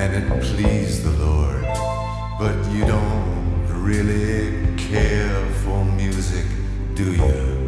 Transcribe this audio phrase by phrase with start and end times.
[0.00, 1.62] and it pleased the Lord.
[2.38, 6.46] But you don't really care for music,
[6.94, 7.59] do you?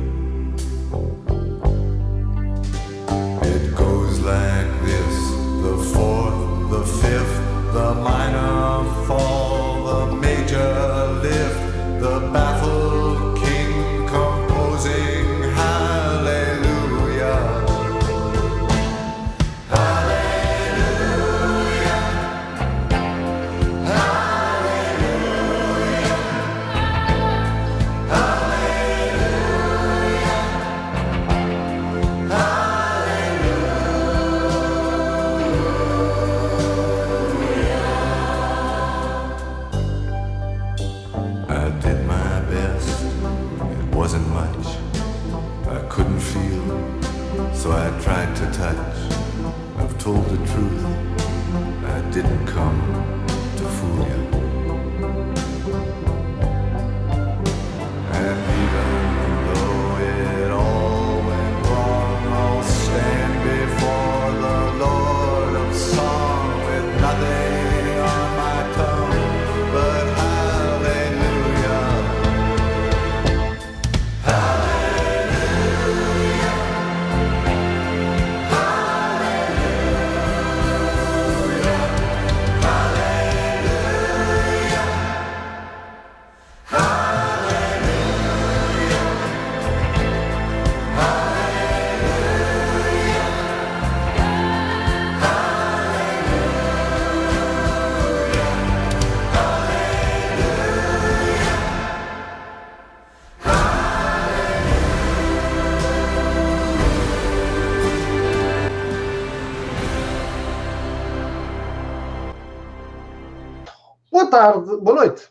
[114.32, 115.28] Tarde, boa noite.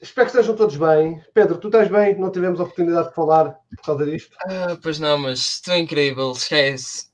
[0.00, 1.22] Espero que estejam todos bem.
[1.34, 2.18] Pedro, tu estás bem?
[2.18, 4.34] Não tivemos a oportunidade de falar por causa disto.
[4.46, 7.08] Ah, pois não, mas estou incrível, esquece.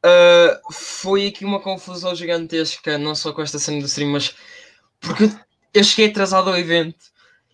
[0.00, 4.36] Ah, foi aqui uma confusão gigantesca, não só com esta cena do stream, mas
[5.00, 5.24] porque
[5.74, 7.06] eu cheguei atrasado ao evento.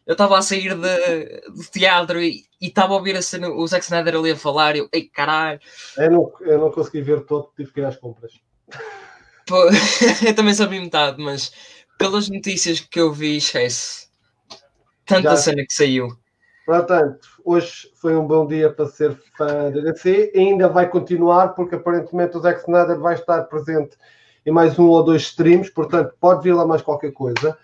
[0.07, 3.83] Eu estava a sair de, do teatro e estava a ouvir a cena, o Zack
[3.83, 4.77] Snyder ali a falar.
[4.77, 5.59] e Eu, ei caralho,
[5.97, 8.33] Eu não, eu não consegui ver todo, tive que ir às compras.
[9.47, 9.57] Pô,
[10.27, 11.51] eu também sabia metade, mas
[11.99, 14.09] pelas notícias que eu vi, esquece.
[15.07, 15.37] Tanta Já.
[15.37, 16.09] cena que saiu.
[16.67, 20.33] Portanto, hoje foi um bom dia para ser fã da DC.
[20.35, 23.97] E ainda vai continuar, porque aparentemente o Zack Snyder vai estar presente
[24.47, 25.71] em mais um ou dois streams.
[25.71, 27.57] Portanto, pode vir lá mais qualquer coisa.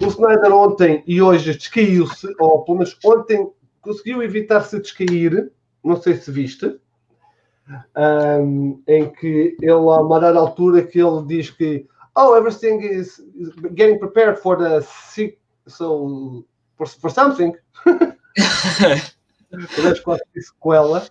[0.00, 5.50] O Snyder ontem e hoje descaiu-se, ou pelo menos ontem conseguiu evitar-se descair.
[5.82, 6.78] Não sei se viste.
[7.94, 11.86] Ahm, em que ele, a uma dada altura, que ele diz que
[12.16, 15.36] Oh, everything is is getting prepared for the se-
[15.66, 16.44] so
[16.76, 17.52] for, for something.
[20.40, 21.06] Sequela.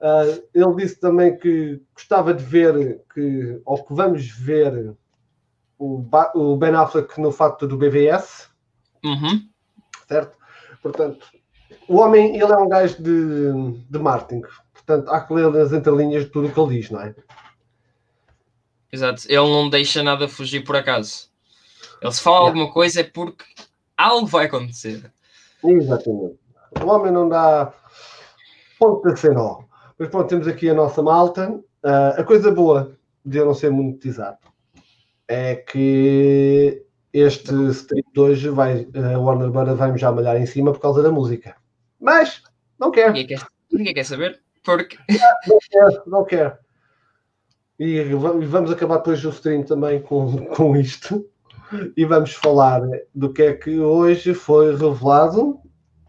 [0.00, 0.22] Ah,
[0.54, 4.94] ele disse também que gostava de ver que, ou que vamos ver
[5.78, 8.48] o, Ba- o Ben Affleck no facto do BVS,
[9.04, 9.48] Uhum.
[10.08, 10.36] certo?
[10.82, 11.26] Portanto,
[11.88, 13.52] o homem, ele é um gajo de,
[13.90, 14.42] de marketing.
[14.72, 17.14] Portanto, há que ler nas entrelinhas de tudo o que ele diz, não é?
[18.92, 21.28] Exato, ele não deixa nada fugir por acaso.
[22.00, 23.44] Ele se fala alguma coisa é porque
[23.96, 25.10] algo vai acontecer.
[25.64, 26.38] Exatamente.
[26.80, 27.72] O homem não dá
[28.78, 29.62] ponto de ser nó.
[29.98, 31.58] Mas pronto, temos aqui a nossa malta.
[31.82, 34.38] Ah, a coisa boa de eu não ser monetizado
[35.26, 39.76] é que este stream de hoje vai, a Warner Bros.
[39.76, 41.56] vai-me já malhar em cima por causa da música.
[42.00, 42.42] Mas
[42.78, 44.40] não quer, Ninguém quer, ninguém quer saber.
[44.64, 44.96] Porque
[45.46, 46.58] não quer, não quer.
[47.78, 51.24] E va- vamos acabar depois o stream também com, com isto.
[51.96, 52.80] E vamos falar
[53.14, 55.60] do que é que hoje foi revelado.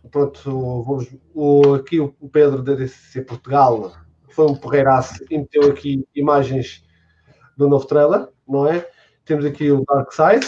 [0.09, 3.93] Pronto, vamos, o, aqui o Pedro da DCC Portugal
[4.29, 6.83] foi um porreiraço e meteu aqui imagens
[7.57, 8.87] do novo trailer, não é?
[9.25, 10.47] Temos aqui o Dark Side,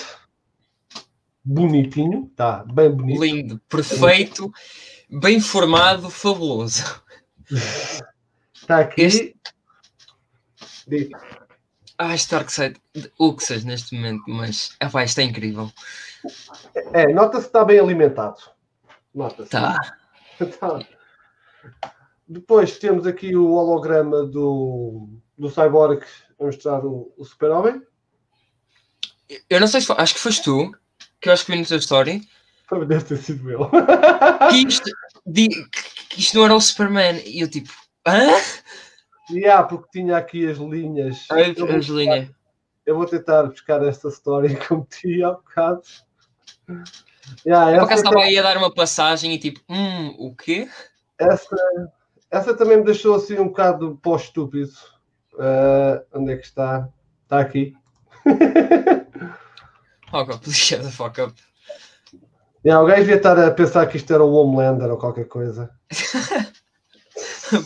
[1.44, 3.22] bonitinho, está bem bonito.
[3.24, 4.52] lindo, perfeito,
[5.10, 6.84] bem formado, fabuloso.
[8.54, 9.02] Está aqui.
[9.02, 9.36] Este-
[10.92, 11.10] Diz.
[11.98, 12.76] Ah, Starkseid,
[13.18, 15.72] o que seja neste momento, mas epá, isto é incrível.
[16.94, 18.42] É, nota-se que está bem alimentado.
[19.16, 19.50] Nota-se.
[19.50, 19.80] Tá.
[20.60, 20.80] Tá.
[22.28, 25.08] Depois temos aqui o holograma do,
[25.38, 26.04] do Cyborg
[26.40, 27.82] a mostrar o, o Super-Homem.
[29.50, 30.72] Eu não sei se foi, acho que foste tu,
[31.22, 32.28] que eu acho que vi no teu story,
[32.68, 33.70] Também deve ter sido eu.
[34.50, 34.90] que isto,
[35.26, 35.50] di-
[36.10, 37.22] que isto não era o Superman.
[37.26, 37.72] E eu tipo,
[38.08, 38.28] hã?
[39.30, 41.28] E há, porque tinha aqui as linhas.
[41.32, 42.30] Ai, Angelina.
[42.86, 45.82] eu vou tentar buscar esta história que eu meti há bocado.
[47.46, 50.68] Yeah, Por acaso estava aí a dar uma passagem e tipo, hum, o quê?
[51.20, 51.56] essa,
[52.30, 54.72] essa também me deixou assim um bocado pós-estúpido.
[55.40, 56.90] Ah, onde é que está?
[57.24, 57.76] Está aqui.
[60.12, 61.34] Fuck up, shut the fuck up.
[62.66, 65.72] Yeah, o gajo devia estar a pensar que isto era o Homelander ou qualquer coisa.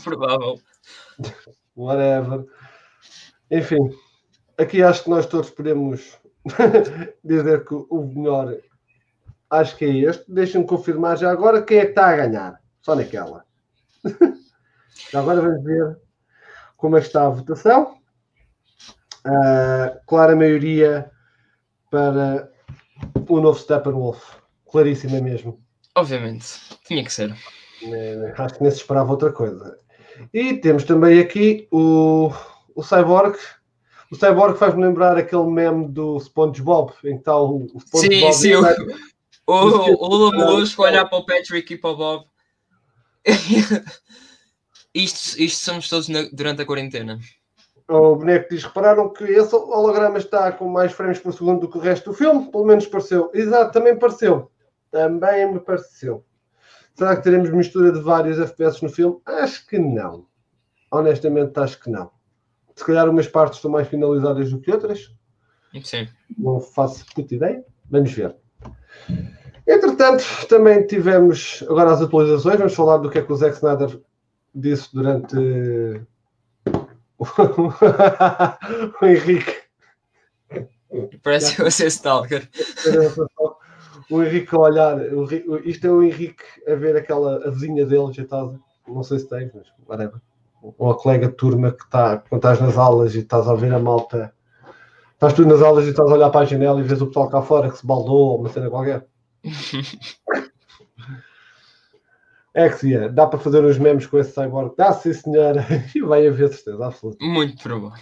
[0.03, 0.61] Provável.
[1.75, 2.45] Whatever.
[3.51, 3.89] Enfim,
[4.57, 6.17] aqui acho que nós todos podemos
[7.23, 8.55] dizer que o melhor
[9.49, 10.31] acho que é este.
[10.31, 12.61] Deixem-me confirmar já agora quem é que está a ganhar.
[12.81, 13.45] Só naquela.
[15.11, 15.97] já agora vamos ver
[16.77, 17.97] como é que está a votação.
[19.25, 21.11] Ah, clara maioria
[21.89, 22.51] para
[23.27, 24.35] o novo Steppenwolf.
[24.69, 25.59] Claríssima mesmo.
[25.95, 26.59] Obviamente.
[26.85, 27.35] Tinha que ser.
[28.37, 29.79] Acho que nem se esperava outra coisa.
[30.33, 32.31] E temos também aqui o,
[32.75, 33.37] o Cyborg.
[34.11, 38.33] O Cyborg faz-me lembrar aquele meme do SpongeBob, em que está o, o Sim, SpongeBob.
[38.33, 38.53] sim.
[39.47, 42.25] O, o, o Lula Molusco olhar para o Patrick e para o Bob.
[44.93, 47.19] isto, isto somos todos na- durante a quarentena.
[47.87, 51.77] O boneco diz: repararam que esse holograma está com mais frames por segundo do que
[51.77, 52.49] o resto do filme?
[52.51, 53.29] Pelo menos pareceu.
[53.33, 54.51] Exato, também pareceu.
[54.89, 56.25] Também me pareceu.
[56.95, 59.19] Será que teremos mistura de vários FPS no filme?
[59.25, 60.25] Acho que não.
[60.89, 62.09] Honestamente, acho que não.
[62.73, 65.13] Se calhar umas partes estão mais finalizadas do que outras.
[65.83, 66.07] Sim.
[66.37, 67.65] Não faço puta ideia.
[67.89, 68.35] Vamos ver.
[69.67, 72.57] Entretanto, também tivemos agora as atualizações.
[72.57, 73.99] Vamos falar do que é que o Zack Snyder
[74.53, 75.35] disse durante
[79.01, 79.65] o Henrique.
[81.23, 82.47] Parece a ser Stalker.
[84.09, 84.97] O Henrique a olhar.
[84.97, 88.59] o isto é o Henrique a ver aquela a vizinha dele agitada.
[88.87, 90.19] Não sei se tens, mas whatever.
[90.61, 93.73] Ou a colega de turma que está, quando estás nas aulas e estás a ouvir
[93.73, 94.33] a malta.
[95.13, 97.29] Estás tu nas aulas e estás a olhar para a janela e vês o pessoal
[97.29, 99.05] cá fora que se baldou ou uma cena qualquer.
[102.57, 103.09] É que sim, é.
[103.09, 104.73] dá para fazer uns memes com esse cyborg.
[104.77, 105.65] Dá sim, senhora.
[105.93, 107.17] E vai haver certeza absoluta.
[107.19, 108.01] Muito provável.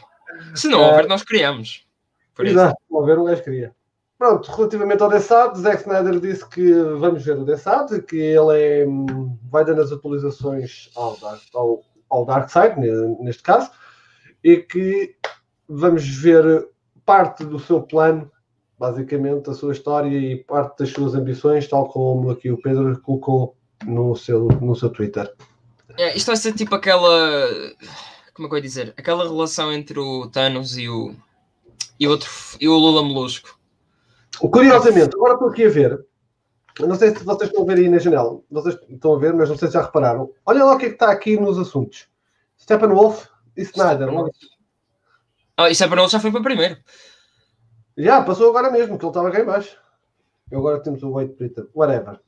[0.54, 0.88] Se não Ah.
[0.90, 1.88] houver, nós criamos.
[2.36, 2.54] Por isso.
[2.56, 3.76] Exato, vou ver o gajo queria.
[4.24, 8.88] Pronto, relativamente ao Dessado, Zack Snyder disse que vamos ver o Dessado, que ele é,
[8.88, 11.18] hum, vai dando as atualizações ao,
[11.54, 13.70] ao, ao Darkseid, ne- neste caso,
[14.42, 15.14] e que
[15.68, 16.70] vamos ver
[17.06, 18.32] parte do seu plano,
[18.80, 23.58] basicamente, a sua história e parte das suas ambições, tal como aqui o Pedro colocou
[23.84, 25.34] no seu, no seu Twitter.
[25.98, 27.50] É, isto vai ser tipo aquela.
[28.34, 28.94] Como é que eu ia dizer?
[28.96, 31.14] Aquela relação entre o Thanos e o.
[32.00, 32.30] E outro,
[32.62, 33.62] e o Lula Molusco.
[34.40, 36.06] Curiosamente, agora estou aqui a ver.
[36.80, 38.40] Não sei se vocês estão a ver aí na janela.
[38.50, 40.32] Vocês estão a ver, mas não sei se já repararam.
[40.46, 42.08] Olha lá o que é que está aqui nos assuntos.
[42.60, 44.12] Steppenwolf e Snyder.
[44.12, 44.32] logo.
[45.56, 46.78] Ah, e Steppenwolf já foi para primeiro.
[47.96, 49.78] Já, passou agora mesmo, que ele estava cá em baixo.
[50.52, 51.68] E agora temos o Wade Twitter.
[51.76, 52.20] Whatever.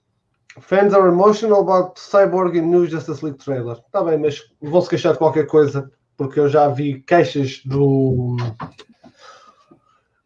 [0.62, 3.78] Fans are emotional about Cyborg in New Justice League trailer.
[3.78, 8.38] Está bem, mas vão-se queixar de qualquer coisa, porque eu já vi queixas do...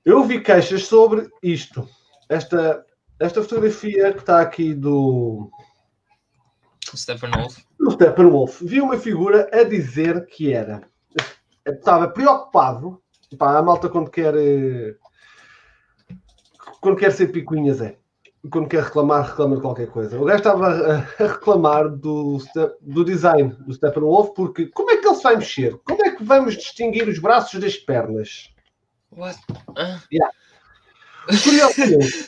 [0.10, 1.88] Eu vi queixas sobre isto.
[2.28, 2.84] Esta,
[3.20, 5.52] esta fotografia que está aqui do,
[6.98, 7.60] Steppenwolf.
[7.80, 8.60] do Steppenwolf.
[8.64, 10.82] Vi uma figura a dizer que era.
[11.64, 13.00] Estava preocupado.
[13.38, 14.34] Pá, a malta quando quer.
[14.36, 14.96] eh,
[16.82, 17.96] Quando quer ser picuinhas é.
[18.50, 20.20] Quando quer reclamar, reclama de qualquer coisa.
[20.20, 22.40] O gajo estava a, reclamar do,
[22.82, 25.78] do design do Steppenwolf porque como é que ele se vai mexer?
[25.86, 28.50] Como é que vamos distinguir os braços das pernas?
[29.16, 29.40] What?
[29.76, 30.00] Ah,
[31.44, 32.28] Curiosamente,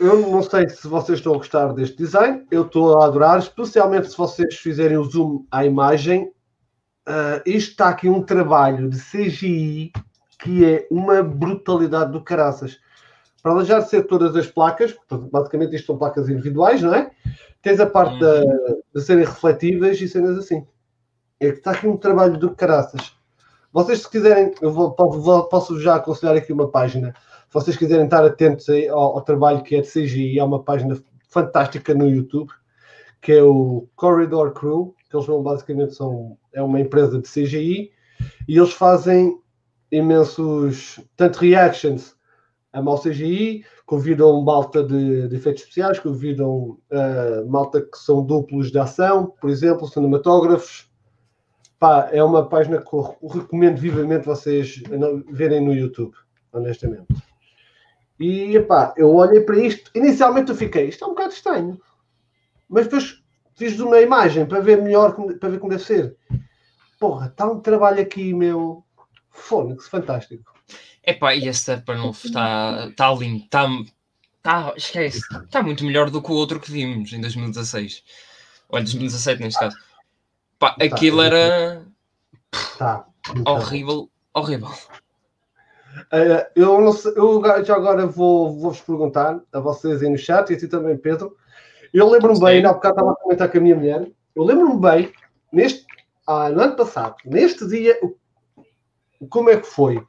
[0.00, 4.10] eu não sei se vocês estão a gostar deste design, eu estou a adorar, especialmente
[4.10, 6.30] se vocês fizerem o zoom à imagem.
[7.06, 9.92] Ah, isto está aqui um trabalho de CGI
[10.38, 12.78] que é uma brutalidade do caraças.
[13.42, 17.10] Para de ser todas as placas, portanto, basicamente isto são placas individuais, não é?
[17.62, 18.42] Tens a parte da-
[18.94, 20.66] de serem refletíveis e cenas assim.
[21.38, 23.14] É que está aqui um trabalho do caraças.
[23.72, 27.14] Vocês, se quiserem, eu vou, posso já aconselhar aqui uma página
[27.50, 30.96] se vocês quiserem estar atentos ao, ao trabalho que é de CGI, há uma página
[31.28, 32.48] fantástica no YouTube,
[33.20, 37.90] que é o Corridor Crew, que eles vão basicamente são é uma empresa de CGI
[38.46, 39.36] e eles fazem
[39.90, 42.14] imensos tanto reactions
[42.72, 48.70] a mau CGI, convidam malta de, de efeitos especiais, convidam ah, malta que são duplos
[48.70, 50.88] de ação, por exemplo, cinematógrafos.
[51.80, 54.82] Pá, é uma página que eu recomendo vivamente vocês
[55.30, 56.14] verem no YouTube,
[56.52, 57.06] honestamente.
[58.18, 61.80] E epá, eu olhei para isto, inicialmente eu fiquei, isto é um bocado estranho,
[62.68, 63.22] mas depois
[63.56, 66.14] fiz uma imagem para ver melhor, para ver como deve ser.
[66.98, 68.84] Porra, está um trabalho aqui, meu,
[69.30, 70.52] fónix, fantástico.
[71.02, 73.66] Epá, e esse Steppenwolf está tá lindo, está
[74.42, 78.04] tá, esquece, está muito melhor do que o outro que vimos em 2016.
[78.68, 79.89] Olha, 2017 neste caso.
[80.60, 81.82] Pá, aquilo era
[82.76, 83.06] Tá.
[83.34, 84.68] Então, horrível, horrível.
[86.12, 90.50] eh, eu, não sei, eu já agora vou, vou-vos perguntar a vocês aí no chat
[90.50, 91.34] e a ti também, Pedro.
[91.94, 95.12] Eu lembro-me bem, há bocado estava a comentar com a minha mulher, eu lembro-me bem,
[95.50, 95.86] neste,
[96.26, 97.98] ah, no ano passado, neste dia,
[99.28, 100.02] como é que foi?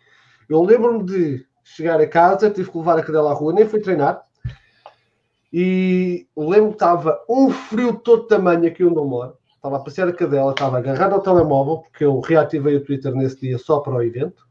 [0.50, 3.79] Eu lembro-me de chegar a casa, tive que levar a cadela à rua, nem fui
[3.79, 4.22] treinar,
[5.51, 9.41] e lembro que estava um frio todo tamanho aqui onde eu moro.
[9.62, 13.41] Estava a passear a cadela, estava agarrado ao telemóvel, porque eu reativei o Twitter nesse
[13.41, 14.44] dia só para o evento.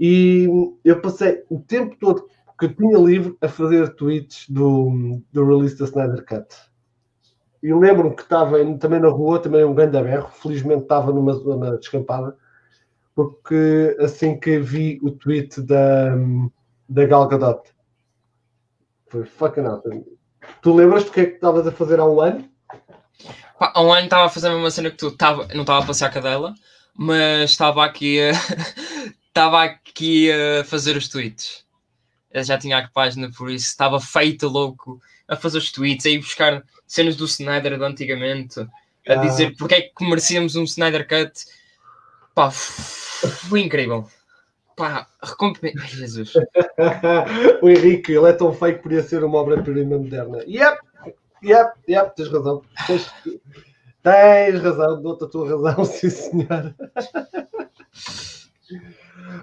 [0.00, 0.48] E
[0.82, 2.26] eu passei o tempo todo
[2.58, 6.56] que tinha livre a fazer tweets do, do release da Snyder Cut.
[7.62, 10.30] E lembro-me que estava também na rua, também um grande berro.
[10.30, 12.34] Felizmente estava numa zona descampada,
[13.14, 16.16] porque assim que vi o tweet da,
[16.88, 17.60] da Gal Gadot,
[19.08, 20.02] foi fucking awesome.
[20.62, 22.48] Tu lembras do que é que estavas a fazer há um ano?
[23.58, 25.86] Pá, um ano estava a fazer a mesma cena que tu, tava, não estava a
[25.86, 26.54] passear a cadela,
[26.94, 28.32] mas estava aqui a,
[29.28, 31.64] estava aqui a fazer os tweets.
[32.30, 36.10] Eu já tinha a página, por isso estava feito louco a fazer os tweets, a
[36.10, 38.66] ir buscar cenas do Snyder de antigamente, a
[39.08, 39.14] Ah.
[39.16, 41.32] dizer porque é que merecíamos um Snyder Cut.
[42.34, 44.06] Pá, foi incrível.
[44.76, 45.86] Pá, recompensa.
[45.86, 46.32] Jesus.
[47.62, 50.44] o Henrique, ele é tão feio que podia ser uma obra-prima moderna.
[50.46, 50.78] Yep,
[51.46, 52.62] yep, yep, tens razão.
[52.86, 53.10] Tens,
[54.02, 56.74] tens razão, dou-te a tua razão, sim senhor.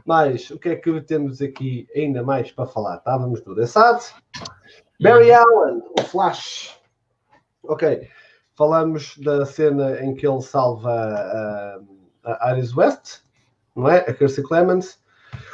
[0.06, 2.98] Mas o que é que temos aqui ainda mais para falar?
[2.98, 4.04] Estávamos do The Sad.
[5.02, 6.80] Barry Allen, o Flash.
[7.64, 8.08] Ok,
[8.56, 11.80] falamos da cena em que ele salva ah,
[12.24, 13.22] a Iris West,
[13.76, 14.00] não é?
[14.00, 15.02] A Kirstie Clemens.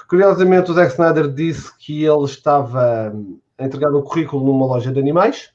[0.08, 4.92] Curiosamente, o Zack Snyder disse que ele estava hum, a entregar o currículo numa loja
[4.92, 5.54] de animais.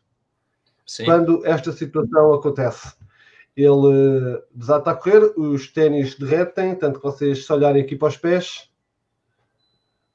[0.87, 1.05] Sim.
[1.05, 2.95] Quando esta situação acontece,
[3.57, 8.09] ele eh, desata a correr, os ténis derretem, tanto que vocês se olharem aqui para
[8.09, 8.71] os pés,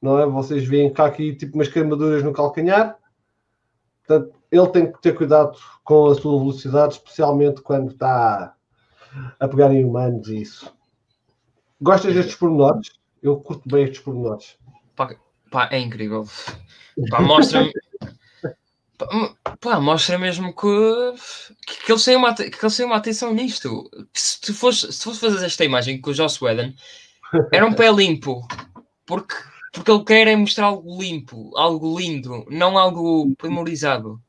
[0.01, 0.25] não é?
[0.25, 2.97] Vocês veem cá aqui tipo umas queimaduras no calcanhar.
[4.05, 8.55] Portanto, ele tem que ter cuidado com a sua velocidade, especialmente quando está
[9.39, 10.73] a pegar em humanos e isso.
[11.81, 12.91] Gostas destes pormenores?
[13.21, 14.57] Eu curto bem estes pormenores.
[15.51, 16.25] Pá, é incrível.
[17.09, 17.71] Pá, mostra-me.
[19.61, 21.13] Pá, mostra mesmo que,
[21.65, 23.89] que, que eles têm uma, que eles têm uma atenção nisto.
[24.13, 26.73] Se tu fores, se tu fores fazer esta imagem com o Joss Whedon,
[27.51, 28.45] era um pé limpo.
[29.05, 29.35] Porque,
[29.73, 34.21] porque ele quer é mostrar algo limpo, algo lindo, não algo primorizado.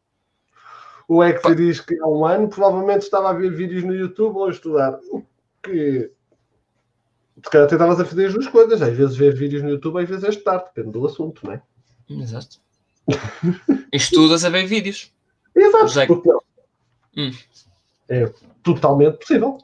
[1.09, 4.47] O Hector diz que há um ano provavelmente estava a ver vídeos no YouTube ou
[4.47, 4.99] a estudar.
[5.11, 5.25] O
[5.63, 6.11] que
[7.45, 8.81] se calhar tentavas a fazer as duas coisas.
[8.81, 11.63] Às vezes ver vídeos no YouTube, às vezes é estudar, depende do assunto, não é?
[12.09, 12.59] Exato.
[13.93, 15.13] Estudas a ver vídeos.
[15.55, 16.07] Exato.
[16.07, 16.41] Porque não?
[17.17, 17.31] Hum.
[18.09, 18.33] É
[18.63, 19.59] totalmente possível.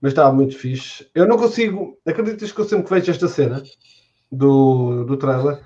[0.00, 1.08] Mas estava muito fixe.
[1.14, 1.98] Eu não consigo.
[2.06, 3.62] Acreditas que eu sempre que vejo esta cena
[4.30, 5.62] do, do trailer,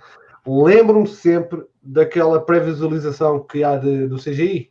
[0.46, 4.70] lembro-me sempre daquela pré-visualização que há de- do CGI.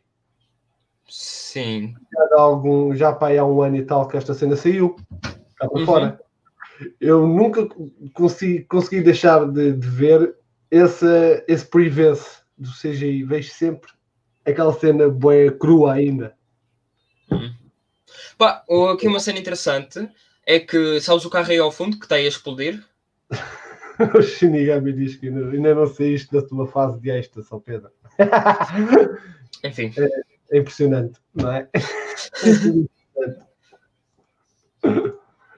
[1.08, 1.94] Sim.
[2.12, 4.96] Já, há algum, já pá, há um ano e tal que esta cena saiu.
[5.56, 5.86] Cá para Uhum.
[5.86, 6.20] fora.
[7.00, 7.66] Eu nunca
[8.14, 10.36] consegui, consegui deixar de, de ver
[10.70, 13.24] esse, esse previous do CGI.
[13.24, 13.90] Vejo sempre
[14.44, 16.34] aquela cena boa crua ainda.
[18.36, 20.08] Pá, o- aqui uma cena interessante
[20.46, 22.82] é que sabes o carro aí ao fundo que está aí a explodir?
[24.16, 27.90] O Shinigami diz que ainda, ainda não saíste da tua fase de extra, São Pedro.
[29.64, 29.92] Enfim.
[30.52, 31.68] É impressionante, não é?
[31.74, 33.48] É impressionante.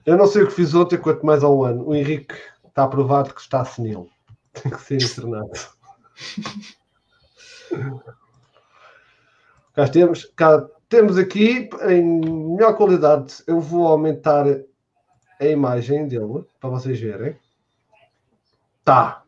[0.06, 1.86] Eu não sei o que fiz ontem, quanto mais há um ano.
[1.86, 2.34] O Henrique
[2.66, 4.08] está aprovado que está senil.
[4.52, 5.50] Tem que ser internado.
[9.74, 12.02] Cá temos, cá temos aqui em
[12.54, 13.42] melhor qualidade.
[13.46, 14.44] Eu vou aumentar
[15.40, 17.38] a imagem dele para vocês verem.
[18.84, 19.22] Tá,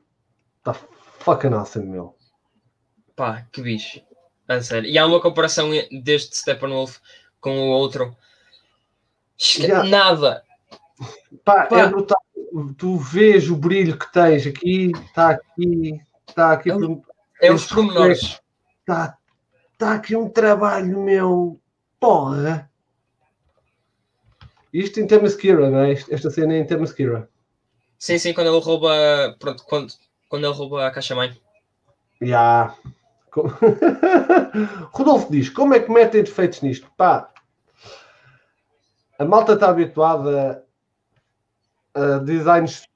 [0.62, 2.16] tá fucking awesome, meu.
[3.14, 4.00] Pá, que bicho.
[4.48, 4.88] A sério.
[4.90, 5.70] E há uma comparação
[6.02, 6.98] deste Steppenwolf
[7.40, 8.14] com o outro.
[9.38, 9.84] Esque- Já.
[9.84, 10.42] Nada.
[11.44, 11.80] Pá, Pá.
[11.80, 12.20] é brutal.
[12.76, 16.70] Tu vês o brilho que tens aqui, está aqui, está aqui,
[17.40, 18.40] É É os pormenores.
[18.80, 19.16] está
[19.78, 21.58] tá aqui um trabalho, meu.
[21.98, 22.70] Porra!
[24.72, 25.92] Isto em Themyscira, não é?
[25.92, 27.28] Esta cena é em Themyscira.
[27.98, 29.36] Sim, sim, quando ele rouba.
[29.38, 29.92] Pronto, quando,
[30.28, 31.36] quando ele rouba a caixa-mãe.
[32.20, 32.74] Já.
[33.30, 33.48] Co-
[34.92, 36.90] Rodolfo diz: como é que metem defeitos nisto?
[36.96, 37.30] Pá,
[39.18, 40.64] a malta está habituada
[41.96, 42.92] uh.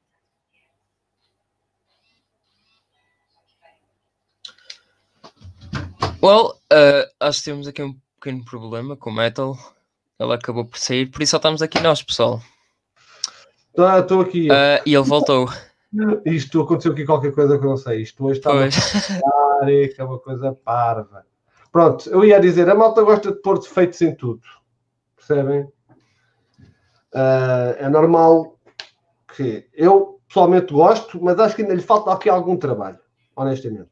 [6.22, 9.56] Well, uh, acho que temos aqui um pequeno problema com o Metal.
[10.18, 12.40] Ele acabou por sair, por isso só estamos aqui nós, pessoal.
[13.78, 14.48] Ah, estou aqui.
[14.50, 15.48] Uh, e ele voltou.
[16.24, 18.02] Isto aconteceu aqui qualquer coisa que eu não sei.
[18.02, 18.50] Isto hoje está
[19.68, 21.24] é, é uma coisa parva.
[21.70, 24.40] Pronto, eu ia dizer, a malta gosta de pôr defeitos em tudo.
[25.14, 25.62] Percebem?
[27.14, 28.55] Uh, é normal
[29.36, 32.98] que eu pessoalmente gosto, mas acho que ainda lhe falta aqui algum trabalho,
[33.36, 33.90] honestamente.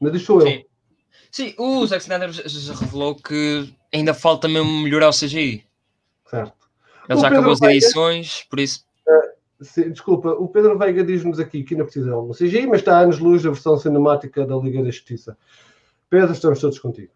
[0.00, 0.46] Mas sou eu.
[0.48, 0.64] Sim.
[1.30, 5.64] Sim, o Zack Snyder já- revelou que ainda falta mesmo melhorar o CGI.
[6.26, 6.68] Certo.
[7.08, 8.84] Ele já acabou as Veiga- edições, por isso.
[9.60, 12.98] Sim, desculpa, o Pedro Veiga diz-nos aqui que ainda precisa de algum CGI, mas está
[12.98, 15.38] a anos-luz da versão cinemática da Liga da Justiça.
[16.10, 17.12] Pedro, estamos todos contigo.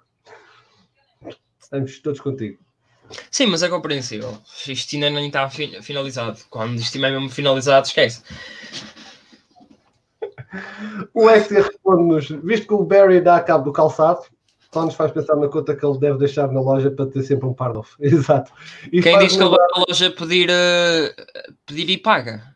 [1.61, 2.59] Estamos todos contigo.
[3.31, 4.37] Sim, mas é compreensível.
[4.67, 6.39] Isto ainda nem está fi- finalizado.
[6.51, 8.23] Quando isto estiver mesmo finalizado, esquece.
[11.13, 14.21] O Hector responde-nos, visto que o Barry dá cabo do calçado,
[14.73, 17.47] só nos faz pensar na conta que ele deve deixar na loja para ter sempre
[17.47, 17.89] um par novo.
[18.01, 18.53] Exato.
[18.93, 21.15] E Quem diz que ele vai à loja pedir, eh,
[21.65, 22.55] pedir e paga?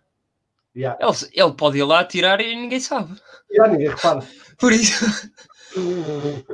[0.74, 0.98] Yeah.
[1.04, 3.14] Ele, ele pode ir lá tirar e ninguém sabe.
[3.50, 4.22] Yeah, ninguém repara.
[4.58, 5.04] Por isso.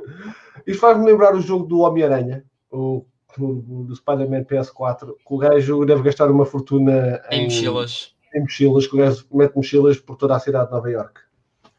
[0.67, 3.05] Isto faz-me lembrar o jogo do Homem-Aranha, o,
[3.39, 8.15] do Spider-Man PS4, que o gajo deve gastar uma fortuna Em mochilas.
[8.35, 11.21] em mochilas, que o gajo mete mochilas por toda a cidade de Nova York.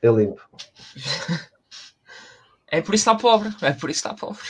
[0.02, 0.42] É lindo.
[2.70, 3.50] É por isso que está pobre.
[3.62, 4.44] É por isso que está pobre.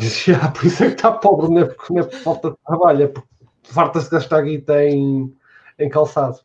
[0.00, 2.56] Já, por isso é que está pobre, não é, porque, não é por falta de
[2.64, 3.28] trabalho, é porque
[3.64, 5.36] farta-se gastar guita em,
[5.76, 6.38] em calçado.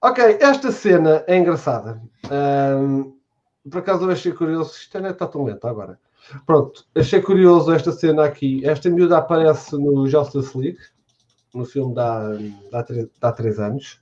[0.00, 2.00] Ok, esta cena é engraçada.
[2.30, 3.12] Ahm,
[3.68, 5.98] por acaso eu achei curioso, isto ainda está tão lento agora.
[6.44, 8.66] Pronto, achei curioso esta cena aqui.
[8.66, 10.78] Esta miúda aparece no Justice League,
[11.54, 12.30] no filme da
[12.72, 14.00] há, de há três anos.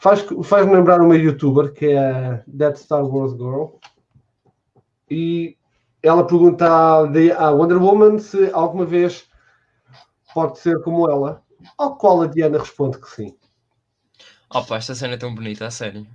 [0.00, 3.76] Faz- Faz-me lembrar uma youtuber que é a Dead Star Wars Girl.
[5.10, 5.56] E
[6.02, 6.98] ela pergunta à,
[7.38, 9.28] à Wonder Woman se alguma vez
[10.34, 11.42] pode ser como ela.
[11.78, 13.36] Ao qual a Diana responde que sim.
[14.50, 16.06] Opa, esta cena é tão bonita, a sério.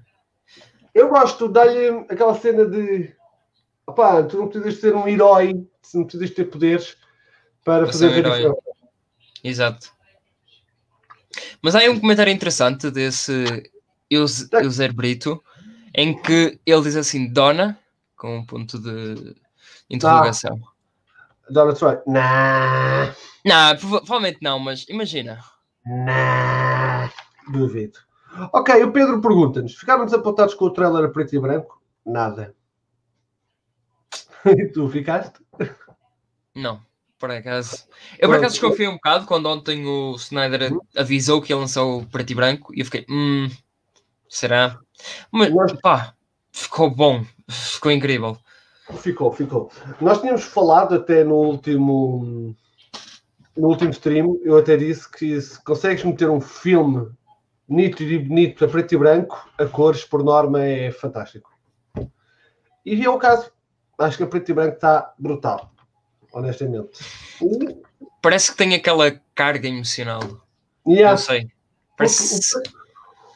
[0.93, 3.13] Eu gosto, dá-lhe aquela cena de
[3.91, 6.97] opá, tu não precisas ser um herói, tu não precisas ter poderes
[7.63, 8.53] para fazer um a herói.
[9.43, 9.91] Exato.
[11.61, 13.69] Mas há aí um comentário interessante desse
[14.09, 15.41] Eus- Euser Brito,
[15.93, 17.77] em que ele diz assim, Dona,
[18.17, 19.35] com um ponto de
[19.89, 20.59] interrogação.
[21.49, 23.13] Donna Troy, nah,
[23.45, 25.39] Não, prova- provavelmente não, mas imagina.
[25.85, 27.09] nah,
[27.51, 27.99] duvido.
[28.53, 31.81] Ok, o Pedro pergunta-nos: ficaram desapontados com o trailer a preto e branco?
[32.05, 32.55] Nada.
[34.45, 35.39] E tu ficaste?
[36.55, 36.81] Não,
[37.19, 37.87] por acaso.
[38.19, 42.05] Eu por acaso desconfiei um bocado quando ontem o Snyder avisou que ia lançar o
[42.05, 43.49] preto e branco e eu fiquei, hum,
[44.29, 44.79] será?
[45.31, 45.51] Mas
[45.81, 46.13] pá,
[46.51, 48.37] ficou bom, ficou incrível.
[48.97, 49.71] Ficou, ficou.
[50.01, 52.55] Nós tínhamos falado até no último
[53.55, 57.09] no último stream, eu até disse que se consegues meter um filme
[57.67, 61.49] nítido e bonito a preto e branco, a cores, por norma, é fantástico.
[62.85, 63.51] E é o caso.
[64.01, 65.71] Acho que a preto e branco está brutal,
[66.33, 66.99] honestamente.
[68.21, 70.21] Parece que tem aquela carga emocional.
[70.87, 71.11] Yeah.
[71.11, 71.51] Não sei.
[71.97, 72.51] Parece...
[72.51, 72.69] Porque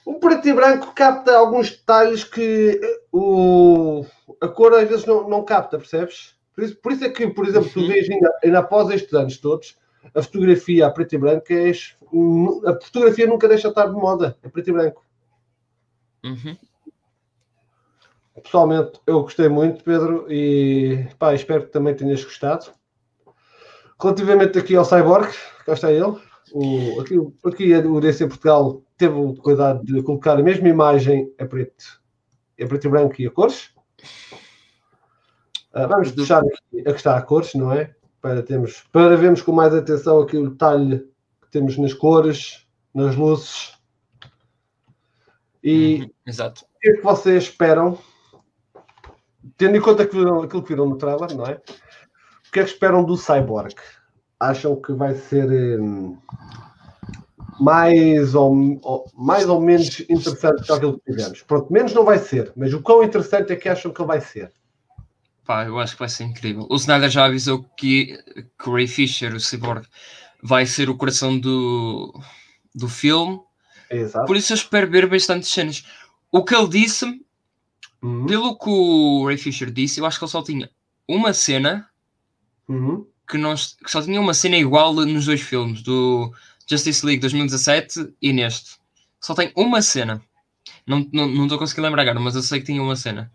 [0.06, 4.06] O preto e branco capta alguns detalhes que eh, o,
[4.39, 6.36] a cor às vezes não, não capta, percebes?
[6.54, 7.88] Por isso, por isso é que, por exemplo, tu Uhum.
[7.88, 9.75] vês ainda, ainda após estes anos todos,
[10.13, 11.71] a fotografia a preto e branco é.
[12.69, 15.04] A fotografia nunca deixa de estar de moda, é preto e branco.
[16.23, 16.58] Uhum.
[18.43, 22.65] Pessoalmente, eu gostei muito, Pedro, e pá, espero que também tenhas gostado.
[24.02, 25.34] Relativamente aqui ao Cyborg,
[25.65, 26.17] cá está ele.
[26.54, 31.45] O, aqui, aqui o DC Portugal teve o cuidado de colocar a mesma imagem a
[31.45, 32.02] preto,
[32.62, 33.74] a preto e branco e a cores.
[35.74, 37.95] Ah, vamos deixar aqui a que está a cores, não é?
[38.21, 41.00] Para, termos, para vermos com mais atenção aqui o detalhe
[41.41, 43.74] que temos nas cores, nas luzes.
[45.63, 46.10] E Uhum.
[46.28, 46.63] Exato.
[46.63, 47.98] o que é que vocês esperam?
[49.58, 51.62] Tendo em conta que viram, aquilo que viram no trailer, não é?
[52.48, 53.76] O que é que esperam do Cyborg?
[54.40, 56.18] Acham que vai ser hum,
[57.60, 61.42] mais, ou, ou- mais ou menos interessante que aquilo que tivemos?
[61.44, 64.22] Pronto, menos não vai ser, mas o quão interessante é que acham que ele vai
[64.22, 64.52] ser?
[65.46, 66.66] Pá, eu acho que vai ser incrível.
[66.70, 68.18] O Snyder já avisou que,
[68.60, 69.86] que o Ray Fisher, o Cyborg,
[70.42, 72.14] vai ser o coração do,
[72.74, 73.40] do filme.
[73.90, 74.26] Exato.
[74.26, 75.86] Por isso eu espero ver bastantes cenas.
[76.32, 77.06] O que ele disse,
[78.06, 80.70] Uhum, pelo que o Ray Fisher disse, eu acho que ele só tinha
[81.08, 81.89] uma cena
[82.70, 86.32] uhum, que, não, que só tinha uma cena igual nos dois filmes, do
[86.70, 88.78] Justice League 2017 e neste.
[89.20, 90.22] Só tem uma cena.
[90.86, 93.32] Não estou não, não conseguindo lembrar agora, mas eu sei que tinha uma cena.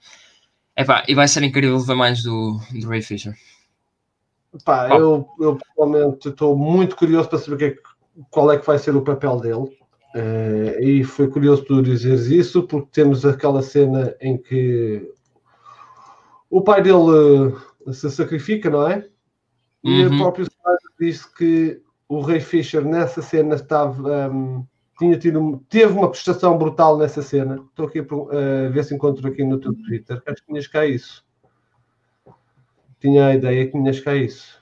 [0.77, 3.35] Epá, e vai ser incrível ver mais do, do Ray Fisher.
[4.65, 4.97] Pá, Pá.
[4.97, 7.83] eu, eu pessoalmente estou muito curioso para saber é que-
[8.31, 9.80] qual é que vai ser o papel dele.
[10.15, 15.09] Eh, e foi curioso tu dizeres isso, porque temos aquela cena em que
[16.49, 17.55] o pai dele
[17.87, 19.07] eh, se sacrifica, não é?
[19.85, 20.15] E Uhum.
[20.15, 20.47] o próprio
[20.99, 24.29] disse que o Ray Fisher nessa cena estava.
[24.29, 24.65] hum,
[24.99, 27.65] tinha tido, teve uma prestação brutal nessa cena.
[27.71, 30.23] Estou aqui a a ver se encontro aqui no teu Twitter.
[30.27, 31.25] Acho que tinhas cá isso.
[33.01, 34.61] Tinha a ideia que tinhas cá isso.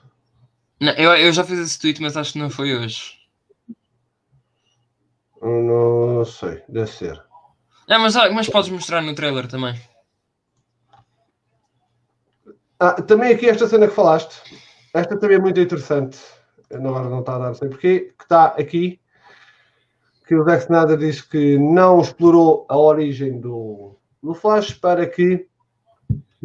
[0.79, 3.18] Não, eu, eu já fiz esse tweet, mas acho que não foi hoje.
[5.41, 7.23] Não sei, deve ser.
[7.87, 9.79] Não, mas, ah, mas podes mostrar no trailer também.
[12.79, 14.41] Ah, também aqui esta cena que falaste,
[14.93, 16.17] esta também é muito interessante.
[16.71, 19.01] Agora não está a dar, não sei porquê, que está aqui,
[20.27, 25.47] que o Zack Snyder diz que não explorou a origem do, do Flash para que,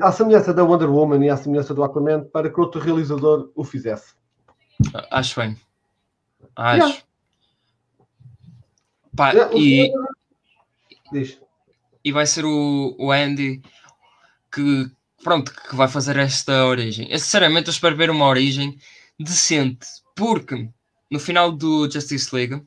[0.00, 3.62] à semelhança da Wonder Woman e à semelhança do Aquaman, para que outro realizador o
[3.62, 4.14] fizesse.
[4.94, 5.56] Ah, Acho bem.
[6.56, 6.86] Acho.
[6.86, 7.03] Yeah.
[9.16, 9.92] Pá, É, e,
[11.12, 11.38] Diz.
[12.04, 13.62] e vai ser o, o Andy
[14.52, 14.90] que,
[15.22, 17.10] pronto, que vai fazer esta origem.
[17.10, 18.78] Eu, sinceramente, eu espero ver uma origem
[19.18, 20.68] decente, porque
[21.10, 22.62] no final do Justice League,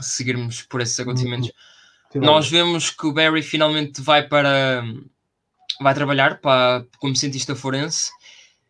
[0.00, 1.50] se seguirmos por esses acontecimentos,
[2.14, 4.82] nós vemos que o Barry finalmente vai para
[5.80, 8.10] vai trabalhar para, como cientista forense,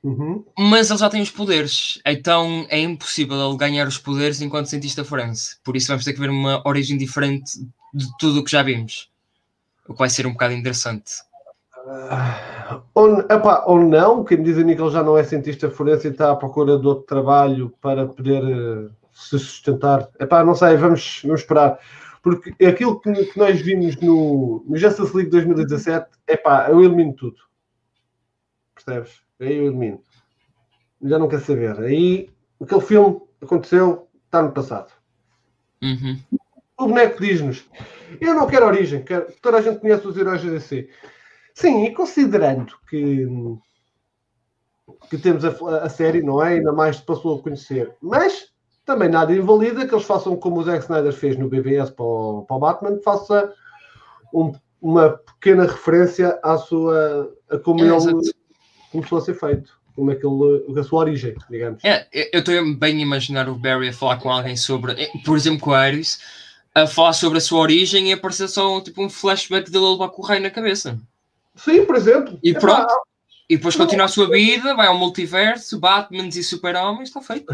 [0.07, 0.45] Uhum.
[0.57, 5.05] mas ele já tem os poderes, então é impossível ele ganhar os poderes enquanto cientista
[5.05, 5.57] forense.
[5.65, 7.59] Por isso vamos ter que ver uma origem diferente
[7.93, 9.11] de tudo o que já vimos.
[9.89, 11.11] O que vai ser um bocado interessante.
[11.89, 15.25] Ah, Ou, epá, ou não, quem me diz a mim que ele já não é
[15.25, 20.09] cientista forense e está à procura de outro trabalho para poder eh, se sustentar.
[20.21, 21.81] Epá, não sei, vamos, vamos esperar.
[22.23, 27.39] Porque aquilo que, que nós vimos no, no Justice League 2017, epá, eu elimino tudo.
[28.73, 29.26] Percebes?
[29.41, 30.01] Aí eu elimino.
[31.03, 31.79] Já não quero saber.
[31.81, 34.93] Aí aquele filme aconteceu, está no passado.
[35.83, 36.19] Uhum.
[36.79, 37.65] O boneco diz-nos:
[38.21, 39.27] Eu não quero origem, quero...
[39.43, 40.89] toda a gente conhece os heróis da DC.
[41.55, 43.27] Sim, e considerando que,
[45.09, 45.51] que temos a,
[45.85, 46.55] a série, não é?
[46.55, 48.53] Ainda mais passou a conhecer, mas
[48.85, 52.45] também nada invalida que eles façam como o Zack Snyder fez no BVS para o,
[52.47, 53.53] para o Batman, faça
[54.33, 58.21] um- uma pequena referência à sua a como É, ele.
[58.97, 61.85] Começou a ser feito, como é que ele, a sua origem, digamos.
[61.85, 65.37] É, eu- estou bem a imaginar o Barry a falar com alguém sobre, eh, por
[65.37, 66.19] exemplo, com a Iris,
[66.75, 70.09] a falar sobre a sua origem e aparecer só tipo um flashback dele a levar
[70.11, 70.99] com o raio na cabeça.
[71.55, 72.39] Sim, por exemplo.
[72.43, 72.95] E Epá, pronto.
[73.49, 77.47] E depois continua a sua vida, vai ao multiverso, Batman e Super-Homens, está feito.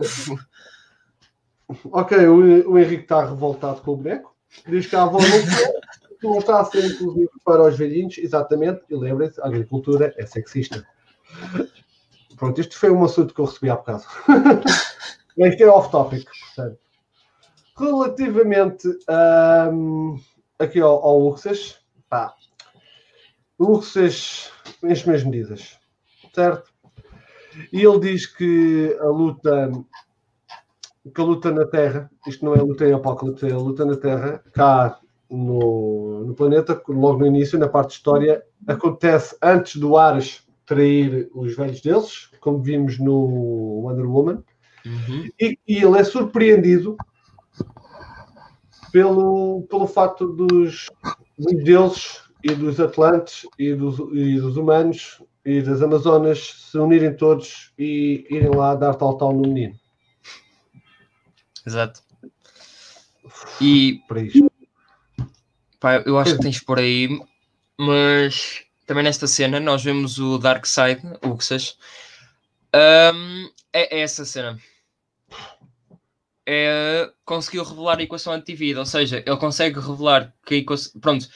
[1.90, 4.36] Ok, o, o Henrique está revoltado com o boneco.
[4.68, 5.26] Diz que a avó não
[6.26, 8.82] não está a ser inclusivo para os velhinhos, exatamente.
[8.88, 10.86] E lembrem-se, a agricultura é sexista.
[12.36, 14.04] Pronto, isto foi um assunto que eu recebi há bocado.
[15.36, 16.78] Que é off-topic, portanto.
[17.78, 20.16] Relativamente ahm,
[20.58, 22.34] aqui ao, ao Luxas, pá,
[23.58, 24.50] Luxas
[24.82, 25.78] enche as medidas,
[26.34, 26.72] certo?
[27.70, 29.70] E ele diz que a luta
[31.14, 33.96] que a luta na Terra, isto não é luta em Apocalipse, é a luta na
[33.96, 34.98] Terra, cá
[35.30, 41.28] no, no planeta, logo no início, na parte de história, acontece antes do Ares trair
[41.34, 43.14] os velhos deuses, como vimos no
[43.84, 44.42] Wonder Woman,
[44.86, 45.28] Uhum.
[45.40, 46.96] e, e ele é surpreendido
[48.92, 50.86] pelo, pelo facto dos,
[51.36, 57.16] dos deuses e dos atlantes e dos, e dos humanos e das Amazonas se unirem
[57.16, 59.74] todos e irem lá dar tal-tal no menino.
[61.66, 62.00] Exato.
[63.60, 64.00] E.
[65.80, 67.08] pá, eu acho que tens por aí,
[67.78, 71.76] mas também nesta cena nós vemos o Darkseid, o Uxas.
[72.72, 74.58] Ahm, é, é essa cena.
[76.48, 81.00] É, conseguiu revelar a equação antivida, ou seja, ele consegue revelar que a equação.
[81.00, 81.28] Pronto,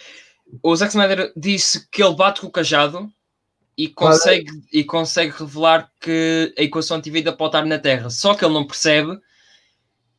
[0.62, 3.12] o Zack Snyder disse que ele bate com o cajado
[3.76, 8.44] e consegue, e consegue revelar que a equação antivida pode estar na Terra, só que
[8.44, 9.18] ele não percebe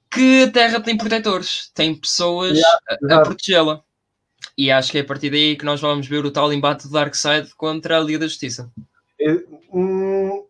[0.10, 3.24] que a Terra tem protetores, tem pessoas a- a, exato.
[3.30, 3.82] protegê-la.
[4.58, 6.94] E acho que é a partir daí que nós vamos ver o tal embate do
[6.94, 8.72] Darkseid contra a Liga da Justiça.
[9.74, 10.44] Hum,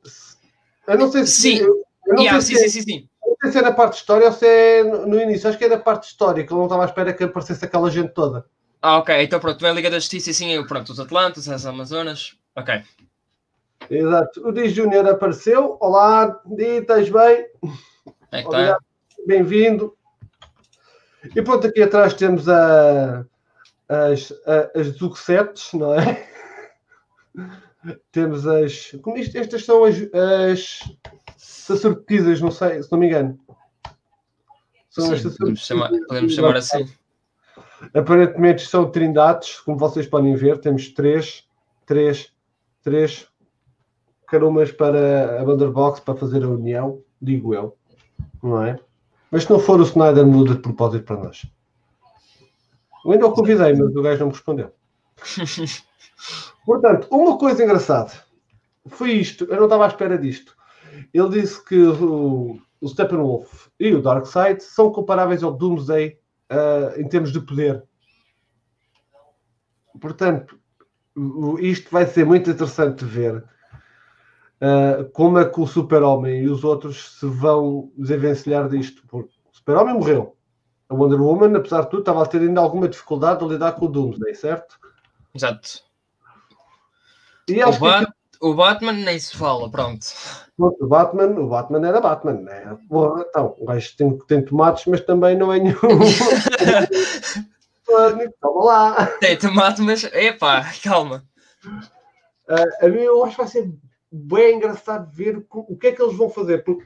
[0.88, 1.42] eu não sei se.
[1.42, 1.58] Sim.
[1.60, 3.10] Eu, eu não, Yeah, sei sim, se sim, sim, sim.
[3.24, 5.48] é, eu não sei se é na parte de história ou se é no início.
[5.50, 7.64] Acho que é na parte de história, que eu não estava à espera que aparecesse
[7.66, 8.46] aquela gente toda.
[8.82, 11.48] Ah, ok, então pronto, é a Liga da Justiça e sim, eu, pronto, os Atlantas,
[11.48, 12.36] as Amazonas.
[12.56, 12.82] Ok.
[13.90, 14.48] Exato.
[14.48, 15.78] O Diz Júnior apareceu.
[15.80, 17.46] Olá, Di, estás bem?
[18.32, 18.78] É que Obrigado.
[18.78, 18.86] tá.
[19.28, 19.96] Bem-vindo.
[21.36, 23.24] E pronto, aqui atrás temos a,
[23.92, 24.34] as,
[24.74, 26.28] as Zuxetes, não é?
[28.12, 28.92] Temos as.
[29.02, 30.80] Como isto, estas são as, as
[31.38, 33.40] sacerdotisas, não sei, se não me engano.
[34.90, 36.86] São Sim, as podemos, chamar, podemos chamar assim.
[37.94, 41.48] Aparentemente são trindades, como vocês podem ver, temos três,
[41.86, 42.32] três,
[42.84, 43.28] três
[44.28, 47.76] carumas para a Banderbox para fazer a união, digo eu,
[48.42, 48.78] não é?
[49.32, 51.46] Mas se não for o Snyder muda de propósito para nós.
[53.06, 54.72] Eu ainda o convidei, mas o gajo não me respondeu.
[56.66, 58.12] Portanto, uma coisa engraçada
[58.88, 60.56] foi isto, eu não estava à espera disto.
[61.14, 66.18] Ele disse que o, o Steppenwolf e o Darkseid são comparáveis ao Doomsday
[66.50, 67.84] ah, em termos de poder.
[70.00, 70.60] Portanto,
[71.60, 73.44] isto vai ser muito interessante de ver
[74.60, 79.04] ah, como é que o Super-Homem e os outros se vão desenvencilhar disto.
[79.08, 80.36] Porque o Super-Homem morreu.
[80.92, 83.86] A Wonder Woman, apesar de tudo, estava a ter ainda alguma dificuldade a lidar com
[83.86, 84.78] o Doomsday, certo?
[85.34, 85.86] Exato.
[87.48, 90.06] E O, acho que Bat- o Batman nem se fala, pronto.
[90.58, 92.78] O Batman, o Batman era Batman, né?
[92.90, 95.78] Porra, então, o gajo tem, tem tomates, mas também não é nenhum.
[98.42, 99.06] Calma lá.
[99.20, 101.24] Tem tomate, mas epá, calma.
[102.50, 103.72] Ah, a mim eu acho que vai ser
[104.12, 106.64] bem engraçado ver o que é que eles vão fazer.
[106.64, 106.86] Porque,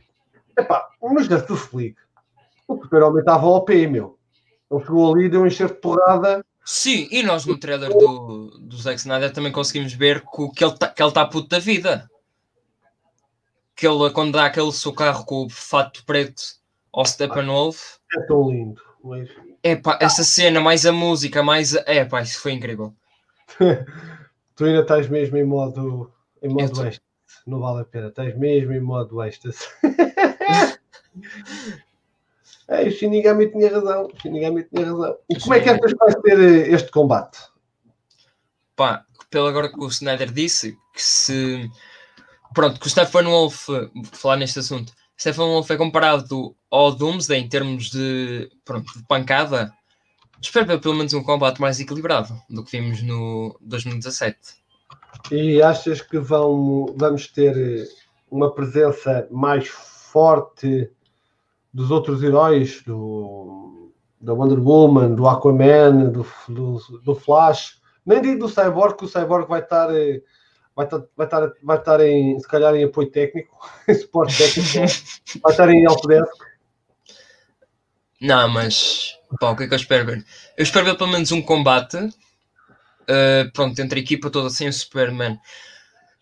[0.58, 1.96] epá, no Justice League,
[2.68, 4.18] o Super-Homem estava ao pé, meu.
[4.72, 6.46] Ele chegou ali e deu um enxerto de porrada.
[6.64, 10.72] Sim, e nós no trailer do, do Zack Snyder também conseguimos ver que, o- ele
[10.72, 12.10] está que ele tá puto da vida.
[13.76, 16.42] Que ele, quando dá aquele socarro com o fato preto
[16.92, 18.82] ao Steppenwolf, É tão lindo.
[19.04, 19.30] Mas...
[19.64, 21.84] epá, essa cena, mais a música, mais a...
[21.94, 22.94] Epá, isso foi incrível.
[24.56, 26.10] Tu ainda estás mesmo em modo,
[26.42, 26.90] em modo tô-.
[27.46, 28.08] Não vale a pena.
[28.08, 29.68] Estás mesmo em modo êxtase.
[32.68, 34.08] é, o Shinigami tinha razão.
[34.08, 35.18] O Shinigami tinha razão.
[35.30, 37.40] E como é que achas que vai ser este combate?
[38.76, 41.70] Pá, pelo agora que o Snyder disse, que se.
[42.54, 47.90] Pronto, que o Steppenwolf, vou falar neste assunto, Steppenwolf é comparado ao Doomsday em termos
[47.90, 49.74] de, pronto, de pancada.
[50.42, 54.38] Espero ver pelo menos um combate mais equilibrado do que vimos no 2017.
[55.32, 57.88] E achas que vão, vamos ter eh,
[58.30, 60.92] uma presença mais forte
[61.76, 67.82] dos outros heróis, do, da Wonder Woman, do Aquaman, do, do, do Flash?
[68.06, 70.22] Nem digo do Cyborg, que o Cyborg vai estar, eh,
[70.74, 73.60] vai estar, vai estar, vai estar em, se calhar, em apoio técnico,
[73.90, 74.72] em suporte técnico,
[75.44, 76.46] vai estar em helpdesk.
[78.22, 80.26] Não, mas pá, o que é que eu espero ver?
[80.58, 81.98] Eu espero ver pelo menos um combate,
[83.10, 85.38] eh, pronto, entre a equipa toda sem o Superman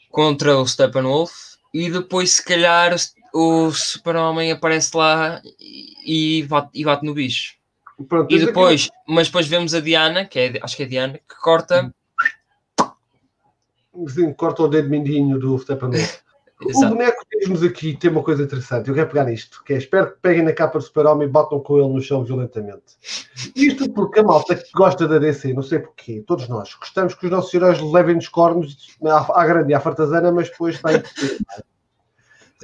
[0.09, 1.31] contra o Steppenwolf
[1.71, 2.95] e depois se calhar
[3.33, 7.55] o Super-Homem aparece lá e, bate, e bate no bicho.
[8.07, 11.13] Pronto, E depois, mas depois vemos a Diana, que é, acho que é a Diana,
[11.13, 11.93] que corta.
[14.07, 16.21] sim, corta o dedo mindinho do Steppenwolf.
[16.65, 18.87] O boneco diz-nos aqui tem uma coisa interessante.
[18.87, 21.59] Eu quero pegar nisto, que é espero que peguem na capa do super-homem e batam
[21.59, 22.95] com ele no chão violentamente.
[23.53, 27.25] Isto porque a malta que gosta da DC, não sei porquê, todos nós, gostamos que
[27.25, 30.89] os nossos heróis levem-nos cornos à, à grande e à fartazana, mas depois está.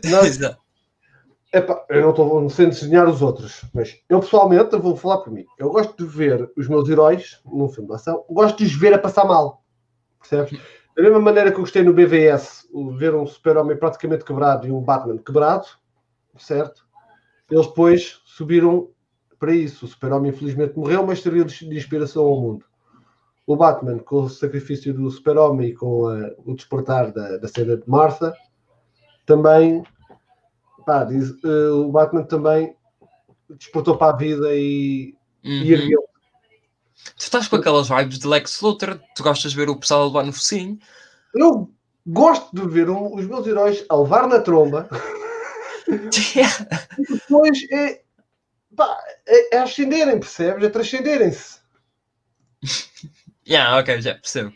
[0.06, 0.40] Nós,
[1.54, 5.32] epá, eu não estou sei desenhar os outros, mas eu pessoalmente eu vou falar por
[5.32, 5.46] mim.
[5.58, 8.94] Eu gosto de ver os meus heróis num filme de ação, gosto de os ver
[8.94, 9.64] a passar mal.
[10.20, 10.60] Percebes?
[10.96, 14.82] Da mesma maneira que eu gostei no BVS, ver um super-homem praticamente quebrado e um
[14.82, 15.66] Batman quebrado,
[16.38, 16.86] certo?
[17.50, 18.90] Eles depois subiram
[19.40, 19.86] para isso.
[19.86, 22.66] O super-homem infelizmente morreu, mas serviu de inspiração ao mundo.
[23.48, 27.78] O Batman, com o sacrifício do super-homem e com eh, o despertar da, da cena
[27.78, 28.34] de Martha,
[29.30, 29.84] também,
[30.88, 32.76] pá, diz, eh, o Batman também
[33.52, 35.68] despertou para a vida e, e Uhum.
[35.80, 36.10] ergueu.
[37.16, 40.26] Tu estás com aquelas vibes de Lex Luthor, tu gostas de ver o pessoal levar
[40.26, 40.80] no focinho.
[41.36, 41.72] Eu
[42.08, 44.90] gosto de ver um- os meus heróis a levar na tromba
[46.98, 48.02] depois é,
[48.76, 50.64] pá, é, é ascenderem, percebes?
[50.64, 51.60] É transcenderem-se.
[53.48, 54.52] yeah, ok, já percebo.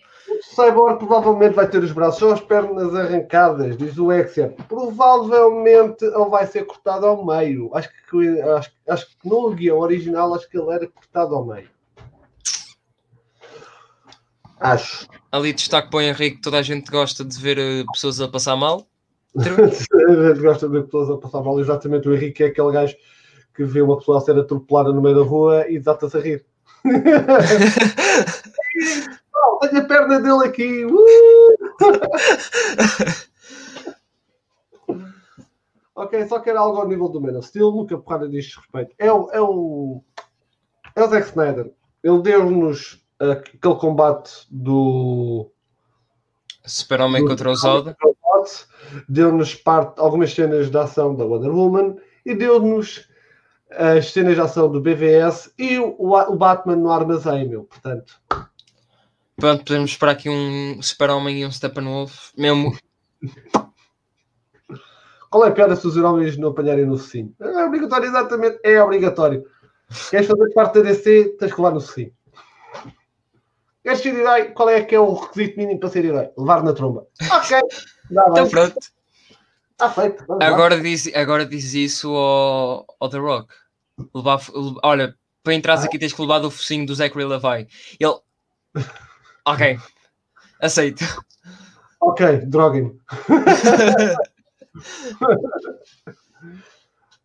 [0.54, 4.56] O Cyborg provavelmente vai ter os braços ou as pernas arrancadas, diz o Exia.
[4.68, 7.72] Provavelmente ele vai ser cortado ao meio.
[7.74, 11.68] Acho que, acho, acho que no guião original acho que ele era cortado ao meio.
[14.60, 15.08] Acho.
[15.32, 18.56] Ali destaque para o Henrique, toda a gente gosta de ver eh, pessoas a passar
[18.56, 18.86] mal.
[19.36, 21.60] a gente gosta de ver pessoas a passar mal.
[21.60, 22.96] Exatamente, o Henrique é aquele gajo
[23.56, 26.46] que vê uma pessoa a ser atropelada no meio da rua e desata-se a rir.
[29.70, 30.86] Tenho a perna dele aqui.
[30.86, 31.58] Uh!
[35.96, 38.94] ok, só quero algo ao nível do Man of Steel, nunca porrada disto respeito.
[38.98, 40.04] É o, é o,
[40.96, 41.72] é o Zack Snyder.
[42.04, 45.50] Ele deu-nos aquele combate do
[46.66, 47.96] Super-Homem contra o Zod.
[49.08, 51.96] Deu-nos parte, algumas cenas de ação da Wonder Woman
[52.26, 53.08] e deu-nos
[53.72, 57.64] as cenas de ação do BVS e o, o Batman no armazém, meu.
[57.64, 58.22] Portanto,
[59.36, 62.32] Pronto, podemos esperar aqui um Super-Homem e um Steppenwolf.
[62.38, 62.78] Mesmo.
[65.30, 67.34] qual é a piada se os heróis não apanharem no focinho?
[67.40, 69.44] É obrigatório, exatamente, é obrigatório.
[70.10, 72.12] Queres fazer parte da DC, tens que levar no focinho.
[73.84, 74.46] Queres ser herói?
[74.52, 76.30] Qual é que é o requisito mínimo para ser herói?
[76.38, 77.06] Levar na tromba.
[77.32, 77.60] Ok,
[78.10, 78.78] dá Então pronto.
[79.72, 80.24] Está feito.
[80.42, 83.54] Agora diz, agora diz isso ao, ao The Rock.
[84.14, 87.68] Levar, le- olha, para entrares aqui tens que levar do focinho do Zachary Levi.
[88.00, 88.16] Ele.
[89.46, 89.78] Ok.
[90.62, 91.04] Aceito.
[92.00, 93.00] Ok, droguem-me.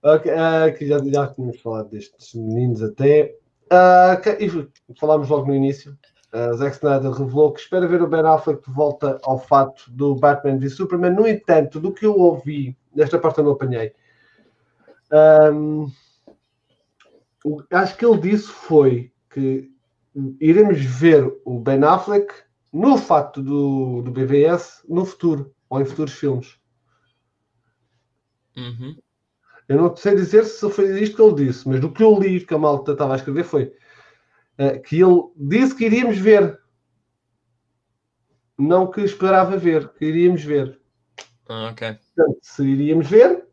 [0.02, 3.34] Ok, ah, que já, já tínhamos falado destes meninos até.
[3.70, 4.48] Ah, que- e
[4.98, 5.96] falámos logo no início.
[6.32, 10.14] Ah, Zack Snyder revelou que espera ver o Ben Affleck de volta ao fato do
[10.14, 11.14] Batman v Superman.
[11.14, 13.92] No entanto, do que eu ouvi, nesta parte eu não apanhei.
[17.44, 19.70] o- acho que ele disse foi que
[20.40, 22.32] iremos ver o Ben Affleck
[22.72, 26.58] no facto do, do BVS no futuro, ou em futuros filmes.
[28.56, 28.96] Uhum.
[29.68, 32.44] Eu não sei dizer se foi isto que ele disse, mas do que eu li
[32.44, 33.72] que a malta estava a escrever foi
[34.56, 36.58] eh, que ele disse que iríamos ver.
[38.58, 40.80] Não que esperava ver, que iríamos ver.
[41.48, 41.96] Ah, ok.
[42.14, 43.46] Portanto, se iríamos ver,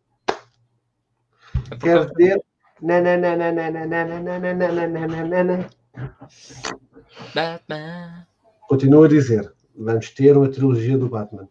[1.71, 2.43] É quer dizer.
[2.82, 5.69] nananana.
[7.34, 8.27] Batman.
[8.67, 11.47] Continuo a dizer, vamos ter uma trilogia do Batman.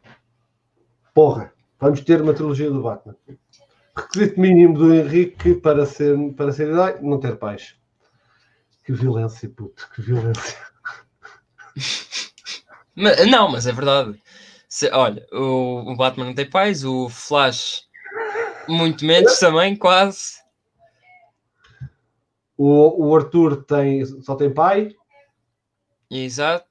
[1.12, 3.16] Porra, vamos ter uma trilogia do Batman.
[3.96, 7.76] Requisito mínimo do Henrique para ser, para ser herói, não ter pais.
[8.84, 10.58] Que violência, puto, que violência.
[12.96, 14.20] Ma- não, mas é verdade.
[14.68, 17.88] Se- olha, o, o Batman não tem pais, o Flash
[18.68, 20.42] muito menos também, quase.
[22.56, 24.94] O, o Arthur tem, só tem pai,
[26.10, 26.66] Exato.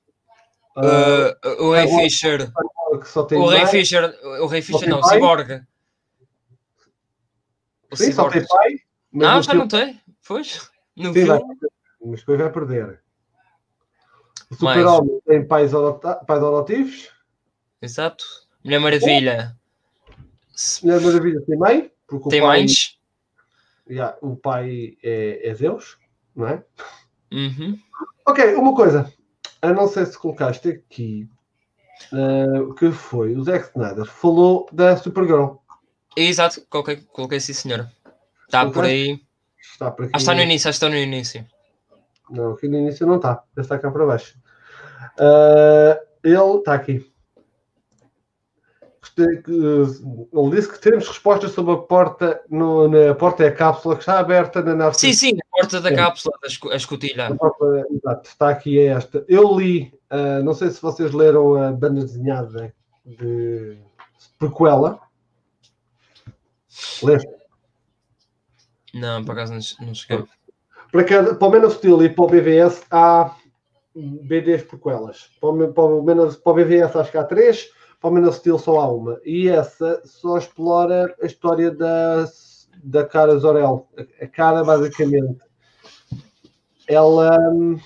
[0.77, 2.51] ah, Uh, o Ray Fisher.
[3.31, 3.67] O Ray mãe.
[3.67, 4.19] Fisher.
[4.41, 5.03] O Ray Fisher não?
[5.03, 5.61] Cyborg.
[7.93, 8.75] Sim, só tem pai.
[9.11, 10.01] Não, já não tem.
[10.25, 10.69] Pois.
[10.95, 11.39] No Sim, vai
[12.05, 13.01] mas depois vai perder.
[14.51, 14.55] O.
[14.55, 17.09] Super-Homem tem pais, pais adotivos.
[17.81, 18.23] Exato.
[18.63, 19.57] Mulher Maravilha.
[20.83, 22.65] Mulher Maravilha tem mãe, porque Tem o pai,
[23.89, 25.97] Já, o pai é, é Deus,
[26.35, 26.63] não é?
[27.31, 27.77] Uhum.
[28.25, 29.11] Ok, uma coisa.
[29.61, 31.29] Eu não sei se colocaste aqui
[32.11, 35.55] eh, que foi o Zack Snyder falou da Supergirl.
[36.15, 37.91] Exato, coloquei, coloquei sim, senhora.
[38.45, 39.19] Está por aí.
[39.59, 40.11] Está por aqui.
[40.13, 41.45] Ah, está no início, acho que está no início.
[42.29, 43.43] Não, aqui no início não está.
[43.55, 44.37] Deve estar cá para baixo.
[45.19, 47.12] Eh, ele está aqui.
[49.15, 53.95] Que, Ele disse que teremos respostas sobre a porta, no, na porta é a cápsula
[53.95, 54.97] que está aberta na nave.
[54.97, 55.95] Sim, sim, a porta da Sim.
[55.95, 57.29] cápsula, da escotilha.
[57.91, 59.25] Exato, está aqui é esta.
[59.27, 62.73] Eu li, ah, não sei se vocês leram a banda desenhada
[63.05, 63.77] de
[64.39, 64.99] prequela.
[67.03, 67.29] Leste?
[68.93, 70.23] Não, por acaso não, não cheguei.
[70.91, 73.35] Para, cada, para o Man of Steel e para o BVS há
[73.95, 75.29] BDs prequelas.
[75.41, 77.69] Para o, para, o Man of- para o BVS acho que há três,
[78.03, 79.21] para o Man of Steel só há uma.
[79.23, 82.25] E essa só explora a história da,
[82.83, 83.87] da Cara Zorel.
[84.19, 85.39] A, Cara, basicamente,
[86.85, 87.79] ela hum,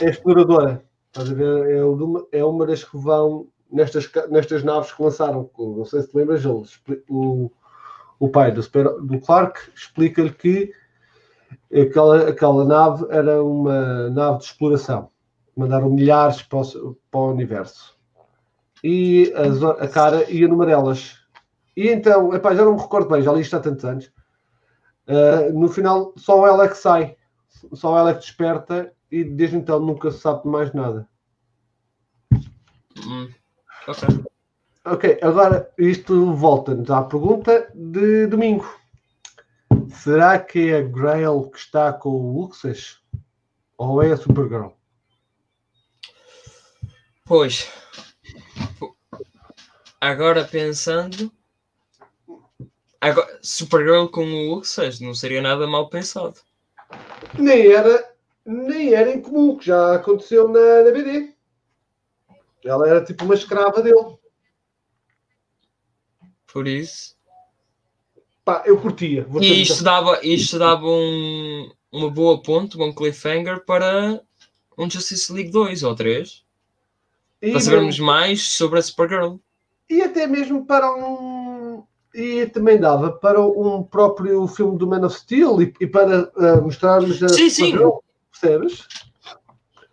[0.00, 0.82] é exploradora.
[1.06, 1.76] Estás a ver?
[1.76, 5.48] É uma, é uma das que vão nestas, nestas naves que lançaram.
[5.56, 6.44] Não sei se te lembras,
[7.08, 7.52] o,
[8.18, 8.62] o pai do,
[9.00, 10.72] do Clark explica-lhe que
[11.72, 15.08] aquela, aquela nave era uma nave de exploração.
[15.56, 17.95] Mandaram milhares para o, para o universo.
[18.88, 21.18] E a, a cara ia numa delas.
[21.76, 24.12] E então, epá, já não me recordo bem, já li isto há tantos anos.
[25.08, 27.16] Ah, no final, só ela é que sai.
[27.72, 31.08] Só ela é que desperta e desde então nunca se sabe mais nada.
[33.04, 33.28] Hum,
[33.88, 34.24] ok.
[34.84, 38.72] Ok, agora isto volta-nos à pergunta de domingo.
[39.90, 43.00] Será que é a Grail que está com o Luxas?
[43.76, 44.68] Ou é a Supergirl?
[47.24, 47.68] Pois.
[50.06, 51.32] Agora pensando.
[53.00, 56.36] Agora, Supergirl com o 6 não seria nada mal pensado.
[57.36, 61.34] Nem era, nem era incomum, que já aconteceu na, na BD.
[62.64, 64.16] Ela era tipo uma escrava dele.
[66.52, 67.16] Por isso.
[68.44, 69.26] Pá, eu curtia.
[69.40, 74.22] E isto dava, isto dava um, uma boa ponte, um cliffhanger para
[74.78, 76.44] um Justice League 2 ou 3.
[77.42, 79.38] E, Para sabermos mais sobre a Supergirl.
[79.88, 81.82] E até mesmo para um.
[82.14, 86.60] E também dava para um próprio filme do Man of Steel e, e para ah,
[86.62, 87.66] mostrarmos a Sim, sim.
[87.66, 87.98] Supergirl,
[88.30, 88.88] percebes?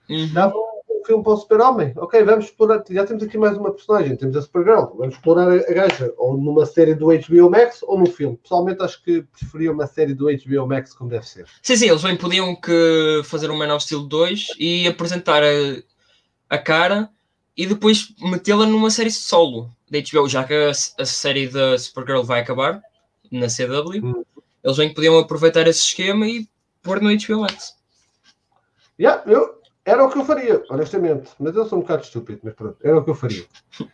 [0.09, 0.33] Uhum.
[0.33, 1.93] Dava um filme para o Super-Homem.
[1.97, 2.81] Ok, vamos explorar.
[2.89, 4.95] Já temos aqui mais uma personagem, temos a Supergirl.
[4.95, 8.37] Vamos explorar a, a gaja, ou numa série do HBO Max ou num filme.
[8.37, 11.45] Pessoalmente, acho que preferia uma série do HBO Max como deve ser.
[11.61, 15.83] Sim, sim, eles bem podiam que fazer um Man of Steel 2 e apresentar a,
[16.49, 17.09] a cara
[17.55, 22.23] e depois metê-la numa série solo da HBO, já que a, a série da Supergirl
[22.23, 22.81] vai acabar
[23.31, 24.03] na CW.
[24.03, 24.23] Hum.
[24.63, 26.47] Eles bem podiam aproveitar esse esquema e
[26.81, 27.77] pôr no HBO Max.
[28.99, 31.31] Yeah, eu, era o que eu faria, honestamente.
[31.39, 33.45] Mas eu sou um bocado estúpido, mas pronto, era o que eu faria.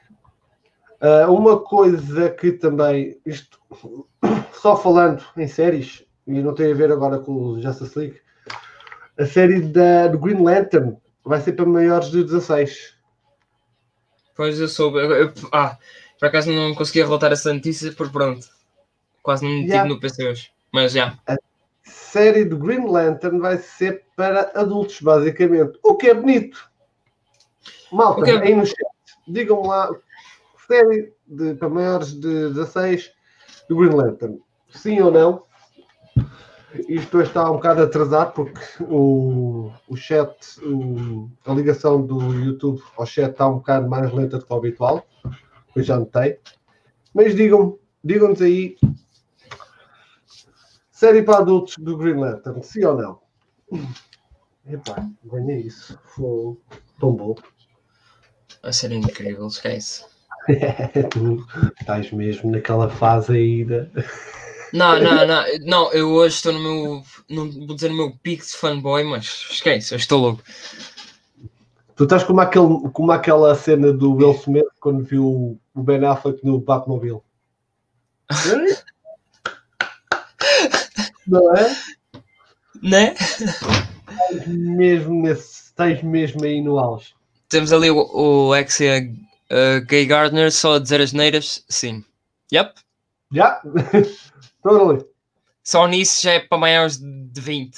[1.02, 3.58] Ah, uma coisa que também, isto,
[4.52, 8.20] só falando em séries, e não tem a ver agora com o Justice League,
[9.18, 12.99] a série da, do Green Lantern vai ser para maiores de 16.
[14.40, 15.00] Pois eu soube.
[15.00, 15.78] eu- eu- ah,
[16.18, 18.48] por acaso não conseguia relatar essa notícia, por pronto.
[19.22, 19.90] Quase não me tive Yeah.
[19.94, 20.50] no PC hoje.
[20.72, 21.20] Mas já.
[21.84, 25.78] série do Green Lantern vai ser para adultos, basicamente.
[25.84, 26.70] O que é bonito.
[27.92, 28.78] Malta, O que é- aí no chat,
[29.28, 29.92] digam lá,
[30.66, 33.12] série de, para maiores de 16
[33.68, 34.40] do Green Lantern.
[34.70, 35.44] Sim ou não?
[36.88, 42.82] Isto hoje está um bocado atrasado porque o, o chat, o- a ligação do YouTube
[42.96, 45.06] ao chat está um bocado mais lenta do que o habitual.
[45.76, 46.40] Eu já notei.
[47.14, 48.78] Mas digam, digam-nos aí
[50.92, 53.20] Série para adultos do Green Lantern, sim ou não?
[54.68, 55.98] Epá, ganhei isso.
[56.04, 56.58] Foi
[57.00, 57.36] tão bom.
[58.62, 60.06] A ser incrível, esquece.
[61.10, 61.46] tu
[61.80, 63.88] estás mesmo naquela fase aí da.
[64.74, 68.46] Não, não, não, não, eu hoje estou no meu, não vou dizer no meu pico
[68.46, 70.44] de fanboy, mas esquece, eu estou louco.
[71.96, 76.46] Tu estás como, aquele, como aquela cena do Will Smith quando viu o Ben Affleck
[76.46, 77.20] no Batmobile.
[81.28, 81.76] Não é?
[82.82, 83.14] Né?
[83.14, 87.14] Estás mesmo, nesse, estás mesmo aí no auge.
[87.50, 89.12] Temos ali o, o Exia
[89.52, 92.06] uh, Gay Gardner só a dizer as neiras, sim.
[92.54, 92.76] Yep.
[93.32, 93.62] Já?
[94.62, 95.06] Totally.
[95.64, 97.78] Só nisso já é para maiores de 20.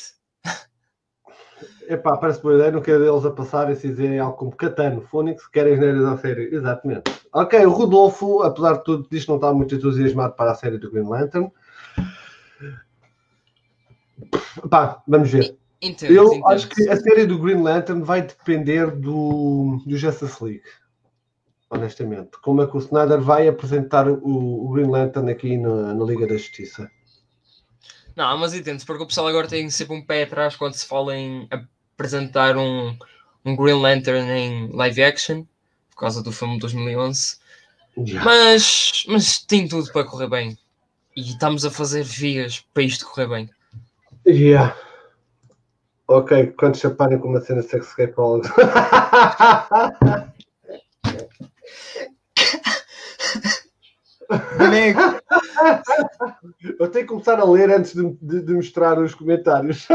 [1.88, 5.02] Epá, parece boa ideia, não quero deles a passar e se dizerem algo como Catano,
[5.02, 6.44] Fónix, querem as neiras à série.
[6.56, 7.12] Exatamente.
[7.34, 10.78] Ok, o Rodolfo, apesar de tudo, diz que não está muito entusiasmado para a série
[10.78, 11.52] do Green Lantern.
[14.70, 15.58] Pá, vamos ver.
[15.82, 16.48] Entendo, Eu entendo.
[16.48, 20.64] acho que a série do Green Lantern vai depender do, do Justice League.
[21.72, 22.32] Honestamente.
[22.42, 26.34] Como é que o Snyder vai apresentar o, Green Lantern aqui na, na Liga da
[26.34, 26.92] Justiça?
[28.14, 31.16] Não, mas entendo, porque o pessoal agora tem sempre um pé atrás quando se fala
[31.16, 32.98] em apresentar um,
[33.46, 35.46] um Green Lantern em live action,
[35.92, 37.38] por causa do filme de 2011.
[38.04, 38.22] Já.
[38.22, 40.58] Mas, mas tem tudo para correr bem.
[41.16, 43.50] E estamos a fazer vias para isto correr bem.
[44.28, 44.76] Yeah.
[46.06, 48.14] Ok, quando chaparem com uma cena sexscape
[54.32, 55.22] logo.
[56.80, 59.88] Eu tenho que começar a ler antes de, de- de mostrar os comentários.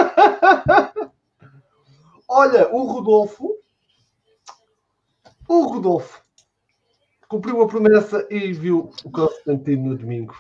[2.29, 3.57] Olha, o Rodolfo.
[5.49, 6.21] O Rodolfo
[7.29, 10.35] cumpriu a promessa e viu o Constantino no domingo.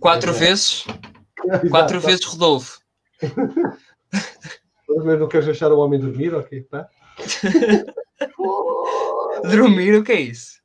[0.00, 0.34] Quatro É.
[0.34, 0.84] vezes,
[1.70, 2.00] quatro Exato.
[2.00, 2.80] vezes Rodolfo.
[5.04, 6.34] Mas não queres deixar o homem dormir?
[6.34, 6.88] Ok, tá?
[9.50, 10.60] Dormir, o que é isso?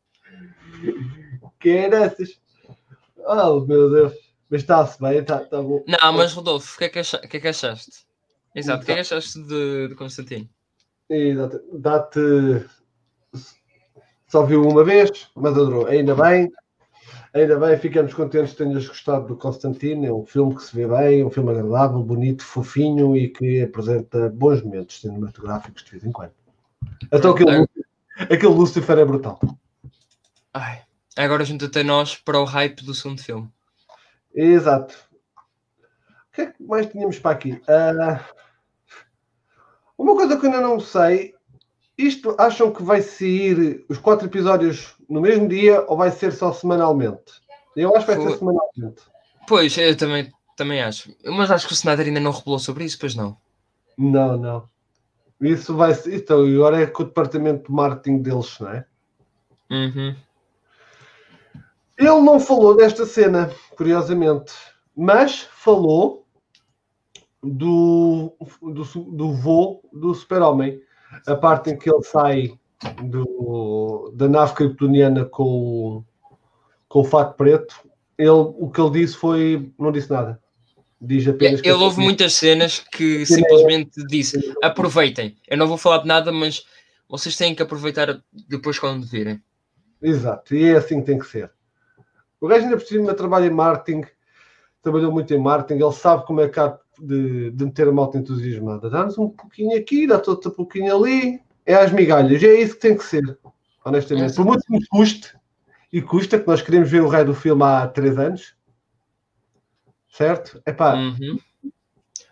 [1.59, 2.40] Que era essas?
[3.25, 4.13] Oh, meu Deus.
[4.49, 5.83] Mas está-se bem, está tá bom.
[5.87, 8.05] Não, mas Rodolfo, o que é que, que, é achaste?
[8.53, 10.49] Exato, o que é que achaste de, de Constantino?
[11.09, 11.61] Exato.
[11.73, 12.65] Dá-te.
[14.27, 15.87] Só viu uma vez, mas adorou.
[15.87, 16.51] Ainda bem.
[17.33, 20.05] Ainda bem, ficamos contentes que tenhas gostado do Constantino.
[20.05, 24.29] É um filme que se vê bem, um filme agradável, bonito, fofinho e que apresenta
[24.29, 26.33] bons momentos cinematográficos de vez em quando.
[27.09, 27.65] Então aquele,
[28.17, 29.39] aquele Lucifer é brutal.
[30.53, 30.81] Ai,
[31.17, 33.49] agora junta-te a nós para o hype do segundo filme.
[34.33, 34.95] Exato.
[36.31, 37.61] O que é que mais tínhamos para aqui?
[37.67, 38.23] Ah,
[39.97, 41.35] uma coisa que eu ainda não sei.
[41.97, 46.51] Isto acham que vai sair os quatro episódios no mesmo dia ou vai ser só
[46.51, 47.41] semanalmente?
[47.75, 49.03] Eu acho que vai ser semanalmente.
[49.47, 51.15] Pois, eu também, também acho.
[51.25, 53.37] Mas acho que o Snyder ainda não revelou sobre isso, pois não.
[53.97, 54.69] Não, não.
[55.41, 56.15] Isso vai ser.
[56.15, 58.85] Então, agora é com o departamento de marketing deles, não é?
[59.69, 60.15] Uhum.
[62.01, 64.53] Ele não falou desta cena, curiosamente,
[64.95, 66.25] mas falou
[67.43, 70.79] do, do, do voo do super-homem.
[71.27, 72.53] A parte em que ele sai
[73.03, 76.05] do, da nave kryptoniana com, o-
[76.87, 77.75] com o fato preto,
[78.17, 79.71] ele, o que ele disse foi.
[79.77, 80.39] não disse nada.
[81.03, 85.35] Diz apenas que Ele houve muitas cenas que simplesmente disse: aproveitem.
[85.47, 86.63] Eu não vou falar de nada, mas
[87.09, 89.41] vocês têm que aproveitar depois quando virem.
[90.01, 91.51] Exato, e é assim que tem que ser.
[92.41, 94.03] O gajo ainda por cima trabalha em marketing,
[94.81, 98.17] trabalhou muito em marketing, ele sabe como é que há de, de meter a malta
[98.17, 98.89] entusiasmada.
[98.89, 102.97] Dá-nos um pouquinho aqui, dá-te outro pouquinho ali, é às migalhas, é isso que tem
[102.97, 103.37] que ser,
[103.85, 104.35] honestamente.
[104.35, 105.37] Por muito que nos custe,
[105.93, 108.55] e custa, que nós queremos ver o raio do filme há três anos,
[110.09, 110.61] certo?
[110.65, 111.39] Epá, Uhum.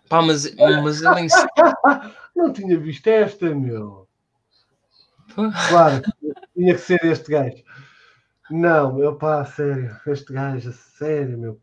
[0.08, 1.46] Pá, mas, mas ele em si.
[2.34, 4.08] não tinha visto esta, meu.
[5.68, 6.02] Claro,
[6.52, 7.62] tinha que ser este gajo.
[8.50, 11.60] Não, meu pá, sério, este gajo, sério, meu.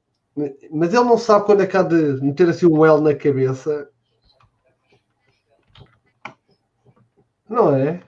[0.71, 3.89] Mas ele não sabe quando é que há de meter assim um L na cabeça.
[7.49, 8.01] Não é?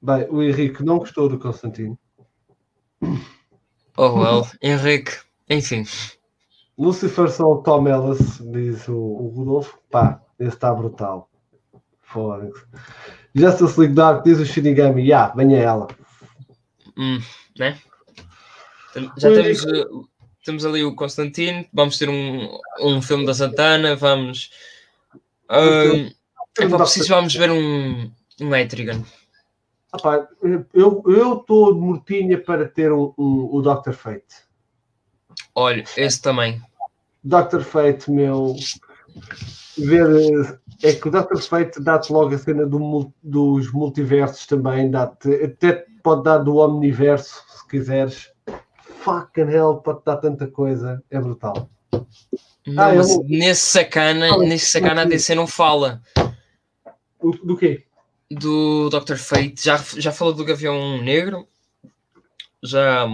[0.00, 1.98] Bem, o Henrique não gostou do Constantino.
[3.96, 4.46] Oh, well.
[4.62, 5.12] Henrique.
[5.48, 5.84] Enfim.
[6.78, 9.78] Lucifer são o Tom Ellis, diz o, o Rodolfo.
[9.90, 11.28] Pá, esse está brutal.
[12.00, 12.64] Foda-se.
[13.34, 15.06] Justice League Dark, diz o Shinigami.
[15.06, 15.88] Ya, venha ela.
[16.96, 17.20] Hum,
[17.58, 17.78] né?
[19.16, 20.08] Já temos, uh,
[20.44, 21.64] temos ali o Constantino.
[21.72, 23.96] Vamos ter um, um filme da Santana.
[23.96, 24.50] Vamos.
[25.50, 26.10] Um,
[26.58, 28.10] epá, preciso vamos ver um,
[28.40, 29.02] um Etrigan.
[29.92, 30.28] Ah, pá,
[30.74, 31.02] eu
[31.38, 33.92] estou de mortinha para ter um, um- o Dr.
[33.92, 34.24] Fate.
[35.54, 36.60] Olha, esse também.
[37.24, 37.60] Dr.
[37.62, 38.56] Fate, meu.
[39.78, 40.06] Ver.
[40.10, 41.38] eh, É que o Dr.
[41.40, 44.90] Fate dá-te logo a cena do dos multiversos também.
[44.90, 48.30] Dá-te, até pode dar do omniverso, se quiseres.
[49.04, 51.02] Fucking hell, pode dar tanta coisa.
[51.10, 51.70] É brutal.
[52.66, 56.00] Não, Ah, eu mas vou- nesse sacana, nesse sacana a DC não fala
[57.20, 57.84] O- do quê?
[58.30, 59.16] do Dr.
[59.16, 59.64] Fate.
[59.64, 61.46] Já, já falou do Gavião Negro.
[62.62, 63.06] Já.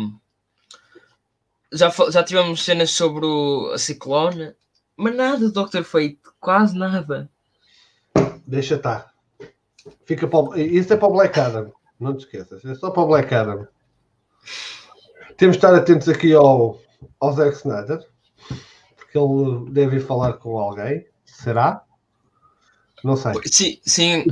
[1.73, 4.55] Já, já tivemos cenas sobre o, a Ciclone.
[4.99, 5.85] Mas nada do Dr.
[5.85, 6.19] Fate.
[6.41, 7.31] Quase nada.
[8.45, 9.15] Deixa estar.
[10.05, 10.57] Fica para o...
[10.57, 11.73] Isso é para o Black Adam.
[12.01, 12.65] Não te esqueças.
[12.65, 13.69] É só para o Black Adam.
[15.37, 16.81] Temos de estar atentos aqui ao,
[17.21, 18.05] ao Zack Snyder.
[18.97, 21.07] Porque ele deve ir falar com alguém.
[21.25, 21.85] Será?
[23.05, 23.33] Não sei.
[23.47, 24.25] Sim, sim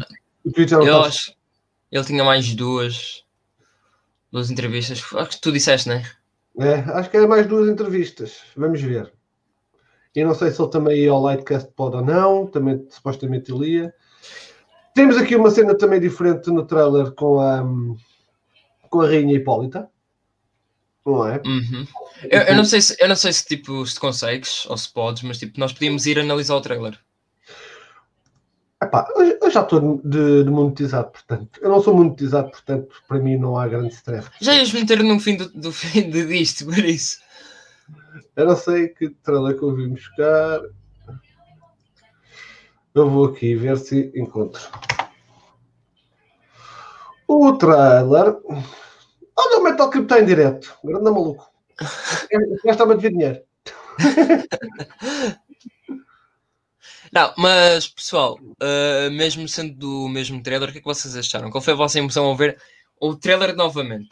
[0.73, 1.33] não eu acho.
[1.93, 3.25] Ele tinha mais duas.
[4.33, 5.05] Duas entrevistas.
[5.14, 6.05] Acho que tu disseste, né?
[6.59, 8.41] É, acho que é mais duas entrevistas.
[8.57, 9.16] Vamos ver.
[10.17, 12.47] E não sei se ele também ia ao Lightcast pode ou não.
[12.47, 13.95] Também supostamente ele ia.
[14.95, 17.62] Temos aqui uma cena também diferente no trailer com a,
[18.89, 19.91] com a Rainha Hipólita.
[21.05, 21.41] Não é?
[21.45, 21.87] Uhum.
[22.25, 25.23] Eu, eu não sei se, eu não sei se tipo se consegues ou se podes,
[25.23, 26.99] mas tipo, nós podíamos ir analisar o trailer.
[28.83, 31.61] Epá, eu, eu já estou de, de monetizado, portanto.
[31.62, 34.29] Eu não sou monetizado, portanto, para mim não há grande stress.
[34.41, 37.19] Já ias meter no fim do, do fim de disto, por isso.
[38.34, 40.61] Eu não sei que trailer que eu vim buscar.
[42.95, 44.62] Eu vou aqui ver se encontro.
[47.28, 48.37] O trailer.
[49.39, 50.78] Olha o Metal Crypt está em direto.
[50.82, 51.51] Grande maluco.
[52.64, 53.43] Estava a dinheiro.
[57.12, 61.51] Não, mas pessoal, uh, mesmo sendo do mesmo trailer, o que é que vocês acharam?
[61.51, 62.61] Qual foi a vossa emoção ao ver
[63.01, 64.11] o trailer novamente?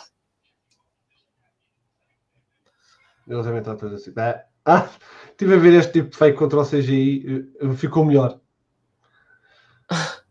[3.28, 4.12] Eles estar todos assim.
[4.16, 4.88] Ah, ah,
[5.30, 7.48] estive a ver este tipo de fake contra o CGI.
[7.60, 8.40] eh, Ficou melhor.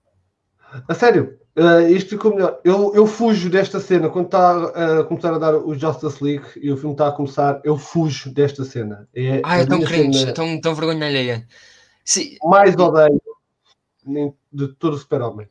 [0.88, 2.60] A sério, eh, isto ficou melhor.
[2.64, 6.72] Eu, eu fujo desta cena quando está a começar a dar o Justice League e
[6.72, 7.62] o filme está a começar.
[7.64, 9.08] Eu fujo desta cena.
[9.14, 11.48] É Ah, é tão cringe, cena é tão, tão vergonha alheia.
[12.04, 13.22] Sim, mais odeio
[14.52, 15.48] de todo o Super-Homem.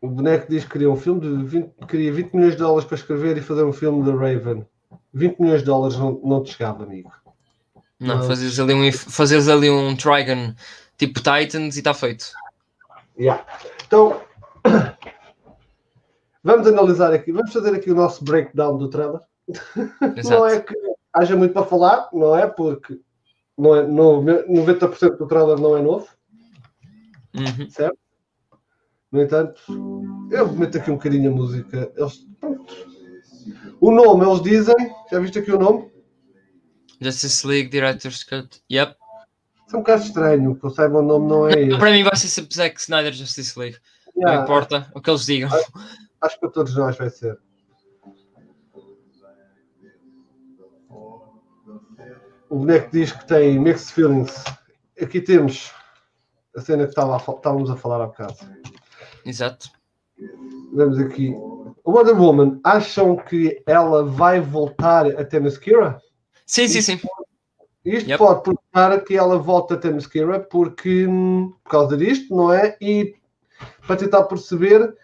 [0.00, 2.96] O boneco diz que queria um filme de 20, queria 20 milhões de dólares para
[2.96, 4.66] escrever e fazer um filme de Raven.
[5.12, 7.10] 20 milhões de dólares não, não te chegava, amigo.
[7.98, 8.22] não, Não.
[8.24, 10.54] fazeres ali, um, fazeres ali um Trigon
[10.98, 12.26] tipo Titans e está feito.
[13.18, 13.44] Yeah.
[13.86, 14.20] Então,
[16.44, 19.20] vamos analisar aqui, vamos fazer aqui o nosso breakdown do trailer.
[20.16, 20.30] Exato.
[20.30, 20.74] Não é que
[21.12, 22.46] haja muito para falar, não é?
[22.46, 23.00] Porque
[23.56, 26.06] não é, no, 90% do trailer não é novo,
[27.34, 27.68] Uhum.
[27.70, 27.98] certo?
[29.16, 29.62] No entanto,
[30.30, 31.90] eu meto aqui um bocadinho a música.
[31.96, 32.66] Eles, pronto.
[33.80, 34.74] O nome, eles dizem,
[35.10, 35.90] já viste aqui o nome?
[37.00, 38.60] Justice League Director's Cut.
[38.70, 38.94] Yep.
[39.72, 41.78] É um bocado estranho, que eu saiba o nome não é.
[41.78, 43.78] Para mim vai ser sempre Zack Snyder Justice League.
[44.14, 45.48] Não Yeah, importa o que eles digam.
[46.20, 47.38] acho que para todos nós vai ser.
[52.50, 54.44] o boneco diz que tem mixed feelings.
[55.00, 55.72] Aqui temos
[56.56, 58.36] a cena que estava a fal- estávamos a falar há bocado.
[59.26, 59.70] Exato.
[60.72, 61.34] Vemos aqui.
[61.34, 66.00] A Wonder Woman, acham que ela vai voltar a Themyscira?
[66.46, 67.00] Sim, sim, sim.
[67.84, 68.18] Isto Yep.
[68.18, 72.76] pode provar que ela volta a Themyscira porque, hum, por causa disto, não é?
[72.80, 73.14] E
[73.86, 74.94] para tentar perceber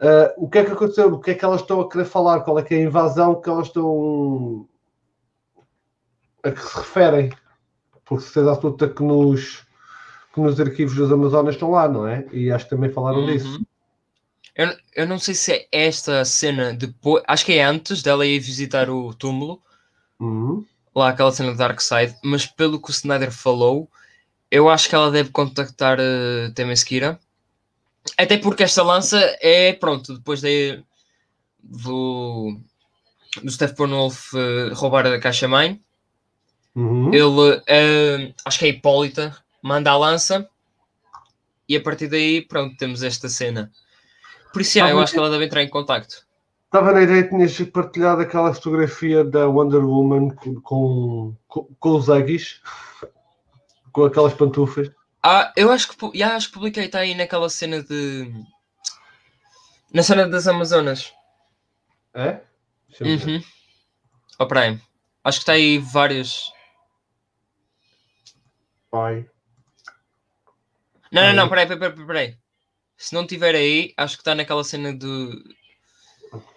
[0.00, 2.40] ah, o que é que aconteceu, o que é que elas estão a querer falar,
[2.40, 4.68] qual é que é a invasão que elas estão
[6.42, 7.32] a que se referem.
[8.04, 9.65] Porque certeza absoluta que nos,
[10.36, 12.26] que nos arquivos das Amazonas estão lá, não é?
[12.30, 13.48] E acho que também falaram disso.
[13.48, 13.64] Uhum.
[14.54, 17.24] Eu, eu não sei se é esta cena depois.
[17.26, 19.62] Acho que é antes dela ir visitar o túmulo.
[20.20, 20.62] Uhum.
[20.94, 22.14] Lá aquela cena do Darkseid.
[22.22, 23.88] Mas pelo que o Snyder falou,
[24.50, 27.18] eu acho que ela deve contactar uh, Temesquira.
[28.18, 30.82] Até porque esta lança é, pronto, depois de,
[31.62, 32.60] do,
[33.42, 35.80] do Steppenwolf uh, roubar a caixa mãe.
[36.74, 37.10] Uhum.
[37.12, 40.48] Ele, eh, acho que é Hipólita, manda a lança
[41.68, 43.72] e a partir daí, pronto, temos esta cena.
[44.52, 46.24] Por isso, yeah, eu acho que ela deve entrar em contacto.
[46.64, 50.60] Estava na ideia que tinhas partilhado aquela fotografia da Wonder Woman com,
[51.48, 52.60] com, com, os Aggies,
[53.92, 54.90] com aquelas pantufas.
[55.22, 58.32] Ah, eu acho que, yeah, acho que publiquei, está aí naquela cena de.
[59.92, 61.12] Na cena das Amazonas.
[62.14, 62.40] É?
[63.00, 63.42] Uhum.
[64.38, 64.80] Ó, Prime.
[65.24, 66.52] Acho que está aí vários.
[68.90, 69.28] Pai.
[71.16, 71.48] Não, não, não, Aí.
[71.48, 72.36] peraí, peraí, peraí, peraí.
[72.98, 75.32] Se não tiver aí, acho que está naquela cena do.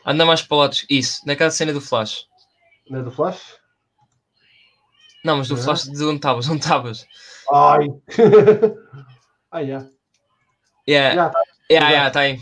[0.05, 0.75] Anda mais para lado.
[0.89, 2.25] Isso, naquela cena do Flash.
[2.89, 3.57] Não é do Flash?
[5.23, 5.63] Não, mas do Não é?
[5.63, 6.49] Flash de onde estavas?
[6.49, 7.07] Onde estavas?
[7.49, 7.87] Ai!
[9.49, 9.87] ah, já.
[10.87, 11.39] Yeah, Já, tá.
[11.71, 12.39] yeah, yeah, tá aí.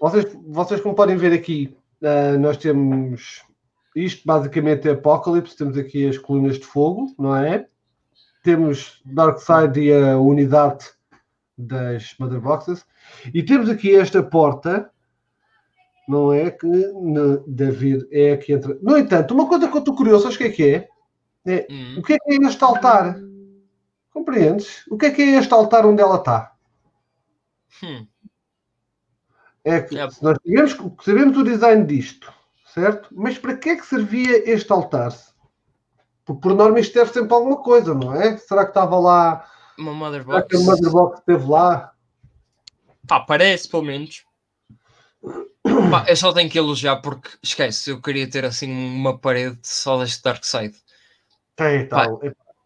[0.00, 3.42] Vocês, vocês, como podem ver aqui, ah, nós temos
[3.96, 7.66] isto basicamente é Apocalypse, temos aqui as colunas de fogo, não é?
[8.44, 10.86] Temos Darkseid e a unidade
[11.58, 12.86] das Mother Boxes,
[13.34, 14.90] e temos aqui esta porta,
[16.08, 16.50] não é?
[16.50, 16.68] Que
[17.46, 18.78] deve ir, é aqui entra.
[18.80, 20.88] No entanto, uma coisa que eu estou curioso, sabes o que é que é?
[21.46, 21.96] É Hum.
[21.98, 23.18] o que é que é este altar?
[24.12, 24.86] Compreendes?
[24.90, 26.52] O que é que é este altar onde ela está?
[27.82, 28.06] Hum.
[29.64, 30.02] É que É.
[30.22, 32.32] nós sabemos, sabemos o design disto,
[32.72, 33.08] certo?
[33.12, 35.12] Mas para que é que servia este altar?
[36.24, 38.36] Porque por norma isto serve sempre alguma coisa, não é?
[38.36, 39.44] Será que estava lá?
[39.78, 40.66] Uma Mother Será que a Box.
[40.82, 41.92] Motherbox esteve lá?
[43.06, 44.24] Pá, parece pelo menos.
[45.90, 49.98] Pá, eu só tenho que elogiar porque esquece, eu queria ter assim uma parede só
[50.02, 50.76] deste Darkseid.
[51.56, 52.20] Tem e tal.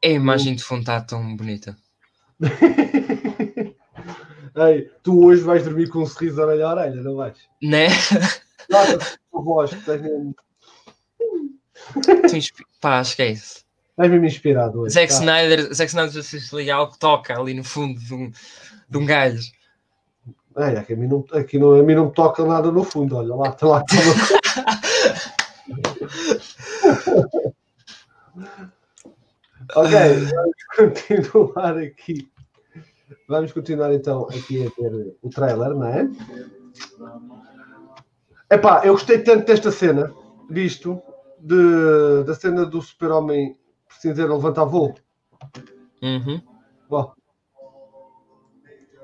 [0.05, 1.77] A imagem de fundo está tão bonita.
[4.55, 7.39] Ei, tu hoje vais dormir com um sorriso orelha a orelha, não vais?
[7.63, 7.89] Né?
[8.69, 10.35] Nota-se a voz, estás mesmo,
[12.81, 13.65] Pá, esquece.
[14.03, 14.95] Estás mesmo inspirado hoje.
[14.95, 15.15] Zack tá?
[15.15, 18.31] Snyder, Zack Snyder Justice League algo toca ali no fundo de um,
[18.89, 19.51] de um gajo.
[20.57, 23.17] Ei, aqui, a mim não, aqui não, a mim não me toca nada no fundo,
[23.17, 23.83] olha lá, está lá.
[29.75, 29.93] ok,
[30.31, 32.31] vamos continuar aqui.
[33.29, 36.07] Vamos continuar então aqui a ter o trailer, não é?
[38.51, 40.13] Epá, eu gostei tanto desta cena,
[40.51, 41.01] disto,
[41.41, 43.57] de, da cena do super-homem
[44.01, 44.95] cinzeiro levantar voo.
[46.03, 46.41] Uhum.
[46.89, 47.13] Bom.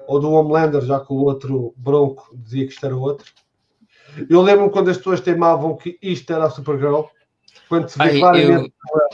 [0.07, 3.30] Ou do Homelander, já que o outro Bronco dizia que isto era outro.
[4.28, 7.03] Eu lembro-me quando as pessoas teimavam que isto era a Supergirl.
[7.68, 9.09] Quando se vê Ai, claramente pela,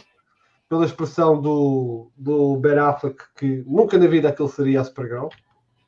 [0.69, 5.29] pela expressão do, do Ben Affleck que nunca na vida aquele seria a Supergirl.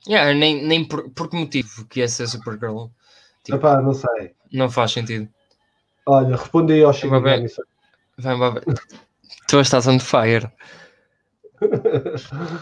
[0.09, 2.87] Yeah, nem, nem por, por que motivo que essa é Supergirl
[3.45, 4.35] Tipo- Epá, não sei.
[4.53, 5.29] não faz sentido.
[6.05, 7.21] Olha, respondi aí ao Chico.
[7.21, 7.47] Vai,
[8.19, 8.63] vai, vai.
[9.49, 10.51] Tu estás on fire.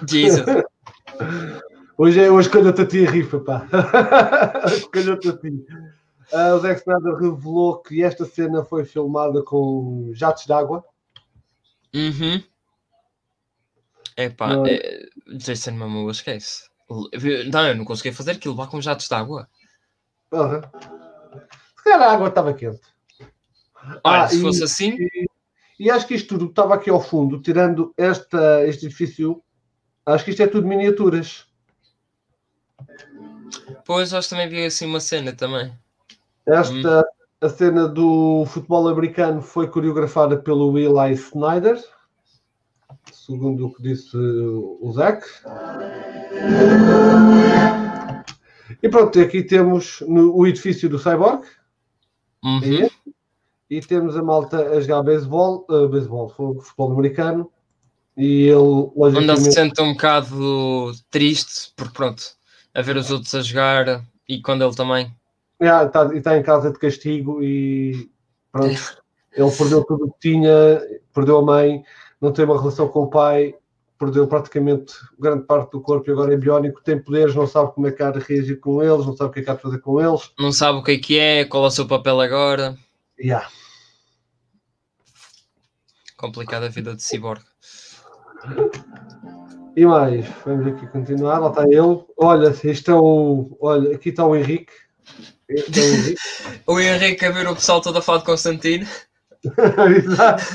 [0.09, 0.45] Jesus.
[1.97, 3.67] Hoje é hoje calhou-te a ti a rifa, pá.
[4.93, 5.67] calhou-te a ti.
[6.33, 10.85] Ah, o Zack Snyder revelou que esta cena foi filmada com jatos de água.
[11.95, 12.43] Uhum.
[14.17, 14.67] Epá, Não.
[14.67, 15.07] é,
[15.37, 16.69] Jason Momoa, esquece.
[16.89, 19.49] Não, eu não consegui fazer aquilo lá com jatos de água.
[20.31, 20.71] Porra.
[21.77, 22.81] Se calhar a água estava quente.
[24.03, 25.27] Olha, Ah, se e- fosse assim, E
[25.91, 29.43] acho que isto tudo que estava aqui ao fundo, tirando esta, este edifício,
[30.07, 31.47] acho que isto é tudo miniaturas.
[33.85, 35.73] pois acho que também vi assim uma cena também.
[36.47, 37.05] Esta,
[37.41, 41.83] a cena do futebol americano foi coreografada pelo Eli Snyder,
[43.13, 45.27] segundo o que disse o Zack.
[48.83, 51.45] E pronto, aqui temos no- o edifício do Cyborg.
[52.43, 52.63] Uhum.
[52.63, 53.04] É este.
[53.71, 57.51] E temos a malta a jogar beisebol, uh, beisebol, futebol americano.
[58.17, 62.23] E ele, Onde ele se logicamente, sente um bocado triste, porque pronto,
[62.73, 65.13] a ver os outros a jogar e quando ele também.
[65.61, 68.11] Yeah, tá, e está em casa de castigo e
[68.53, 68.81] pronto,
[69.33, 70.81] ele perdeu tudo o que tinha,
[71.13, 71.83] perdeu a mãe,
[72.21, 73.55] não tem uma relação com o pai,
[73.99, 77.87] perdeu praticamente grande parte do corpo e agora é biónico, tem poderes, não sabe como
[77.87, 79.63] é que há de reagir com eles, não sabe o que é que há de
[79.63, 80.31] fazer com eles.
[80.39, 82.77] Não sabe o que é que é, qual é o seu papel agora.
[83.19, 83.49] Yeah.
[86.17, 87.43] Complicada a vida de Cyborg.
[89.77, 92.05] E mais, vamos aqui continuar, lá está ele.
[92.17, 93.57] Olha, este é o.
[93.61, 94.73] Olha, aqui está o Henrique.
[95.49, 96.21] Este é o Henrique.
[96.67, 98.87] O Henrique a ver o pessoal todo a falar de Constantino.
[99.95, 100.43] Exato.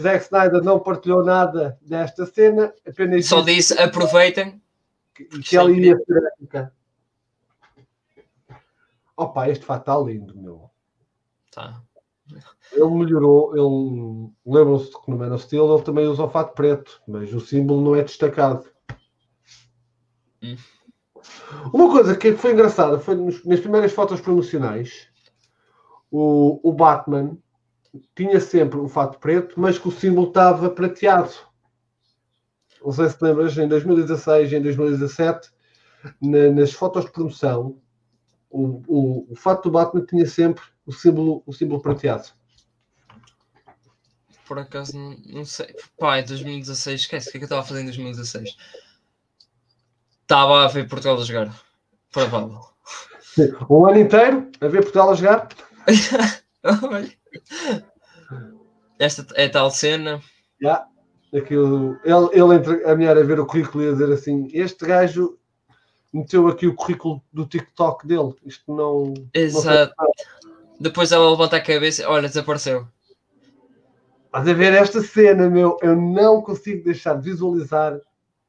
[0.00, 4.61] Zack Snyder não partilhou nada desta cena, apenas Só disse aproveitem.
[5.14, 6.72] Que, que ela ia ser épica.
[9.16, 10.70] Opa, este fato está lindo, meu.
[11.52, 11.82] Tá.
[12.72, 17.02] Ele melhorou, ele lembram-se que no Man of Steel ele também usa o fato preto,
[17.06, 18.64] mas o símbolo não é destacado.
[20.42, 20.56] Hum.
[21.72, 25.08] Uma coisa que foi engraçada foi nos- nas primeiras fotos promocionais
[26.10, 27.38] o, o Batman
[28.14, 31.32] tinha sempre o fato preto, mas que o símbolo estava prateado.
[32.84, 35.50] Não sei se te lembras, em 2016 e em 2017,
[36.20, 37.80] na- nas fotos de promoção,
[38.50, 42.28] o, o, o fato do Batman tinha sempre o símbolo, o símbolo prateado.
[44.46, 45.74] Por acaso não, não sei.
[45.98, 47.02] Pá, é 2016.
[47.02, 48.56] Esquece, o que é que eu estava a fazer em 2016?
[50.22, 51.62] Estava a ver Portugal a jogar.
[52.10, 52.60] Provável.
[53.70, 55.48] Um ano inteiro a ver Portugal a jogar.
[58.98, 60.20] Esta é tal cena.
[60.60, 60.86] Já.
[61.34, 64.84] Aquilo, ele, ele entre a mulher a ver o currículo e a dizer assim: Este
[64.84, 65.38] gajo
[66.12, 68.34] meteu aqui o currículo do TikTok dele.
[68.44, 69.14] Isto não.
[69.32, 69.94] Exato.
[70.78, 72.08] Depois ela levanta a cabeça.
[72.08, 72.86] Olha, desapareceu.
[74.32, 77.98] Mas a ver esta cena, meu, eu não consigo deixar de visualizar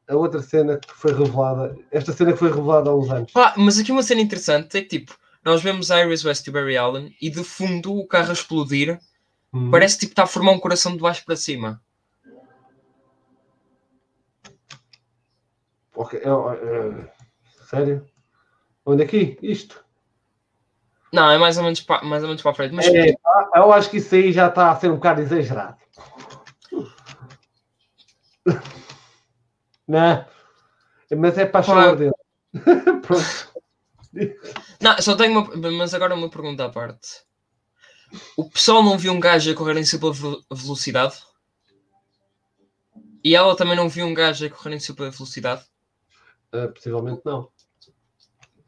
[0.07, 1.75] a outra cena que foi revelada.
[1.91, 3.31] Esta cena que foi revelada há uns anos.
[3.31, 6.77] Pá, mas aqui uma cena interessante é que tipo, nós vemos Iris West e Barry
[6.77, 8.99] Allen e de fundo o carro a explodir
[9.53, 9.69] Hum.
[9.69, 11.79] parece tipo está a formar um coração de baixo para cima.
[15.95, 17.13] Ok, é, é,
[17.69, 18.05] sério?
[18.85, 19.37] Onde aqui?
[19.41, 19.83] Isto?
[21.11, 22.73] Não, é mais ou menos para, mais ou menos para a frente.
[22.73, 23.13] Mas É,
[23.55, 25.77] eu acho que isso aí já está a ser um bocado exagerado.
[29.87, 30.25] Não,
[31.17, 31.81] mas é para a Claro.
[31.81, 32.13] chamar dele.
[33.01, 33.53] Pronto.
[34.81, 35.71] Não, só tenho uma.
[35.71, 37.21] Mas agora uma pergunta à parte.
[38.37, 41.15] O pessoal não viu um gajo a correr em super ve- velocidade?
[43.23, 45.63] E ela também não viu um gajo a correr em super velocidade?
[46.54, 47.49] Ah, possivelmente não.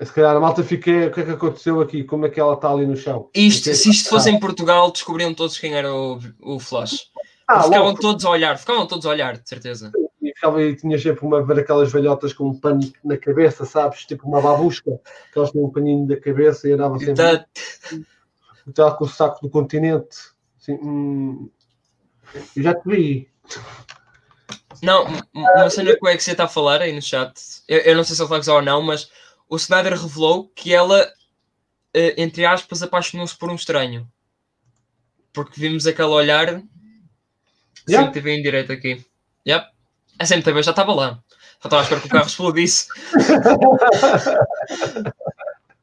[0.02, 1.08] Se calhar a malta fiquei.
[1.08, 2.04] O que é que aconteceu aqui?
[2.04, 3.30] Como é que ela está ali no chão?
[3.34, 7.12] Isto, se isto fosse em Portugal, descobriam todos quem era o, o Flash.
[7.48, 9.92] Ah, ficavam logo, todos a olhar, ficavam todos a olhar, de certeza.
[10.22, 14.06] e ficava e tinha sempre uma ver aquelas velhotas com um pano na cabeça, sabes?
[14.06, 15.00] Tipo uma babusca,
[15.32, 17.14] que elas tinham um paninho da cabeça e andavam sempre.
[17.14, 17.48] Exato.
[18.68, 20.18] Estava com o saco do continente.
[20.60, 21.50] Assim, hum,
[22.56, 23.30] eu já te vi.
[24.82, 27.34] Não, uma cena que o Exia está a falar aí no chat,
[27.68, 29.10] eu, eu não sei se ele gozar ou não, mas
[29.50, 31.08] o Snyder revelou que ela,
[31.94, 34.08] eh, entre aspas, apaixonou-se por um estranho.
[35.34, 36.62] Porque vimos aquele olhar.
[37.88, 38.12] Yeah.
[38.12, 39.06] CMTV em direto aqui.
[39.48, 39.68] Yep.
[40.18, 41.20] A CMTV já estava lá.
[41.62, 42.88] Só estava a esperar que o carro explodisse.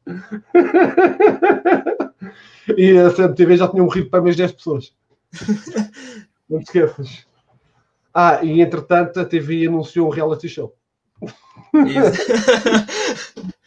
[2.77, 4.93] e a CMTV já tinha morrido para mais 10 pessoas.
[6.49, 7.25] Não te esqueças.
[8.13, 10.75] Ah, e entretanto a TV anunciou um reality show.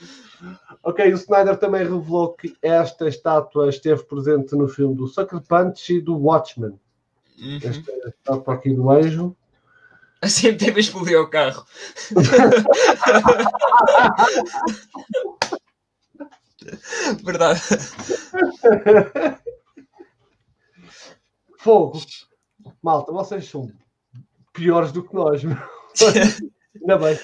[0.87, 5.93] Ok, o Snyder também revelou que esta estátua esteve presente no filme do Sucker Punch
[5.93, 6.79] e do Watchmen.
[7.41, 7.57] Uhum.
[7.57, 9.37] Esta estátua aqui do anjo.
[10.23, 11.67] A CMTV explodiu o carro.
[17.25, 17.61] Verdade.
[21.59, 22.01] Fogo.
[22.81, 23.73] Malta, vocês são
[24.57, 25.45] piores do que nós.
[25.45, 25.57] meu.
[26.81, 27.19] Ainda bem.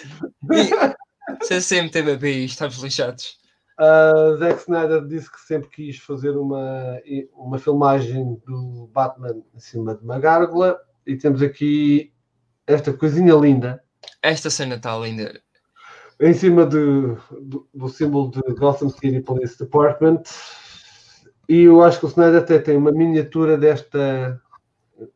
[2.18, 3.39] Vê isto, estamos lixados.
[3.80, 7.01] Uh, Zack Snyder disse que sempre quis fazer uma,
[7.35, 12.12] uma filmagem do Batman em cima de uma gárgula e temos aqui
[12.66, 13.83] esta coisinha linda
[14.22, 15.41] Esta cena está linda.
[16.20, 17.18] em cima do,
[17.74, 20.22] do símbolo de Gotham City Police Department
[21.49, 24.41] e eu acho que o Snyder até tem uma miniatura desta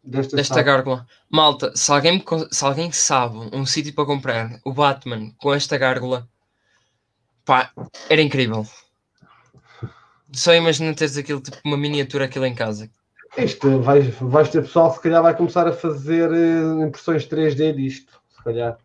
[0.02, 1.06] desta, Desta gárgula.
[1.30, 6.28] Malta, se alguém, se alguém sabe um sítio para comprar o Batman com esta gárgula,
[7.46, 7.70] Pá,
[8.10, 8.66] era incrível.
[10.32, 12.90] Só imagina teres aquilo, tipo uma miniatura aquilo em casa.
[13.38, 18.20] Isto, vais, vais ter pessoal, se calhar, vai começar a fazer eh, impressões 3D disto,
[18.36, 18.76] se calhar.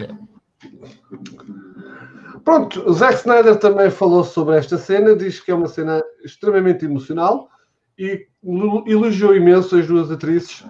[0.00, 0.08] É.
[2.44, 6.84] Pronto, o Zack Snyder também falou sobre esta cena, diz que é uma cena extremamente
[6.84, 7.50] emocional
[7.98, 8.26] e
[8.86, 10.62] elogiou imenso as duas atrizes.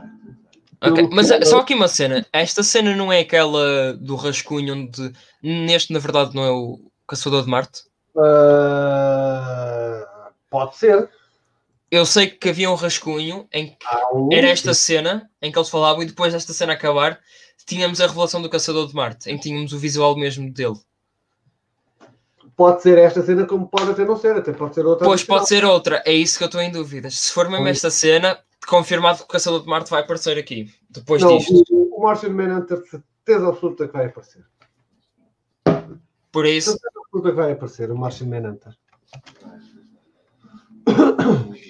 [0.80, 2.24] Ok, Pelo Mas que- é- só aqui uma cena.
[2.32, 5.12] Esta cena não é aquela do rascunho onde.
[5.42, 7.82] Neste, na verdade, não é o Caçador de Marte.
[8.18, 10.06] Ah,
[10.50, 11.08] pode ser.
[11.90, 13.76] Eu sei que havia um rascunho em que
[14.12, 17.18] um- era esta cena em que eles falavam e depois desta cena acabar
[17.64, 20.76] tínhamos a revelação do Caçador de Marte, em que tínhamos o visual mesmo dele.
[22.56, 25.06] Pode ser esta cena, como pode até não ser, até pode ser outra.
[25.06, 27.18] Pois pode ser outra, é isso que eu estou em dúvidas.
[27.18, 30.72] Se for mesmo esta cena, confirmado que o Caçador de Marte vai aparecer aqui.
[30.88, 31.62] Depois Não, disto.
[31.70, 34.44] o, o Martian Manhunter, certeza absoluta que vai aparecer.
[36.32, 38.74] Por isso, certeza absoluta que vai aparecer, o Martian Manhunter.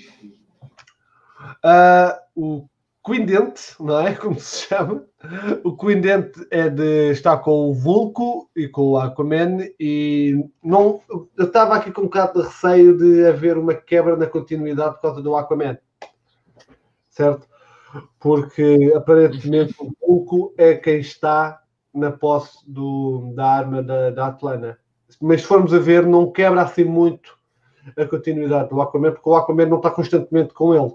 [1.69, 2.69] Ah, o
[3.05, 4.15] Quindente, não é?
[4.19, 5.05] Como se chama?
[5.65, 11.01] O Quindente é de, está com o Vulco e com o Aquaman e não,
[11.37, 15.03] eu estava aqui com um bocado de receio de haver uma quebra na continuidade por
[15.03, 15.79] causa do Aquaman.
[17.09, 17.49] Certo?
[18.19, 21.63] Porque aparentemente o Vulco é quem está
[21.95, 24.79] na posse do, da arma da, da Atlana.
[25.21, 27.37] Mas se formos a ver, não quebra assim muito
[27.97, 30.95] a continuidade do Aquaman, porque o Aquaman não está constantemente com ele.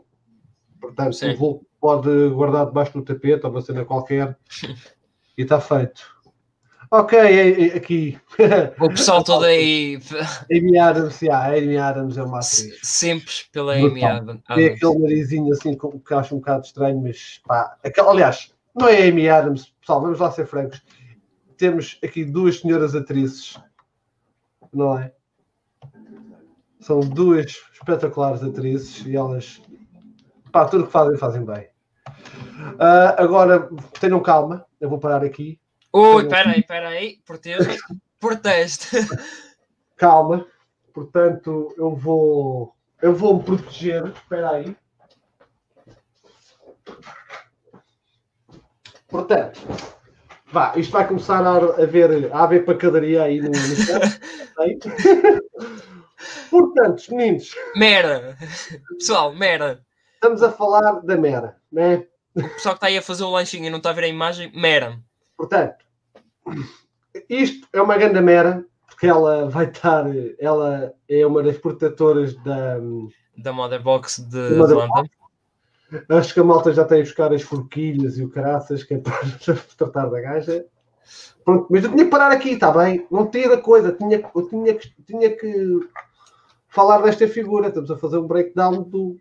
[0.80, 1.34] Portanto, Sim.
[1.34, 4.38] o Vulco pode guardar debaixo do tapete ou uma cena qualquer
[5.38, 6.22] e está feito.
[6.94, 8.20] Ok, é- é- aqui.
[8.80, 9.98] o pessoal todo aí
[10.52, 12.80] Amy Adams, yeah, a Amy Adams é uma atriz.
[12.84, 13.74] sempre pela.
[13.76, 14.42] Amy Adams.
[14.54, 17.78] Tem aquele narizinho assim que acho um bocado estranho, mas pá.
[18.08, 20.82] aliás, não é a Amy Adams, pessoal, vamos lá ser francos.
[21.56, 23.58] Temos aqui duas senhoras atrizes,
[24.74, 25.14] não é?
[26.82, 29.62] São duas espetaculares atrizes e elas,
[30.52, 31.71] pá, tudo o que fazem, fazem bem.
[32.80, 35.60] Ah, agora, tenham calma, eu vou parar aqui.
[35.94, 37.76] Ui, peraí, peraí, proteja.
[38.20, 38.90] Proteste.
[39.98, 40.46] Calma,
[40.94, 44.08] portanto, eu vou, eu vou me proteger.
[44.08, 44.76] Espera aí.
[49.08, 49.60] Portanto,
[50.48, 53.52] vá, isto vai começar a haver, a haver pancadaria aí no, no?
[56.50, 58.38] Portanto, meninos, Mera.
[58.98, 59.82] Pessoal, mera.
[60.22, 62.06] Estamos a falar da Mera, né?
[62.36, 64.08] O pessoal que está aí a fazer o lanchinho e não está a ver a
[64.08, 65.00] imagem, mera.
[65.36, 65.84] Portanto,
[67.28, 70.06] isto é uma grande Mera, porque ela vai estar,
[70.40, 72.78] ela é uma das protetoras da,
[73.36, 74.90] Da Motherbox de Da Motherbox.
[74.90, 75.12] Atlanta.
[76.08, 78.98] Acho que a malta já tem a buscar as forquilhas e o caraças, que é
[79.00, 79.14] para
[79.76, 80.66] tratar da gaja.
[81.44, 83.06] Pronto, mas eu tinha que parar aqui, está bem?
[83.12, 85.80] Não tinha da coisa, tinha, eu tinha tinha que
[86.70, 87.68] falar desta figura.
[87.68, 89.20] Estamos a fazer um breakdown do,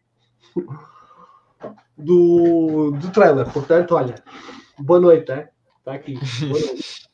[1.97, 3.51] do, do trailer.
[3.53, 4.15] Portanto, olha,
[4.79, 5.49] boa noite, é?
[5.79, 6.15] Está aqui.
[6.15, 7.11] Boa noite.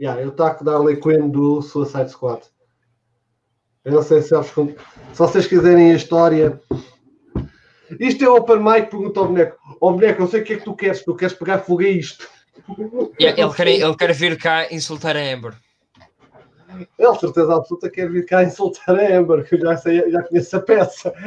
[0.00, 2.42] Yeah, eu taco da Harley Quinn do Suicide Squad.
[3.84, 6.60] Eu não sei se, eles, se vocês quiserem a história.
[7.98, 9.56] Isto é open mic, pergunta ao boneco.
[9.80, 11.88] Ó boneco, eu sei o que é que tu queres, tu queres pegar fogo a
[11.88, 12.28] isto.
[13.20, 15.54] Yeah, ele, quer, ele quer vir cá insultar a Amber.
[16.98, 20.56] Ele, certeza absoluta, quer vir cá insultar a Amber, que eu já, sei, já conheço
[20.56, 21.12] a peça.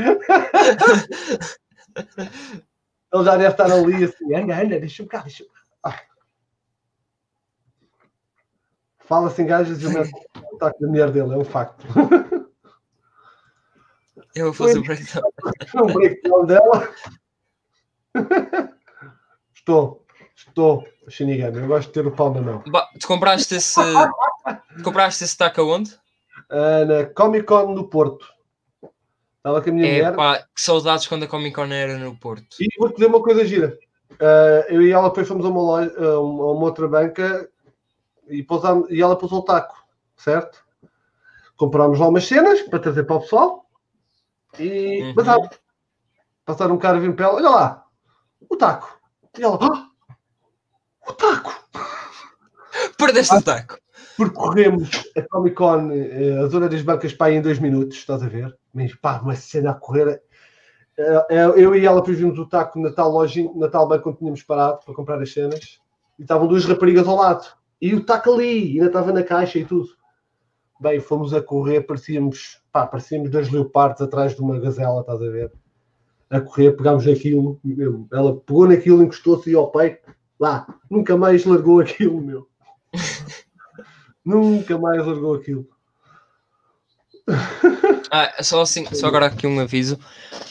[3.14, 5.62] Ele já deve estar ali assim, anda, anda, deixa-me cá, deixa-me cá.
[5.84, 6.00] Ah.
[9.00, 10.12] Fala assim, gajas, e eu meto
[10.54, 11.86] o taco da mulher dele, é um facto.
[14.34, 15.24] Eu vou fazer o breakdown.
[15.76, 16.94] um breakdown dela.
[19.54, 20.01] Estou,
[20.36, 22.64] estou, Shinigami, eu gosto de ter o pau na mão.
[22.68, 23.80] Ba- Tu compraste esse.
[24.84, 25.98] compraste esse taco aonde?
[26.50, 28.26] Ah, na Comic Con no Porto.
[29.38, 30.16] Estava com a minha É mulher.
[30.16, 32.56] pá, que saudades quando a Comic Con era no Porto.
[32.60, 33.78] E vou-te dizer uma coisa gira.
[34.20, 37.50] Ah, eu e ela depois fomos a uma, loja, a uma outra banca
[38.28, 39.76] e, pousámos- e ela pôs o taco,
[40.18, 40.64] certo?
[41.58, 43.66] Comprámos lá umas cenas para trazer para o pessoal
[44.60, 45.16] e Uhum.
[46.46, 47.86] passaram um cara a vir para ela, olha lá,
[48.50, 49.00] o taco.
[49.38, 49.88] E ela, "Ah,
[51.08, 51.54] o taco!
[52.98, 53.78] Perdeste o taco.
[54.18, 58.28] Percorremos a Comic Con, eh, a zona das bancas, pá, em dois minutos, estás a
[58.28, 58.56] ver?
[58.74, 60.22] Mas pá, uma cena a correr.
[60.98, 64.20] Eh, eh, Eu e ela vimos o taco na tal loja, na tal banca onde
[64.20, 65.80] tínhamos parado para comprar as cenas
[66.20, 67.48] e estavam duas raparigas ao lado.
[67.82, 69.90] E o taco ali, ainda estava na caixa e tudo.
[70.80, 75.30] Bem, fomos a correr, parecíamos, pá, parecíamos dois leopardos atrás de uma gazela, estás a
[75.30, 75.52] ver?
[76.30, 80.12] A correr, pegámos aquilo, meu, ela pegou naquilo, encostou-se ao peito,
[80.42, 82.50] lá, nunca mais largou aquilo, meu.
[84.26, 85.68] Nunca mais largou aquilo.
[88.14, 89.98] Ah, só assim, só agora aqui um aviso.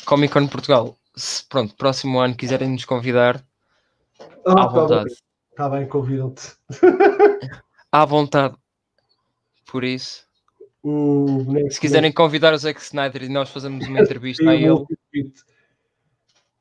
[0.07, 0.97] Comic Con Portugal.
[1.14, 3.45] Se, pronto, próximo ano quiserem nos convidar,
[4.47, 5.12] Ah, à vontade.
[5.51, 6.57] Está bem, convidam-te.
[7.93, 8.57] À vontade.
[9.70, 10.24] Por isso,
[10.82, 14.86] O se quiserem convidar o Zack Snyder e nós fazemos uma entrevista a ele.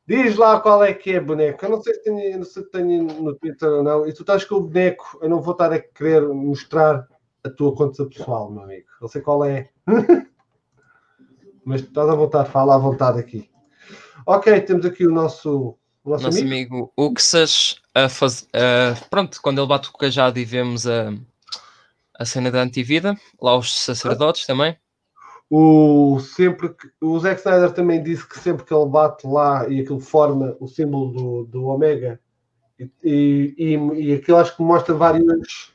[0.10, 1.64] Diz lá qual é que é boneco.
[1.64, 4.08] Eu não sei se tenho, se tenho no Twitter ou não.
[4.08, 5.20] E tu estás com o boneco.
[5.22, 7.08] Eu não vou estar a querer mostrar
[7.44, 8.88] a tua conta pessoal, meu amigo.
[9.00, 9.70] Não sei qual é.
[11.64, 13.52] Mas estás à vontade, fala à vontade aqui.
[14.26, 16.56] Ok, temos aqui o nosso, o nosso, nosso amigo.
[16.56, 18.48] amigo Uxas a fazer.
[19.12, 21.14] pronto, quando ele bate o cajado e vemos a,
[22.18, 24.76] a cena da antivida, lá os sacerdotes também.
[25.50, 29.80] O, sempre que, o Zack Snyder também disse que sempre que ele bate lá e
[29.80, 32.20] aquilo forma o símbolo do, do Omega
[32.80, 35.74] e, e, e, aquilo acho que mostra vários,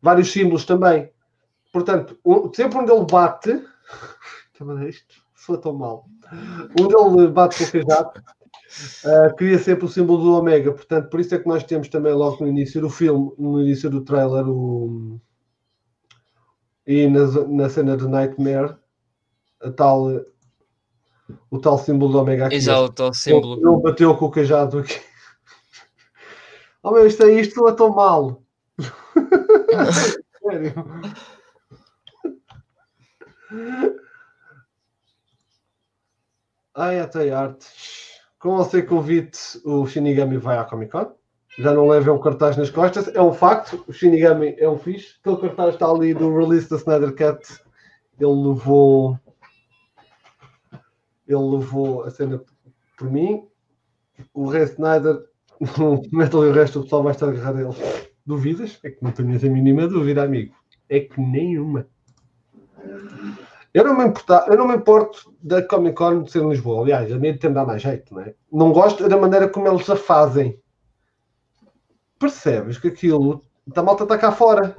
[0.00, 1.10] vários símbolos também.
[1.72, 2.16] Portanto,
[2.54, 3.62] sempre onde ele bate,
[4.58, 6.06] Também isto soa tão mal.
[6.80, 8.22] Onde ele bate com o cajado,
[9.04, 10.72] ah, cria sempre o símbolo do Omega.
[10.72, 13.90] Portanto, por isso é que nós temos também logo no início do filme, no início
[13.90, 15.20] do trailer, o,
[16.86, 18.76] e na, na cena do Nightmare,
[19.60, 20.08] a tal,
[21.50, 22.56] o tal símbolo do Omega aqui.
[22.56, 23.54] Exato, o Ele, símbolo.
[23.74, 25.00] ele bateu com o cajado aqui.
[26.84, 28.42] Oh meu, isto, é, isto soa tão mal.
[30.42, 30.74] Sério.
[36.74, 37.66] Ai, até arte.
[38.38, 41.14] Com você convite, o Shinigami vai à Comic Con.
[41.58, 43.08] Já não leva um cartaz nas costas.
[43.14, 45.16] É um facto, o Shinigami é um fixe.
[45.20, 47.60] Aquele cartaz está ali do release da Snyder Cut.
[48.18, 49.18] Ele levou.
[51.28, 52.42] Ele levou a cena
[52.96, 53.46] por mim.
[54.32, 55.24] O Ray Snyder
[56.12, 57.74] mete ali o resto, o pessoal vai estar a agarrar ele.
[58.24, 58.78] Duvidas?
[58.82, 60.54] É que não tenho a mínima dúvida, amigo.
[60.88, 61.86] É que nenhuma.
[63.74, 66.82] Eu não me, importa, eu não me importo da Comic Con de ser em Lisboa.
[66.82, 68.34] Aliás, a mim tem dar mais jeito, não é?
[68.52, 70.60] Não gosto da maneira como eles a fazem.
[72.22, 73.42] Percebes que aquilo.
[73.74, 74.76] A malta está cá fora.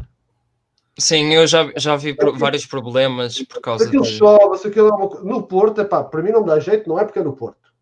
[0.98, 4.12] Sim, eu já, já vi pro- vários problemas por causa aquilo de.
[4.12, 6.98] chove, se aquilo é uma No Porto, epá, para mim não me dá jeito, não
[6.98, 7.74] é porque é no Porto.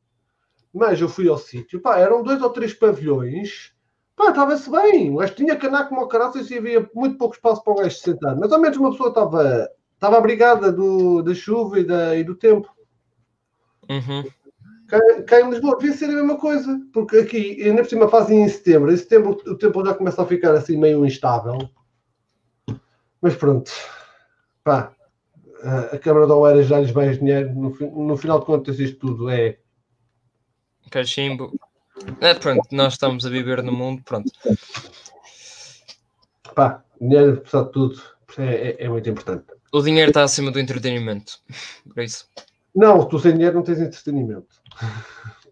[0.73, 3.71] Mas eu fui ao sítio, pá, eram dois ou três pavilhões,
[4.15, 5.13] pá, estava-se bem.
[5.13, 7.95] O gajo tinha canar como o caraças e havia muito pouco espaço para o gajo
[7.95, 8.35] se sentar.
[8.35, 12.33] Mas ao menos uma pessoa estava, estava abrigada do, da chuva e, da, e do
[12.33, 12.67] tempo.
[13.87, 14.23] Uhum.
[14.91, 18.43] Cá, cá em Lisboa devia ser a mesma coisa, porque aqui, ainda por cima fazem
[18.43, 21.57] em setembro, em setembro o tempo já começa a ficar assim meio instável.
[23.21, 23.71] Mas pronto,
[24.65, 24.91] pá,
[25.93, 27.69] a- Câmara de Oeiras já lhes vai dinheiro, no,
[28.05, 29.59] no final de contas isto tudo é
[30.89, 31.57] Cachimbo.
[32.19, 34.29] É, pronto, nós estamos a viver no mundo, pronto.
[36.53, 38.01] pá, dinheiro, apesar de tudo,
[38.37, 39.45] é, é- é muito importante.
[39.71, 41.39] O dinheiro está acima do entretenimento.
[41.93, 42.27] Por isso,
[42.75, 44.60] Não, tu sem dinheiro não tens entretenimento.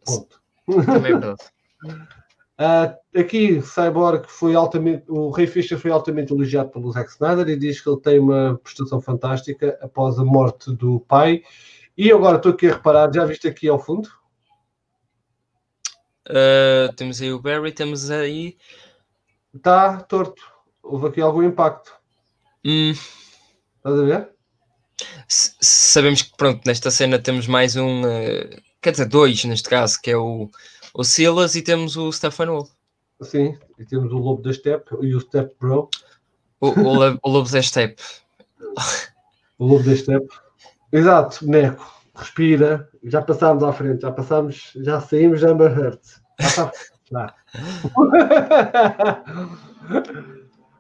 [0.05, 0.41] Ponto.
[0.86, 1.43] também é verdade.
[2.61, 7.55] Ah, aqui, Cyborg foi altamente, o Ray Fisher foi altamente elogiado pelo Zack Snyder e
[7.55, 11.41] diz que ele tem uma prestação fantástica após a morte do pai.
[11.97, 14.09] E agora estou aqui a reparar, já viste aqui ao fundo?
[16.28, 18.57] Uh, temos aí o Barry, temos aí.
[19.55, 20.41] Está torto.
[20.84, 21.93] Houve aqui algum impacto.
[22.65, 22.91] Hum,
[23.78, 24.30] Estás a ver?
[25.30, 28.01] s- sabemos que, pronto, nesta cena temos mais um.
[28.01, 30.49] uh, quer dizer, dois neste caso, que é o,
[30.93, 32.69] o Silas e temos o Stefan Wolf.
[33.21, 33.57] Sim.
[33.77, 35.89] E temos o Lobo da Step e o Step Bro.
[36.61, 38.01] O, o, o Lobo da Step.
[39.57, 40.25] O Lobo da Step.
[40.91, 41.99] Exato, boneco.
[42.15, 42.89] Respira.
[43.03, 45.99] Já passámos à frente, já passámos, já saímos de Amber Heard.
[46.39, 46.71] Já está.
[47.11, 47.34] Já.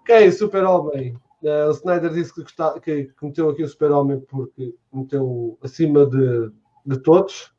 [0.01, 1.17] ok, Super-Homem.
[1.43, 6.05] Eh, o Snyder disse que, gosta- que, que meteu aqui o Super-Homem porque meteu acima
[6.05, 6.51] de,
[6.85, 7.51] de todos.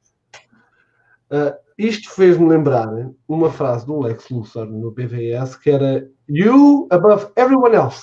[1.31, 2.89] Eh, isto fez-me lembrar
[3.29, 8.03] uma frase do Lex Luthor no BVS que era You above everyone else.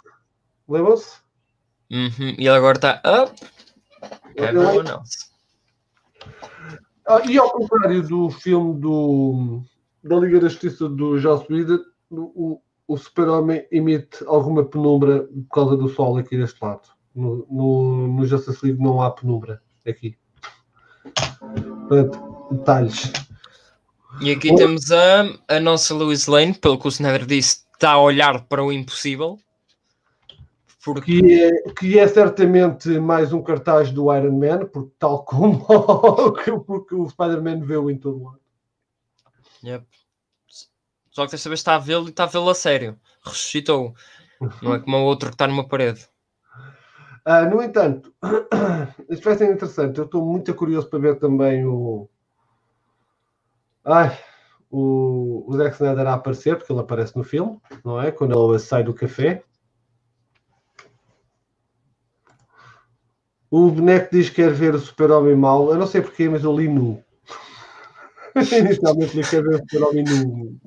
[0.68, 1.18] Lembram-se?
[1.92, 3.34] Uhum, E ele agora está up.
[4.36, 5.28] Everyone else.
[7.08, 9.62] Ah, e ao contrário do filme do,
[10.04, 11.80] da Liga da Justiça do Joss Whedon,
[12.12, 16.90] o, o Super-Homem emite alguma penumbra por causa do sol aqui deste lado.
[17.16, 20.18] No, no, no Justice League não há penumbra aqui.
[21.88, 23.12] Portanto, detalhes.
[24.22, 28.02] E aqui temos a, a nossa Louis Lane, pelo que o Snyder disse, está a
[28.02, 29.38] olhar para o impossível.
[30.84, 35.66] Porque Que é, que é certamente mais um cartaz do Iron Man, porque tal como
[36.66, 38.40] porque o Spider-Man vê-o em todo lado.
[39.64, 39.86] Yep.
[41.12, 42.98] Só que desta vez está a vê-lo e está a vê-lo a sério.
[43.24, 43.94] Ressuscitou.
[44.62, 46.08] Não é como o outro que está numa parede.
[47.26, 48.14] Ah, no entanto,
[49.10, 49.98] isto vai ser interessante.
[49.98, 52.10] Eu estou muito curioso para ver também o.
[53.88, 54.20] Ai,
[54.70, 58.12] o, o Zack Snyder a aparecer, porque ele aparece no filme, não é?
[58.12, 59.42] Quando ele sai do café.
[63.50, 65.72] O boneco diz que quer ver o Super-Homem mau.
[65.72, 67.02] Eu não sei porquê, mas eu li nu.
[68.36, 70.60] Inicialmente ele quer ver o Super-Homem nu.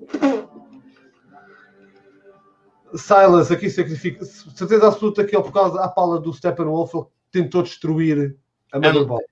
[2.95, 4.25] Silas aqui sacrifica.
[4.25, 6.95] Certeza absoluta que ele, por causa da pala do Steppenwolf,
[7.31, 8.35] tentou destruir
[8.73, 9.27] a Motherboard.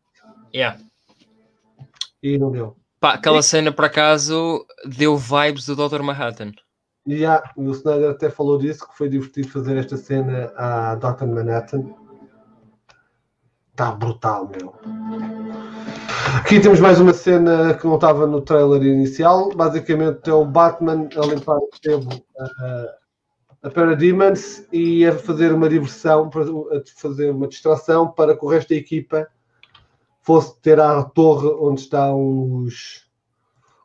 [0.54, 0.78] Yeah.
[2.22, 2.76] E não deu.
[3.00, 6.02] Pá, aquela cena por acaso deu vibes do Dr.
[6.02, 6.52] Manhattan.
[7.06, 11.26] E há, o Snyder até falou disso, que foi divertido fazer esta cena à Dr.
[11.26, 11.84] Manhattan.
[13.70, 14.74] Está brutal, meu.
[16.36, 19.54] Aqui temos mais uma cena que não estava no trailer inicial.
[19.54, 25.68] Basicamente é o Batman a limpar o sebo a, a Parademons e a fazer uma
[25.68, 26.28] diversão,
[26.72, 29.28] a fazer uma distração para que o resto da equipa
[30.28, 33.08] fosse ter a torre onde estão os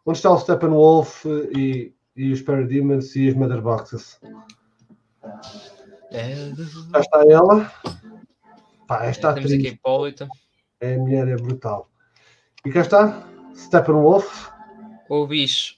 [0.05, 1.23] onde está o Steppenwolf
[1.55, 4.19] e, e os Parademons e os Mother Boxes.
[6.11, 6.35] É,
[6.91, 7.71] Já está ela.
[8.85, 10.27] Pá, esta temos aqui atriz, a Hipólita.
[10.81, 11.89] a mulher é brutal.
[12.65, 13.25] E cá está,
[13.55, 14.49] Steppenwolf,
[15.07, 15.77] O bicho.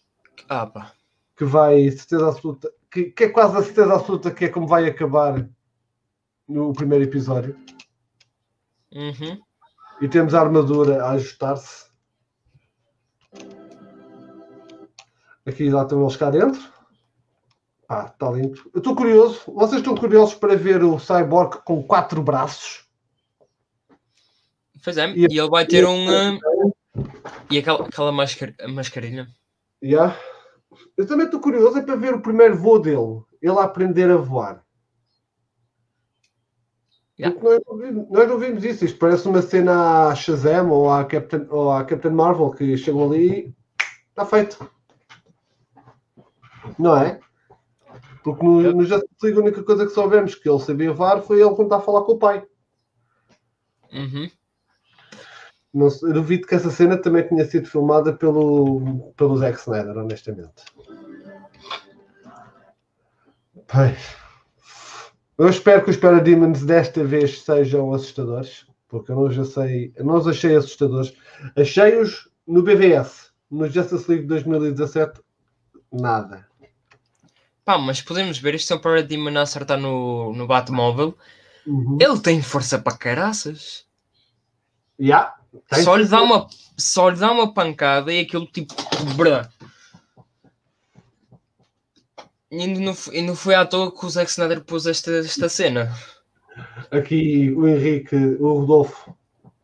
[0.50, 0.94] Ah, pá.
[1.38, 4.88] que vai, certeza absoluta, que, que é quase a certeza absoluta que é como vai
[4.88, 5.48] acabar
[6.48, 7.56] no primeiro episódio.
[8.92, 9.40] Uhum.
[10.02, 11.86] E temos a armadura a ajustar-se.
[15.46, 16.60] Aqui lá estão eles cá dentro.
[17.88, 18.60] Pá, está lindo.
[18.74, 19.42] Eu estou curioso.
[19.48, 22.84] Vocês estão curiosos para ver o Cyborg com quatro braços?
[24.84, 26.08] Pois é, E- e ele vai ter um.
[26.10, 26.40] ah,
[27.50, 29.28] E aquela, aquela mascar, mascarilha.
[29.84, 30.18] Yeah.
[30.98, 33.22] Eu também estou curioso é para ver o primeiro voo dele.
[33.42, 34.65] Ele a aprender a voar.
[37.18, 37.40] Yeah.
[37.42, 38.86] Nós, não vimos- nós não vimos isso.
[38.86, 43.06] Isto parece uma cena à Shazam ou à Captain, ou à Captain Marvel que chegam
[43.06, 43.54] ali e
[44.10, 44.70] está feito.
[46.78, 47.20] Não é?
[48.24, 51.22] Porque no, no Justice League a única coisa que só vemos que ele sabia voar
[51.22, 52.46] foi ele quando está a falar com o pai.
[53.94, 54.30] Uhum.
[55.74, 60.64] Não, duvido que essa cena também tenha sido filmada pelo, pelo Zack Snyder, honestamente.
[63.68, 63.96] Pai.
[65.38, 70.06] Eu espero que os Parademons desta vez sejam assustadores, porque eu não os achei, eu
[70.06, 71.14] não os achei assustadores.
[71.58, 75.20] Achei-os no BVS, no Justice League 2017,
[75.92, 76.48] nada.
[77.66, 81.18] Pá, mas podemos ver isto é um Paradigma a acertar no, no Batmóvel.
[81.66, 81.98] Uhum.
[82.00, 83.86] Ele tem força para caraças.
[85.00, 85.34] Yeah,
[85.84, 88.74] Só lhe, dá uma, só lhe dá uma pancada e aquilo tipo.
[89.18, 89.50] Brá.
[92.52, 95.92] E não, e não foi à toa que o Zack Snyder pôs esta, esta cena.
[96.92, 99.14] Aqui o Henrique, o Rodolfo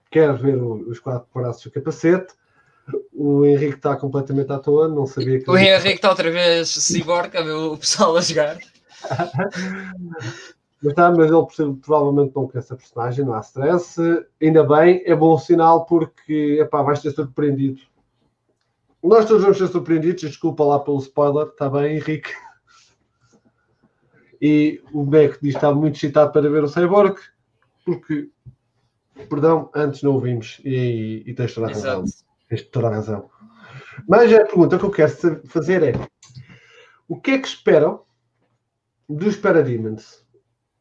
[0.10, 2.34] quer ver os quatro braços do capacete.
[3.14, 5.50] O Henrique está completamente à toa, não sabia que.
[5.50, 8.58] O Henrique está outra vez cyborg a ver o pessoal a jogar.
[10.84, 14.02] Mas, tá, mas ele percebe- provavelmente não quer essa personagem, não há stress.
[14.42, 17.80] Ainda bem, é bom sinal porque epá, vais ter surpreendido.
[19.04, 22.32] Nós todos vamos ser surpreendidos, desculpa lá pelo spoiler, está bem, Henrique?
[24.42, 27.16] E o Beck diz que está muito excitado para ver o Cyborg,
[27.86, 28.30] porque,
[29.30, 32.04] perdão, antes não o vimos e, e tens toda a razão.
[32.04, 32.26] Exato.
[32.50, 33.30] Tens toda a razão.
[34.08, 35.94] Mas a pergunta que eu quero fazer é:
[37.08, 38.02] o que é que esperam
[39.08, 40.26] dos Parademons?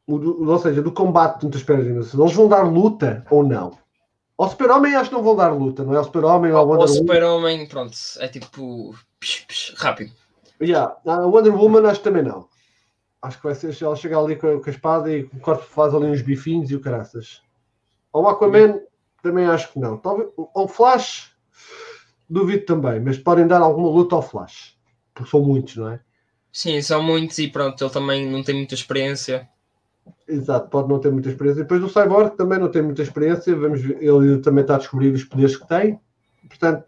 [0.06, 2.14] Ou seja, do combate entre os Parademons?
[2.14, 3.78] Eles vão dar luta ou não?
[4.38, 5.98] Ao Super-Homem acho que não vão dar luta, não é?
[5.98, 6.98] Ao Super-Homem ou ao Wonder Woman.
[6.98, 8.94] Super-Homem, pronto, é tipo.
[9.20, 10.12] psh, psh, rápido.
[10.62, 10.96] Yeah.
[11.06, 12.48] A Wonder Woman acho que também não.
[13.22, 15.62] Acho que vai ser ela chegar ali com a, com a espada e o corpo
[15.62, 17.42] faz ali uns bifinhos e o caraças.
[18.12, 18.80] Ao Aquaman
[19.22, 19.98] também acho que não.
[19.98, 21.30] Talvez, ao Flash
[22.28, 24.78] duvido também, mas podem dar alguma luta ao Flash.
[25.12, 26.00] Porque são muitos, não é?
[26.52, 29.48] Sim, são muitos e pronto, ele também não tem muita experiência.
[30.26, 31.62] Exato, pode não ter muita experiência.
[31.62, 33.54] Depois do Cyborg também não tem muita experiência.
[33.54, 36.00] Vamos ver, ele também está a descobrir os poderes que tem.
[36.48, 36.86] Portanto.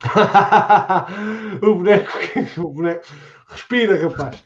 [1.62, 2.12] o boneco.
[2.58, 3.04] O boneco.
[3.48, 4.42] Respira, rapaz.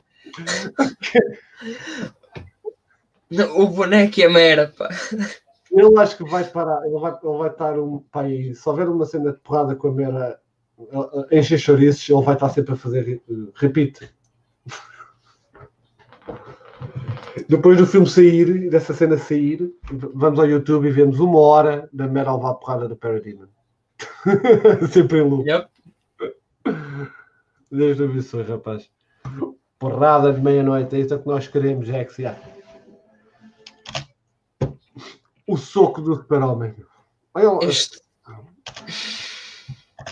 [3.55, 4.89] O boneco é mera, pá.
[5.71, 8.55] Ele acho que vai parar, ele vai, ele vai estar um pai.
[8.55, 10.41] Se houver uma cena de porrada com a mera
[10.81, 14.11] eh, encher chouriços, ele vai estar sempre a fazer eh, repeat.
[17.49, 22.07] Depois do filme sair, dessa cena sair, vamos ao YouTube e vemos uma hora da
[22.07, 23.47] mera levar a porrada do Parademon.
[24.91, 25.49] sempre em loop.
[25.49, 25.69] Yep.
[27.71, 28.91] Deus abençoe, rapaz.
[29.79, 32.19] Porrada de meia-noite, é isso que nós queremos, Jax.
[32.19, 32.41] Yeah.
[35.47, 36.75] O soco do super-homem.
[37.35, 38.01] Olha, Este...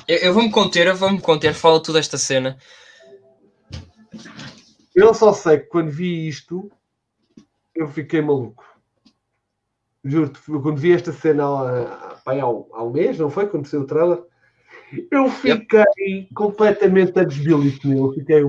[0.08, 2.56] Eu, eu vou-me conter, eu vou-me conter, fala tudo esta cena.
[4.94, 6.70] Eu só sei que quando vi isto,
[7.74, 8.64] eu fiquei maluco.
[10.04, 13.48] Juro-te, quando vi esta cena há, há, há, um, há um mês, não foi?
[13.48, 14.22] Quando saiu o trailer,
[15.10, 17.92] eu fiquei completamente a desbilito.
[17.92, 18.42] Eu fiquei?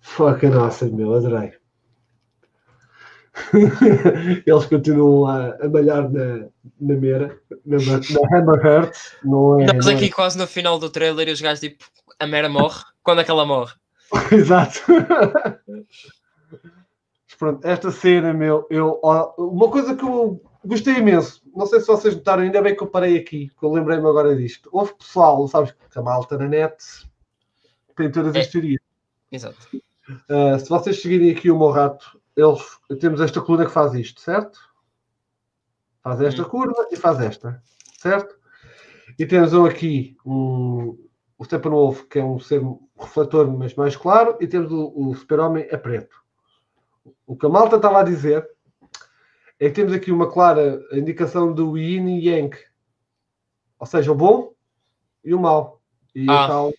[0.00, 1.52] Fuck a nossa, meu, adorei.
[4.46, 6.48] Eles continuam a, a malhar na,
[6.80, 8.96] na mera, na, na Hammer Heart.
[9.24, 11.84] Não é, Estamos não é- aqui quase no final do trailer e os gajos tipo,
[12.18, 12.82] a Mera morre.
[13.02, 13.74] Quando é que ela morre?
[14.32, 14.80] Exato.
[16.50, 19.00] Mas pronto, esta cena, meu, eu,
[19.38, 22.88] uma coisa que eu gostei imenso, não sei se vocês notaram, ainda bem que eu
[22.88, 24.68] parei aqui, que eu lembrei-me agora disto.
[24.72, 26.76] Houve pessoal, sabes que a malta na net
[27.96, 28.50] tem todas as É.
[28.50, 28.80] teorias.
[29.30, 29.56] Exato.
[30.08, 32.62] Uh, se vocês seguirem aqui o meu rato, eles,
[33.00, 34.58] temos esta coluna que faz isto, certo?
[36.02, 37.62] Faz esta curva e faz esta,
[37.98, 38.38] certo?
[39.18, 40.98] E temos um aqui, um,
[41.36, 42.62] o Steppenwolf, que é um ser
[42.98, 46.16] refletor, mas mais claro, e temos o, o Super-Homem a preto.
[47.26, 48.48] O que a malta estava a dizer
[49.60, 52.56] é que temos aqui uma clara indicação do Yin e Yang,
[53.78, 54.52] ou seja, o bom
[55.24, 55.82] e o mau.
[56.14, 56.46] E Ah.
[56.46, 56.72] tal,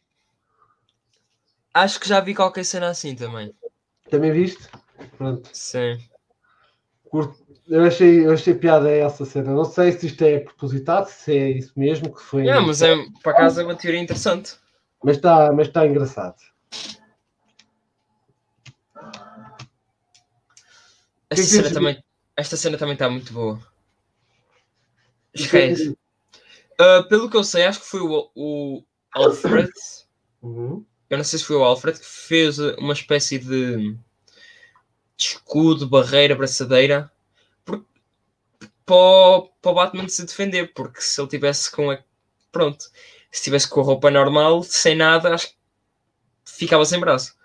[1.74, 3.54] Acho que já vi qualquer cena assim também.
[4.10, 4.68] também viste?
[5.18, 5.50] Pronto.
[5.54, 5.98] Sim.
[7.10, 9.52] Curto- Eu achei, eu achei piada essa cena.
[9.54, 12.48] Não sei se isto é propositado, se é isso mesmo que foi.
[12.48, 14.56] É, mas é, por acaso é uma teoria interessante.
[15.04, 16.36] Mas está mas tá engraçado.
[21.30, 21.74] Esta que cena dizes?
[21.74, 22.04] também,
[22.36, 23.60] esta cena também está muito boa.
[25.34, 25.96] Esquece.
[26.80, 28.84] Ah, pelo que eu sei, acho que foi o, o
[29.14, 29.70] Alfred.
[30.41, 30.84] Uhum.
[31.10, 33.95] Eu não sei se foi o Alfred que fez uma espécie de
[35.18, 37.11] escudo, barreira, braçadeira
[37.65, 37.84] por-
[38.86, 40.73] para, o, para o Batman se defender.
[40.73, 41.99] Porque se ele tivesse com a.
[42.52, 42.86] Pronto.
[43.31, 45.56] Se tivesse com a roupa normal, sem nada, acho que
[46.45, 47.36] ficava sem braço.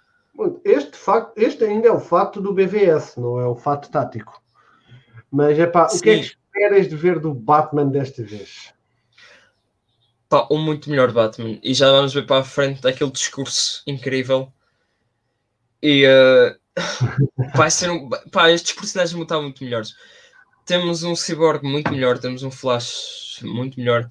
[0.64, 4.42] Este, facto, este ainda é o fato do BVS, não é o fato tático.
[5.30, 8.73] Mas é pá, o que é que esperas de ver do Batman desta vez?
[10.34, 11.60] Pá, um muito melhor Batman.
[11.62, 14.52] E já vamos ver para a frente aquele discurso incrível.
[15.80, 16.56] E eh,
[17.54, 18.10] vai ser um.
[18.32, 19.94] Pá, estes personagens vão estar muito melhores.
[20.66, 24.08] Temos um Cyborg muito melhor, temos um Flash muito melhor,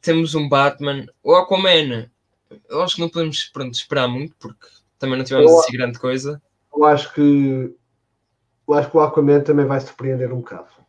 [0.00, 2.10] temos um Batman, o Aquaman.
[2.68, 4.66] Eu acho que não podemos pronto, esperar muito porque
[4.98, 6.42] também não tivemos Eu- assim grande coisa.
[6.74, 7.72] Eu acho que
[8.66, 10.81] eu acho que o Aquaman também vai surpreender um bocado.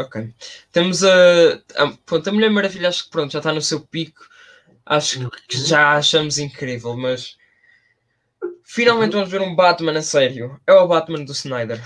[0.00, 0.32] Ok.
[0.72, 4.24] Temos a, a, pronto, a Mulher Maravilha, acho que pronto, já está no seu pico.
[4.86, 7.36] Acho que já achamos incrível, mas
[8.64, 10.58] finalmente vamos ver um Batman a sério.
[10.66, 11.80] É o Batman do Snyder.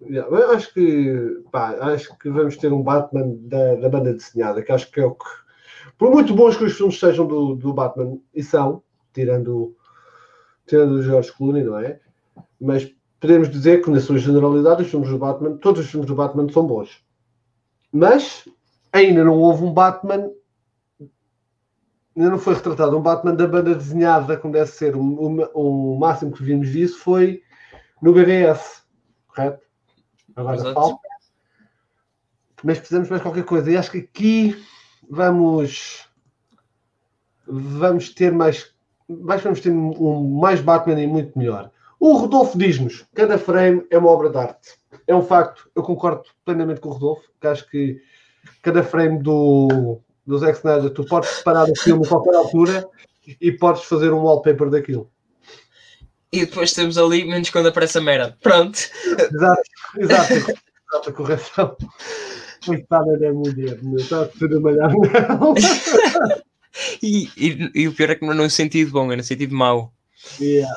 [0.00, 4.72] Eu acho que pá, acho que vamos ter um Batman da, da banda desenhada, que
[4.72, 5.26] acho que é o que.
[5.98, 8.82] Por muito bons que os filmes sejam do, do Batman, e são,
[9.12, 9.76] tirando,
[10.66, 12.00] tirando o George Clooney, não é?
[12.58, 12.90] Mas
[13.20, 16.48] podemos dizer que, na sua generalidade, os filmes do Batman, todos os filmes do Batman
[16.48, 17.04] são bons.
[17.92, 18.48] Mas
[18.92, 20.30] ainda não houve um Batman.
[22.16, 24.96] Ainda não foi retratado um Batman da banda desenhada, como deve ser.
[24.96, 27.42] O, o, o máximo que vimos disso foi
[28.02, 28.82] no BBS,
[29.28, 29.64] correto?
[30.36, 30.74] Agora Exato.
[30.74, 31.08] falta.
[32.62, 33.70] Mas precisamos mais qualquer coisa.
[33.70, 34.64] E acho que aqui
[35.08, 36.08] vamos.
[37.46, 38.74] Vamos ter mais.
[39.08, 41.70] mais vamos ter um mais Batman e muito melhor.
[41.98, 44.79] O Rodolfo diz-nos: cada frame é uma obra de arte.
[45.06, 45.70] É um facto.
[45.74, 48.00] Eu concordo plenamente com o Rodolfo, que acho que
[48.62, 52.88] cada frame do, do Zack Snyder, tu podes separar o filme a qualquer altura
[53.40, 55.10] e podes fazer um wallpaper daquilo.
[56.32, 58.36] E depois temos ali, menos quando aparece a Mera.
[58.40, 58.78] Pronto.
[59.04, 59.62] Exato,
[59.98, 61.76] exato, exato, a correção.
[62.64, 64.90] Coitada da mulher, meu, está tudo a malhar.
[67.02, 69.54] E, e, e o pior é que não é no sentido bom, é no sentido
[69.54, 69.92] mau.
[70.40, 70.72] Yeah.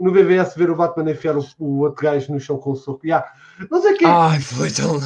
[0.00, 3.06] No BBS ver o Batman enfiar o, o outro gajo no chão com o soco.
[3.06, 3.30] Yeah.
[3.70, 4.98] Não sei quem Ai, foi tão.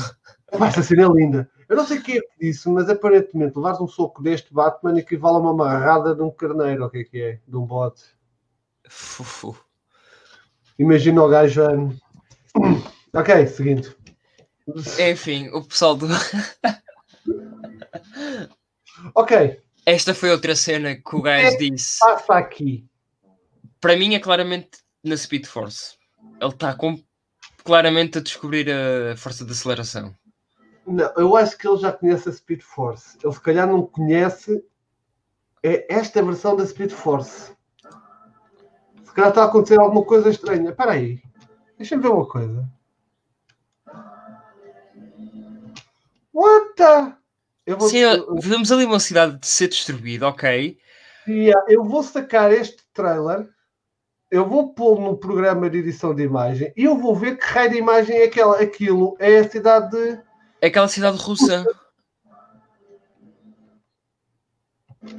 [0.64, 1.50] Essa cena é linda.
[1.68, 5.36] Eu não sei quem é que disse, mas aparentemente levares um soco deste Batman equivale
[5.36, 7.40] a uma amarrada de um carneiro, o que é que é?
[7.46, 8.02] De um bote.
[8.88, 9.56] Fufu.
[10.78, 11.72] Imagina o gajo a.
[13.16, 13.96] Ok, seguinte.
[14.98, 16.08] Enfim, o pessoal do.
[19.14, 21.98] Ok, Esta foi outra cena que o gajo disse.
[22.00, 22.86] passa aqui.
[23.80, 25.96] Para mim é claramente na Speed Force.
[26.40, 26.76] Ele está
[27.62, 30.14] claramente a descobrir a força de aceleração.
[30.86, 33.16] Não, eu acho que ele já conhece a Speed Force.
[33.22, 34.64] Ele se calhar não conhece
[35.62, 37.50] é esta versão da Speed Force.
[39.02, 40.70] Se calhar está a acontecer alguma coisa estranha.
[40.70, 41.22] Espera aí.
[41.78, 42.68] Deixa-me ver uma coisa.
[46.34, 47.14] What the...
[47.76, 48.02] Vou, Sim,
[48.42, 50.78] vemos ali uma cidade de ser destruída, ok.
[51.26, 53.48] Yeah, eu vou sacar este trailer,
[54.30, 57.70] eu vou pô-lo no programa de edição de imagem e eu vou ver que raio
[57.70, 58.60] de imagem é aquela.
[58.60, 60.20] Aquilo é a cidade de.
[60.60, 61.64] É aquela cidade russa.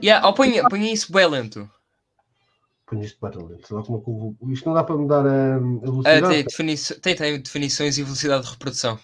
[0.02, 1.70] Yeah, oh, põe, põe isso bem lento.
[2.88, 3.68] Põe isto para lento.
[3.68, 6.28] senão como é que eu vou- Isto não dá para mudar a, Ah, velocidade.
[6.28, 9.00] tem, defini- tem, tem definições e velocidade de reprodução.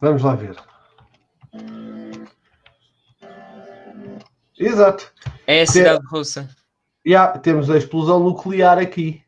[0.00, 0.56] Vamos lá ver.
[4.60, 5.10] Exato.
[5.46, 6.48] É a cidade russa.
[7.06, 9.22] Yeah, temos a explosão nuclear aqui.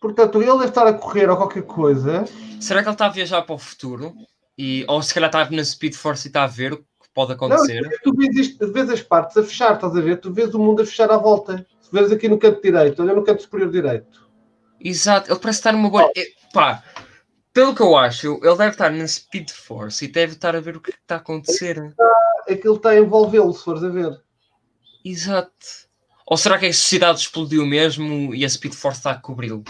[0.00, 2.24] Portanto, ele deve estar a correr ou qualquer coisa.
[2.60, 4.14] Será que ele está a viajar para o futuro?
[4.56, 7.28] E, ou se calhar está na Speed Force e está a ver o que pode
[7.28, 7.82] Não, acontecer?
[8.02, 10.18] tu vês, isto, vês as partes a fechar, estás a ver?
[10.18, 11.66] Tu vês o mundo a fechar à volta.
[11.80, 14.30] Se vês aqui no canto direito, olha no canto superior direito.
[14.80, 16.10] Exato, ele parece estar numa bolha.
[16.16, 16.82] É, Pá,
[17.52, 20.76] pelo que eu acho, ele deve estar na Speed Force e deve estar a ver
[20.76, 21.94] o que está a acontecer.
[22.48, 24.20] Aquilo está a envolvê-lo, se fores a ver.
[25.04, 25.52] Exato.
[26.26, 29.62] Ou será que a sociedade explodiu mesmo e a Speed Force está a cobri-lo?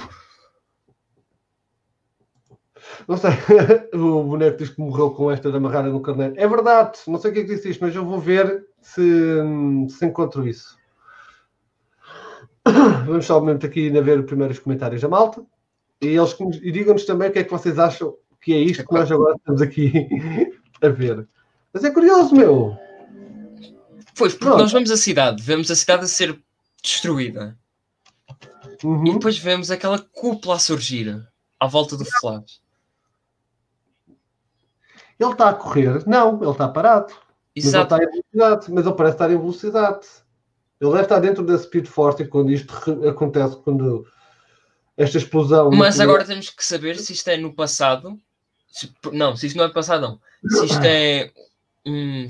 [3.09, 3.31] Não sei,
[3.93, 6.35] o boneco diz que morreu com esta de amarrada no carneiro.
[6.37, 9.03] É verdade, não sei o que é que disse isto, mas eu vou ver se,
[9.89, 10.79] se encontro isso.
[13.07, 15.45] Vamos só um momento aqui ainda ver os primeiros comentários da malta.
[16.01, 18.95] E, eles e digam-nos também o que é que vocês acham que é isto que
[18.95, 19.93] nós agora estamos aqui
[20.81, 21.27] a ver.
[21.75, 22.79] Mas é curioso, meu.
[24.17, 24.61] Pois, porque Pronto.
[24.61, 26.41] nós vemos a cidade, vemos a cidade a ser
[26.81, 27.59] destruída
[28.83, 29.05] e Uhum.
[29.15, 31.27] depois vemos aquela cúpula a surgir
[31.59, 32.61] à volta do Flash.
[35.19, 36.07] Ele está a correr?
[36.07, 37.13] Não, ele está parado.
[37.57, 37.95] Mas ele Exato.
[37.95, 40.07] está em velocidade, mas ele parece estar em velocidade.
[40.81, 42.75] Ele deve estar dentro da Speed Force quando isto
[43.09, 44.07] acontece, quando
[44.97, 45.71] esta explosão.
[45.71, 48.21] Mas agora temos que saber se isto é no passado.
[48.69, 50.21] se- não, se isto não é passado, não.
[50.51, 51.33] Se isto é
[51.87, 52.29] um,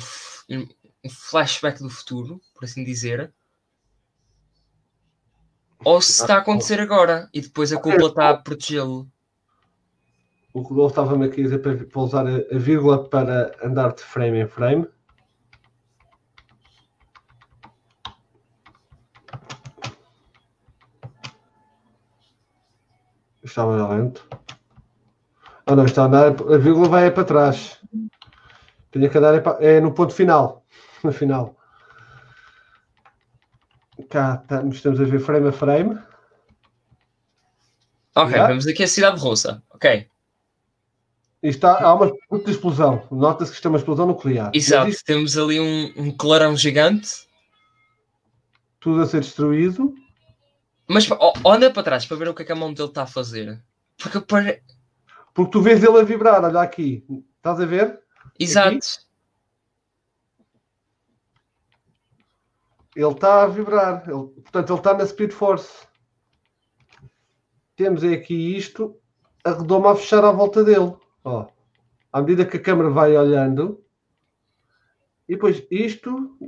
[0.51, 3.33] um flashback do futuro, por assim dizer.
[5.85, 9.07] Ou se está a acontecer agora e depois a cúpula está a protegê-lo.
[10.55, 14.41] O Rodolfo estava-me aqui a dizer para, para usar a, vírgula para andar de frame
[14.41, 14.87] em frame.
[23.43, 24.27] Estava lento.
[25.67, 27.84] Ah não, está a andar, a vírgula vai para trás.
[28.95, 30.65] Tinha que andar é, no ponto final.
[31.03, 31.55] No final.
[34.09, 35.99] Cá estamos, estamos a ver frame a frame.
[38.17, 38.47] Ok, Yeah.
[38.49, 39.63] vemos aqui a cidade russa.
[39.71, 40.09] Ok,
[41.43, 43.07] E está, há uma puta explosão.
[43.11, 44.51] Nota-se que isto é uma explosão nuclear.
[44.55, 44.89] Exato.
[44.89, 47.29] isto Temos ali um, um clarão gigante.
[48.81, 49.95] tudo a ser destruído.
[50.89, 51.07] Mas
[51.45, 53.61] anda para trás para ver o que é que a mão dele está a fazer.
[53.99, 54.63] Porque pare...
[55.35, 57.05] Porque tu vês ele a vibrar, olha aqui.
[57.37, 58.01] Estás a ver?
[58.39, 59.05] Exato.
[62.97, 64.09] Ele está a vibrar.
[64.09, 65.87] Ele- portanto, ele está na Speed Force.
[67.77, 68.97] Temos aqui isto,
[69.45, 70.97] a redoma a fechar à volta dele.
[71.25, 71.49] Ó,
[72.13, 73.85] à medida que a câmera vai olhando.
[75.29, 76.39] E depois isto.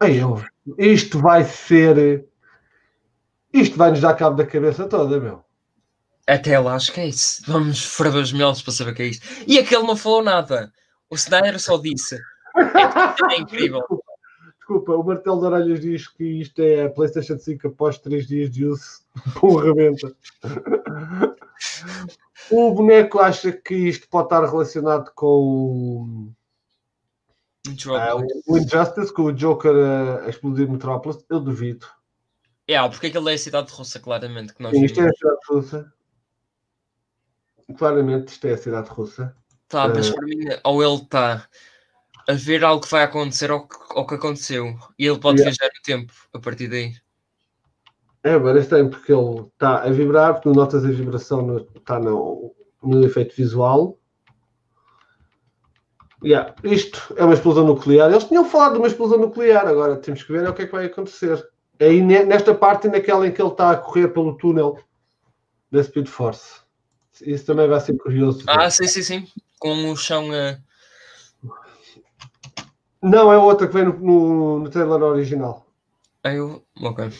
[0.00, 0.42] Eu-
[0.78, 2.26] isto vai ser.
[3.52, 5.45] Isto vai nos dar cabo da cabeça toda, meu.
[6.26, 7.10] Até lá, que é.
[7.46, 9.26] Vamos ferver os melhores para saber o que é isto.
[9.46, 10.72] E aquele não falou nada.
[11.08, 12.16] O Snyder só disse.
[12.56, 13.82] É, é incrível.
[14.58, 18.50] Desculpa, o Martelo de Orelhas diz que isto é a PlayStation 5 após 3 dias
[18.50, 19.02] de uso.
[19.38, 20.12] Pum, rebenta.
[22.50, 26.32] O boneco acha que isto pode estar relacionado com
[27.84, 28.26] bom.
[28.48, 31.24] o Injustice, com o Joker a, a explodir Metrópolis.
[31.30, 31.86] Eu duvido.
[32.66, 34.52] É, porque aquilo é a cidade russa, claramente.
[34.52, 35.92] Que nós Sim, isto é a cidade russa.
[37.76, 39.34] Claramente isto é a cidade russa.
[39.68, 41.48] Tá, mas eh, para mim, ou ele está
[42.28, 44.76] a ver algo que vai acontecer ou que, ou que aconteceu.
[44.98, 45.50] E ele pode Yeah.
[45.56, 46.94] viajar no tempo a partir daí.
[48.22, 52.54] É, agora estranho porque ele está a vibrar, porque notas a vibração no, está no,
[52.82, 53.98] no efeito visual.
[56.24, 58.10] Yeah, isto é uma explosão nuclear.
[58.10, 60.66] Eles tinham falado de uma explosão nuclear, agora temos que ver é o que é
[60.66, 61.48] que vai acontecer.
[61.78, 64.78] É aí ne- nesta parte e naquela em que ele está a correr pelo túnel
[65.70, 66.65] da Speed Force.
[67.22, 68.44] Isso também vai ser curioso.
[68.44, 68.50] ver.
[68.50, 69.26] Ah, sim, sim, sim.
[69.58, 70.32] Com o chão.
[70.34, 70.58] eh,
[73.02, 75.66] Não, é outra que vem no, no, no trailer original.
[76.24, 76.62] aí eu...
[76.82, 77.10] Ok.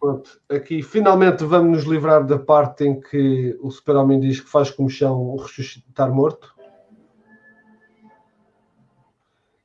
[0.00, 4.70] Pronto, aqui finalmente vamos nos livrar da parte em que o super-homem diz que faz
[4.70, 6.54] como chão ressuscitar morto.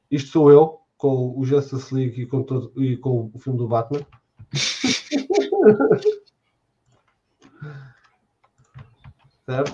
[0.09, 3.67] Isto sou eu, com o Justice League e com, todo, e com o filme do
[3.67, 4.05] Batman.
[9.49, 9.73] certo?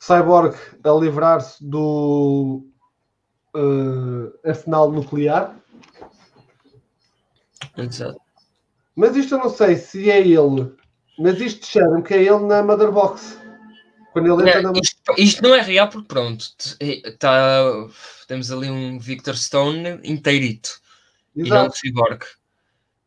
[0.00, 2.64] Cyborg a livrar-se do
[3.54, 5.54] uh, arsenal nuclear.
[7.76, 8.18] Exato.
[8.94, 10.72] Mas isto eu não sei se é ele.
[11.18, 13.38] Mas isto cheira-me que é ele na Mother Box.
[14.12, 16.46] Quando ele entra Não, na isto, isto não é real porque pronto,
[16.80, 17.62] é- tá,
[18.26, 20.80] temos ali um Victor Stone inteirito
[21.34, 21.76] e não um Exato.
[21.76, 22.24] Cyborg.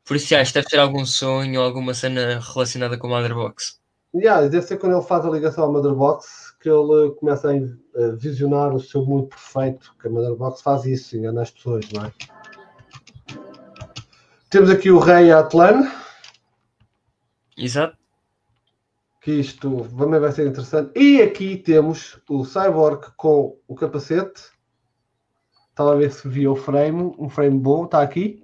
[0.06, 3.79] Por isso, já, isto deve ter algum sonho ou alguma cena relacionada com o Motherbox.
[4.16, 8.16] Yeah, deve ser quando ele faz a ligação à Mother Box que ele começa a
[8.18, 9.96] visionar o seu mundo perfeito.
[10.02, 12.14] Que a Mother Box faz isso, engana as pessoas, não é?
[14.50, 15.92] Temos aqui o Rei Atlan,
[17.56, 17.96] Exato.
[19.22, 20.98] que isto também vai ser interessante.
[21.00, 24.42] E aqui temos o Cyborg com o capacete.
[25.70, 28.44] Estava a ver se via o frame, um frame bom, está aqui.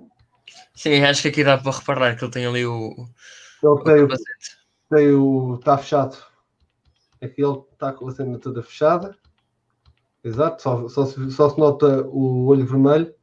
[0.76, 2.92] Sim, acho que aqui dá para reparar que ele tem ali o,
[3.64, 4.55] Ele o tem, o- capacete.
[4.90, 5.56] Tem o.
[5.56, 6.18] está fechado.
[7.22, 9.18] Aqui ele está com a cena toda fechada.
[10.24, 13.14] Exato, só, só, se, só se nota o olho vermelho.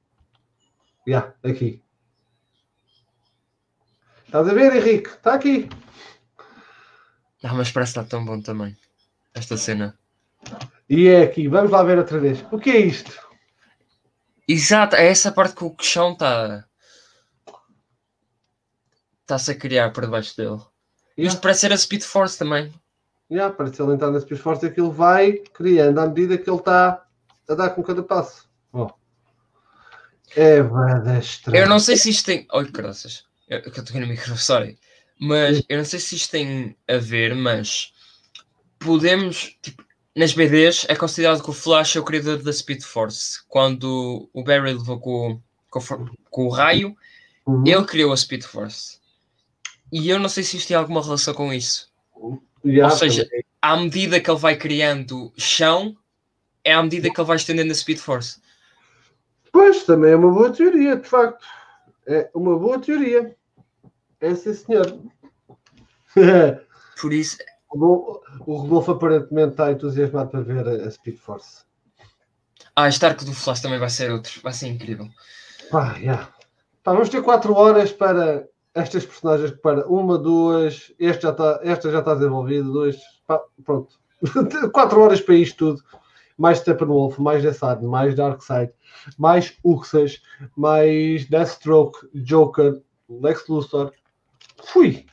[1.06, 1.82] Já, aqui.
[4.24, 5.10] Estás a ver, Henrique?
[5.10, 5.68] Está aqui.
[7.42, 8.76] Ah, mas parece que está tão bom também.
[9.34, 9.98] Esta cena.
[10.88, 11.48] E é aqui.
[11.48, 12.44] Vamos lá ver outra vez.
[12.52, 13.12] O que é isto?
[14.46, 16.66] Exato, é essa parte que o chão está.
[19.22, 20.60] Está-se a criar por debaixo dele.
[21.16, 22.72] Isto parece ser a Speed Force também.
[23.30, 27.04] Já, parece ele entrar nas fortes aquilo vai criando à medida que ele está
[27.48, 28.46] a dar com cada passo.
[28.72, 28.90] Bom.
[30.36, 31.58] É verdade estranho.
[31.64, 32.46] Eu não sei se isto tem.
[32.52, 33.24] Oi, graças.
[33.48, 34.78] Eu, estou no micro, sorry.
[35.20, 37.92] Mas eu não sei se isto tem a ver, mas
[38.78, 39.56] podemos.
[39.62, 39.84] Tipo,
[40.14, 43.40] nas BDs é considerado que o Flash é o criador da Speed Force.
[43.48, 45.80] Quando o Barry levou com, o- com,
[46.30, 46.94] com o raio,
[47.46, 47.64] Uhum.
[47.66, 48.98] ele criou a Speed Force.
[49.92, 51.92] E eu não sei se isto tem alguma relação com isso.
[52.64, 53.44] Já, ou seja, também.
[53.60, 55.96] À medida que ele vai criando chão,
[56.64, 58.40] é à medida que ele vai estendendo a Speed Force.
[59.52, 61.44] Pois, também é uma boa teoria, de facto.
[62.06, 63.36] É uma boa teoria.
[64.20, 64.98] É sim, senhor.
[67.00, 67.38] Por isso,
[67.70, 71.64] o o Rodolfo aparentemente está entusiasmado para ver a a Speed Force.
[72.74, 74.40] ah, este arco do Flash também vai ser outro.
[74.42, 75.08] Vai ser incrível.
[75.70, 76.28] Pá, já.
[76.82, 79.50] Pá, vamos ter 4 horas para estas personagens.
[79.52, 80.92] Para uma, duas.
[80.98, 82.64] Este já está, esta já está desenvolvida.
[82.64, 82.96] Dois.
[83.26, 84.00] Pá, pronto.
[84.72, 85.82] 4 horas para isto tudo.
[86.38, 88.72] Mais Steppenwolf, mais Deathside, mais Darkseid,
[89.18, 90.22] mais Uxas,
[90.56, 93.92] mais Deathstroke, Joker, Lex Luthor.
[94.64, 95.04] Fui!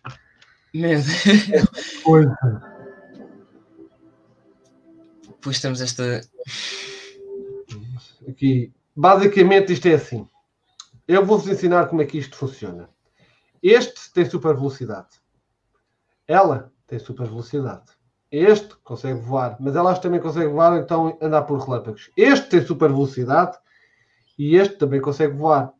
[0.73, 1.05] Meu Deus.
[5.27, 6.21] Depois temos esta.
[8.27, 8.73] aqui.
[8.95, 10.27] Basicamente isto é assim.
[11.07, 12.89] Eu vou-vos ensinar como é que isto funciona.
[13.61, 15.07] Este tem super velocidade.
[16.27, 17.91] Ela tem super velocidade.
[18.31, 22.11] Este consegue voar, mas elas também conseguem voar, então andar por relâmpagos.
[22.15, 23.57] Este tem super velocidade
[24.37, 25.73] e este também consegue voar.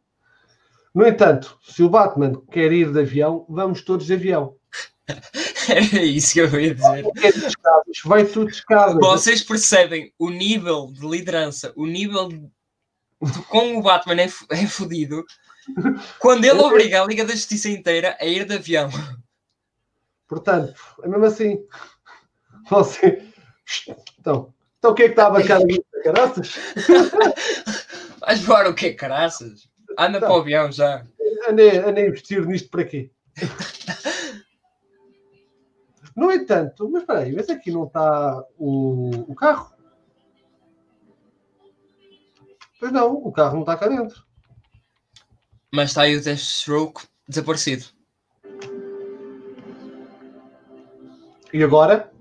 [0.93, 4.55] No entanto, se o Batman quer ir de avião, vamos todos de avião.
[5.69, 7.05] Era isso que eu ia dizer.
[8.05, 8.95] Vai tudo de escadas.
[8.95, 12.49] Vocês percebem o nível de liderança, o nível de
[13.49, 15.23] como o Batman é, é fodido
[16.19, 18.89] quando ele obriga a Liga da Justiça inteira a ir de avião.
[20.27, 20.73] Portanto,
[21.03, 21.65] é mesmo assim.
[22.69, 23.23] Você.
[24.19, 25.83] Então, então o que é que está a bacar aqui?
[26.03, 26.55] Caraças?
[28.19, 29.69] Vais voar o quê, caraças?
[29.97, 31.03] Anda para o avião já.
[31.47, 33.11] Andei, andei a investir nisto para quê?
[36.15, 39.73] No entanto, mas espera aí, mas aqui não está o, o carro?
[42.79, 44.25] Pois não, o carro não está cá dentro.
[45.71, 47.85] Mas está aí o Deathstroke desaparecido.
[51.53, 52.11] E agora?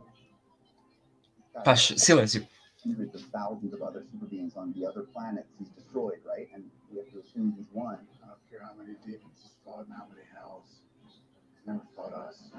[1.65, 2.47] Paz, silêncio.
[2.85, 6.49] hundreds of thousands of other super beings on the other planets he's destroyed, right?
[6.55, 7.99] And we have to assume he's one.
[8.23, 10.81] I don't care how many demons he's fought and how many hells.
[11.05, 12.51] He's never fought us.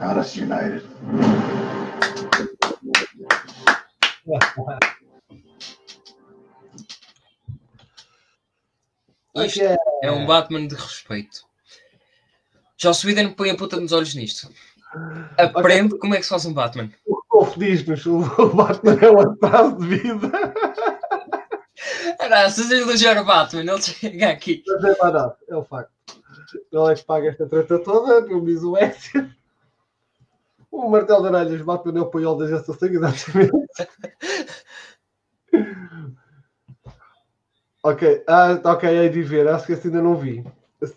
[0.00, 0.82] Got us united.
[9.34, 9.62] Isto
[10.02, 11.44] é- um Batman de respeito.
[12.76, 14.50] Joss Whedon põe a puta nos olhos nisto.
[15.38, 16.90] Aprende como é que se faz um Batman.
[17.06, 18.20] O Rodolfo diz-nos: o
[18.54, 20.30] Batman é um atraso de vida.
[22.18, 24.62] Era, se vocês elogiar o Batman, ele chega aqui.
[24.66, 25.90] Mas é barato, é o facto.
[26.70, 29.30] Ele é que paga esta treta toda, como diz o Ezio.
[30.70, 33.52] O martelo de orelhas, Batman é o paiol da gestação, exatamente.
[37.84, 40.44] Ok, ah, ok, hei de ver, acho que esse ainda não vi.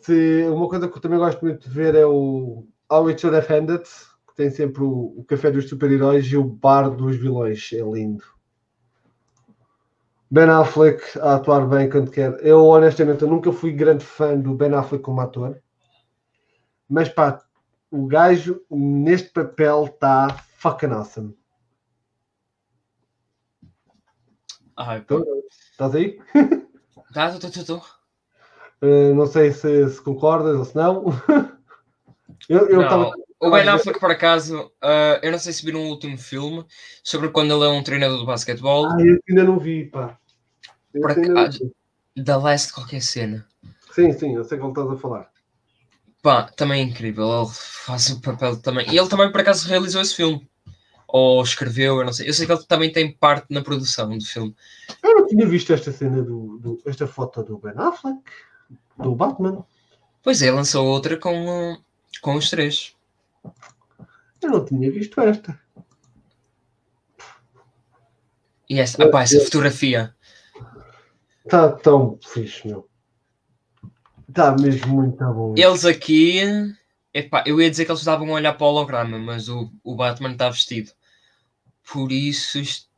[0.03, 3.35] Se, uma coisa que eu também gosto muito de ver é o How It Should
[3.35, 3.83] Have Ended,
[4.27, 8.23] que tem sempre o, o café dos super-heróis e o bar dos vilões, é lindo.
[10.29, 12.37] Ben Affleck a atuar bem quando quer.
[12.45, 15.59] Eu, honestamente, eu nunca fui grande fã do Ben Affleck como ator,
[16.87, 17.41] mas pá,
[17.89, 21.35] o gajo neste papel está fucking awesome.
[24.77, 25.25] Ai, pô.
[25.71, 26.19] Estás aí?
[27.15, 27.77] Tá, tô, tô.
[28.85, 31.05] Uh, não sei se, se concordas ou se não.
[32.49, 33.11] eu eu Não, estava.
[33.39, 36.65] O Ben Affleck, por acaso, ah, eu não sei se viram o último filme
[37.01, 38.87] sobre quando ele é um treinador de basquetebol.
[38.87, 40.17] Ah, eu ainda não vi, pá.
[40.91, 41.71] Por acaso-.
[42.17, 43.47] Da leste qualquer cena.
[43.93, 45.31] Sim, sim, eu sei que ele estás a falar.
[46.21, 47.43] Pá, também é incrível.
[47.43, 48.89] Ele faz o papel também.
[48.91, 50.45] E ele também, por acaso, realizou esse filme.
[51.07, 52.27] Ou escreveu, eu não sei.
[52.27, 54.55] Eu sei que ele também tem parte na produção do filme.
[55.03, 58.19] Eu não tinha visto esta cena do, do- esta foto do Ben Affleck,
[58.97, 59.63] do Batman.
[60.23, 61.77] Pois é, lançou outra com,
[62.21, 62.95] com os três.
[64.41, 65.59] Eu não tinha visto esta.
[68.69, 70.15] E essa, ah, pá, essa fotografia.
[71.45, 72.87] Está tão fixe, meu.
[74.27, 75.53] Está mesmo muito bom.
[75.55, 76.41] Eles aqui.
[77.17, 79.95] Epá, eu ia dizer que eles estavam a olhar para o holograma, mas o, o
[79.95, 80.91] Batman está vestido.
[81.89, 82.89] Por isso, isto,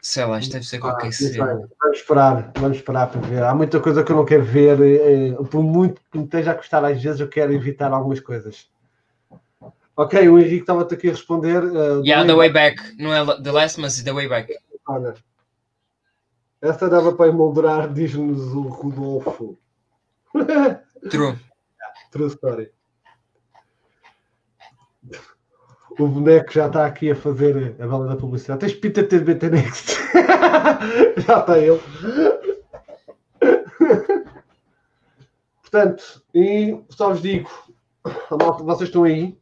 [0.00, 1.32] sei lá, isto deve ser Ah, qualquer sei.
[1.32, 1.68] cena.
[1.80, 3.42] Vamos esperar, vamos esperar para ver.
[3.42, 4.78] Há muita coisa que eu não quero ver.
[4.80, 8.68] eh, por muito que me esteja a custar, às vezes eu quero evitar algumas coisas.
[9.96, 11.60] Ok, o Henrique estava-te aqui a responder.
[11.64, 12.96] eh, Yeah, The Way Back.
[12.96, 14.54] Não é The Last, mas The Way Back.
[14.86, 15.14] Olha,
[16.62, 19.58] essa dava para emoldurar, diz-nos o Rodolfo.
[21.10, 21.36] True.
[22.12, 22.70] True story.
[25.98, 28.60] O boneco já está aqui a fazer a bela da publicidade.
[28.60, 29.92] Tens pinta de ter BT Next.
[31.26, 31.80] já está ele.
[35.60, 37.50] Portanto, e só vos digo,
[38.30, 39.38] malta, vocês estão aí,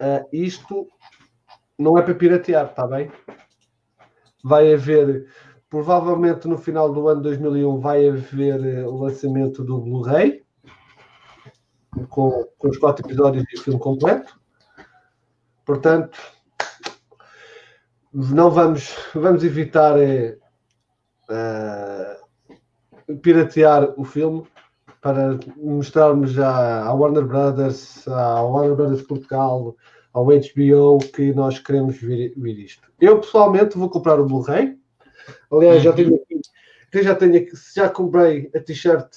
[0.00, 0.86] ah, isto
[1.78, 3.10] não é para piratear, está bem?
[4.44, 5.26] Vai haver,
[5.70, 10.44] provavelmente no final do ano 2001, vai haver eh, o lançamento do Blu-ray
[12.08, 14.37] com, com os quatro episódios e o filme completo.
[15.68, 16.18] Portanto,
[18.10, 20.38] não vamos, vamos evitar eh,
[23.20, 24.44] piratear o filme
[25.02, 29.76] para mostrarmos já à Warner Brothers, à Warner Brothers Portugal,
[30.14, 32.90] ao HBO que nós queremos ver, ver isto.
[32.98, 34.74] Eu pessoalmente vou comprar o Blu-ray.
[35.52, 36.40] Aliás, já tenho aqui,
[37.02, 39.14] já tenho aqui, já comprei a t-shirt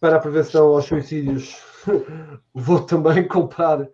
[0.00, 1.68] para a prevenção aos suicídios.
[2.54, 3.88] vou também comprar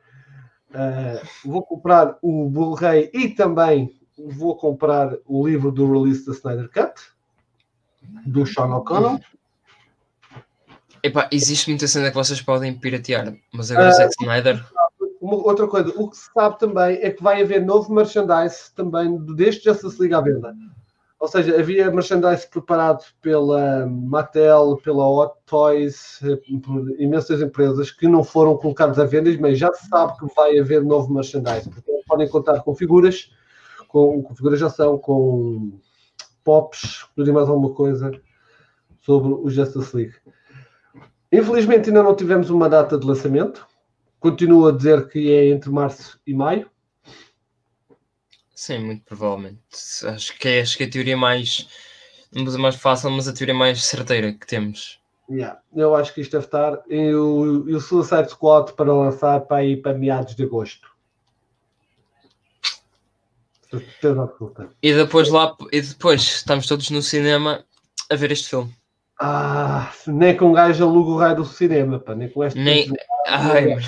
[0.75, 6.69] eh, vou comprar o Blu-ray e também vou comprar o livro do release da Snyder
[6.69, 6.95] Cut
[8.27, 9.21] do Sean O'Connell.
[11.03, 14.65] Epá, existe muita cena que vocês podem piratear, mas agora o Zack Snyder.
[15.21, 19.17] Uma outra coisa, o que se sabe também é que vai haver novo merchandise também
[19.35, 20.55] deste Justice League à venda.
[21.25, 28.07] Ou seja, havia merchandise preparado pela Mattel, pela Hot Toys, eh, por imensas empresas que
[28.07, 31.71] não foram colocados à venda, mas já se sabe que vai haver novo merchandise.
[31.71, 33.31] Porque podem contar com figuras,
[33.89, 34.61] com, com figuras
[35.01, 35.81] com
[36.45, 38.13] pops, tudo mais alguma coisa
[39.01, 40.17] sobre o Justice League.
[41.33, 43.67] Infelizmente ainda não tivemos uma data de lançamento.
[44.21, 46.69] Continuo a dizer que é entre março e maio.
[48.55, 49.59] Sim, muito provavelmente.
[50.07, 51.67] Acho que é, acho que é a teoria mais.
[52.33, 55.01] Não dizer mais fácil, mas a teoria mais certeira que temos.
[55.31, 56.83] Yeah, eu acho que isto deve estar.
[56.89, 60.89] E o, o Suicide Squad para lançar para ir para meados de agosto.
[63.71, 64.69] Certeza absoluta.
[64.83, 67.65] E depois lá, e depois estamos todos no cinema
[68.11, 68.73] a ver este filme.
[69.19, 72.59] Ah, nem com um gajo aluga o raio do cinema, pá, nem com este.
[72.59, 72.93] Nem.
[73.27, 73.87] Ai, mano.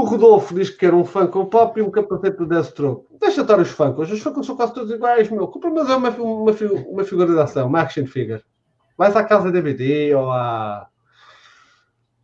[0.00, 3.06] O Rodolfo diz que quer um Funko Pop e um capacete do Deathstroke.
[3.20, 4.10] Deixa estar os Funkos.
[4.10, 5.46] Os Funkos são quase todos iguais, meu.
[5.46, 6.52] Compra, mas é uma, uma,
[6.88, 8.42] uma figura de ação, uma action figure.
[8.96, 10.88] Vais à casa DVD ou à.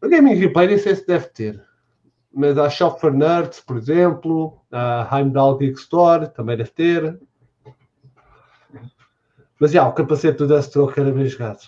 [0.02, 1.62] O Gaming Replay, nem sei se deve ter.
[2.32, 4.58] Mas há Shop for Nerds, por exemplo.
[4.72, 7.20] A Heimdall Geek Store, também deve ter.
[9.60, 11.60] Mas já, o capacete do Deathstroke era bem jogado.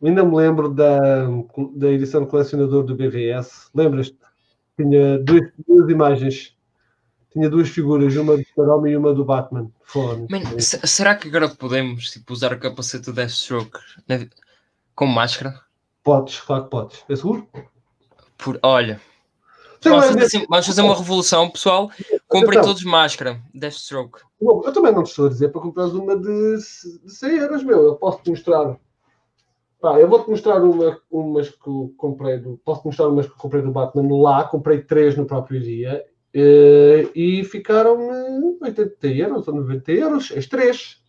[0.00, 1.26] Ainda me lembro da,
[1.74, 3.68] da edição de colecionador do BVS.
[3.74, 4.25] Lembras-te?
[4.76, 6.56] Tinha duas, duas imagens.
[7.32, 9.70] Tinha duas figuras, uma do Super-Homem e uma do Batman.
[9.84, 10.26] Fone.
[10.30, 13.78] Man, se- será que agora podemos tipo, usar o capacete do Deathstroke
[14.08, 14.28] né,
[14.94, 15.60] com máscara?
[16.02, 17.04] Podes, claro que podes.
[17.08, 17.46] É seguro?
[18.38, 19.00] Por, olha,
[19.82, 21.90] vamos fazer, assim, vamos fazer uma revolução, pessoal.
[22.28, 22.62] Comprem Atenção.
[22.74, 23.40] todos máscara.
[23.54, 24.20] Deathstroke.
[24.40, 26.56] Bom, eu também não te estou a dizer para comprares uma de,
[27.04, 27.82] de 100 euros, meu.
[27.82, 28.76] Eu posso-te mostrar.
[29.80, 32.58] Pá, eu vou-te mostrar uma, umas que comprei do.
[32.64, 34.44] Posso-te mostrar umas que comprei do Batman lá.
[34.44, 36.04] Comprei três no próprio dia.
[36.34, 40.32] eh, e ficaram-me 80 euros ou 90 euros.
[40.36, 41.02] As três.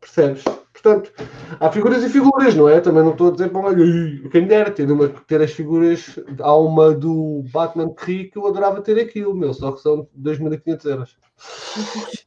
[0.00, 0.44] Percebes?
[0.72, 1.12] Portanto,
[1.58, 2.80] há figuras e figuras, não é?
[2.80, 5.52] Também não estou a dizer para olha, ih, quem me dera ter, uma, ter as
[5.52, 6.18] figuras.
[6.40, 10.08] Há uma do Batman que ri que eu adorava ter aquilo, meu, só que são
[10.14, 11.16] 2.500 euros.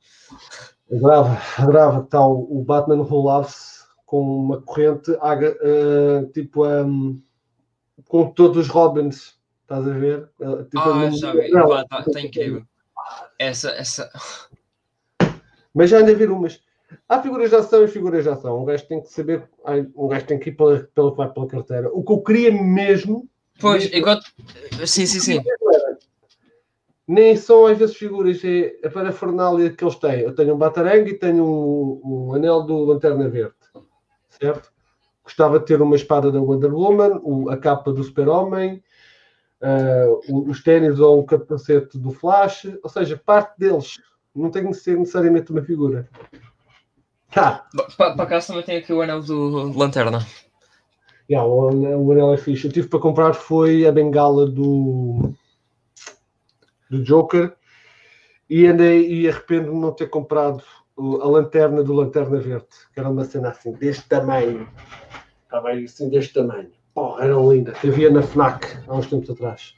[0.92, 3.79] Adorava, adorava que tal o Batman rolava-se
[4.10, 7.22] com uma corrente eh, tipo um,
[8.08, 10.28] com todos os Robins, estás a ver?
[10.42, 11.52] Eh, tipo, Ah, já vi.
[11.52, 12.64] Pá, tá, tá incrível.
[13.38, 14.10] Essa, essa.
[15.76, 16.60] Mas já anda a ver umas.
[17.08, 18.60] Há figuras de ação e figuras de ação.
[18.60, 19.48] Um gajo tem que saber,
[19.96, 21.90] um gajo tem que ir pela, pelo que vai pela carteira.
[21.94, 23.30] O que eu queria mesmo,
[23.60, 24.26] Pois, mesmo enquanto.
[24.88, 25.44] Sim, sim, sim.
[27.08, 30.22] nem são às vezes figuras, é a parafernália que eles têm.
[30.22, 33.54] Eu tenho um Batarang e tenho um, um anel do Lanterna Verde,
[34.30, 34.72] certo?
[35.24, 38.84] Gostava de ter uma espada da Wonder Woman, o- a capa do Super-Homem,
[40.30, 44.00] o- os ténis ou o capacete do Flash, ou seja, parte deles.
[44.36, 46.08] Não tem que ser necessariamente uma figura.
[47.36, 47.64] Ah,
[47.98, 50.26] Para para cá também tem aqui o anel do Lanterna.
[51.30, 52.66] Yeah, o, anel- o anel é fixe.
[52.68, 55.32] Eu tive para comprar foi a bengala do,
[56.90, 57.56] do Joker
[58.50, 60.64] e andei e arrependo de não ter comprado
[61.00, 64.68] o- a lanterna do Lanterna Verde, que era uma cena assim, deste tamanho.
[65.44, 66.70] Estava aí assim, deste tamanho.
[66.94, 69.74] Porra, era linda, que havia na FNAC há uns tempos atrás.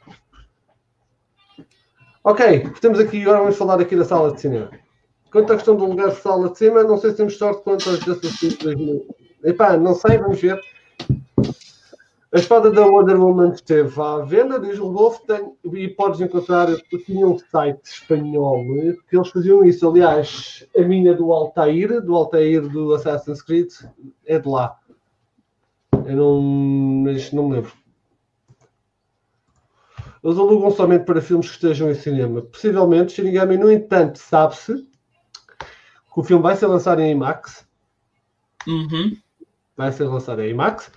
[2.24, 4.70] Ok, estamos aqui, agora vamos falar aqui da sala de cinema.
[5.32, 7.90] Quanto à questão do lugar de sala de cima, não sei se temos sorte quanto
[7.90, 9.08] League 2000.
[9.44, 10.60] Epá, não sei, vamos ver.
[12.34, 16.68] A espada da Wonder Woman esteve à venda, diz o Wolf, tem, e podes encontrar,
[17.06, 18.64] tinha um site espanhol
[19.10, 19.90] que eles faziam isso.
[19.90, 23.70] Aliás, a minha do Altair, do Altair do Assassin's Creed,
[24.26, 24.80] é de lá.
[26.06, 26.42] Eu não,
[27.04, 27.74] mas não me lembro.
[30.24, 32.44] Eles alugam somente para filmes que estejam em cinema.
[32.44, 37.68] Possivelmente, Shinigami, no entanto, sabe-se que o filme vai ser lançado em IMAX.
[38.66, 39.18] Uhum.
[39.76, 40.92] vai ser lançado em IMAX.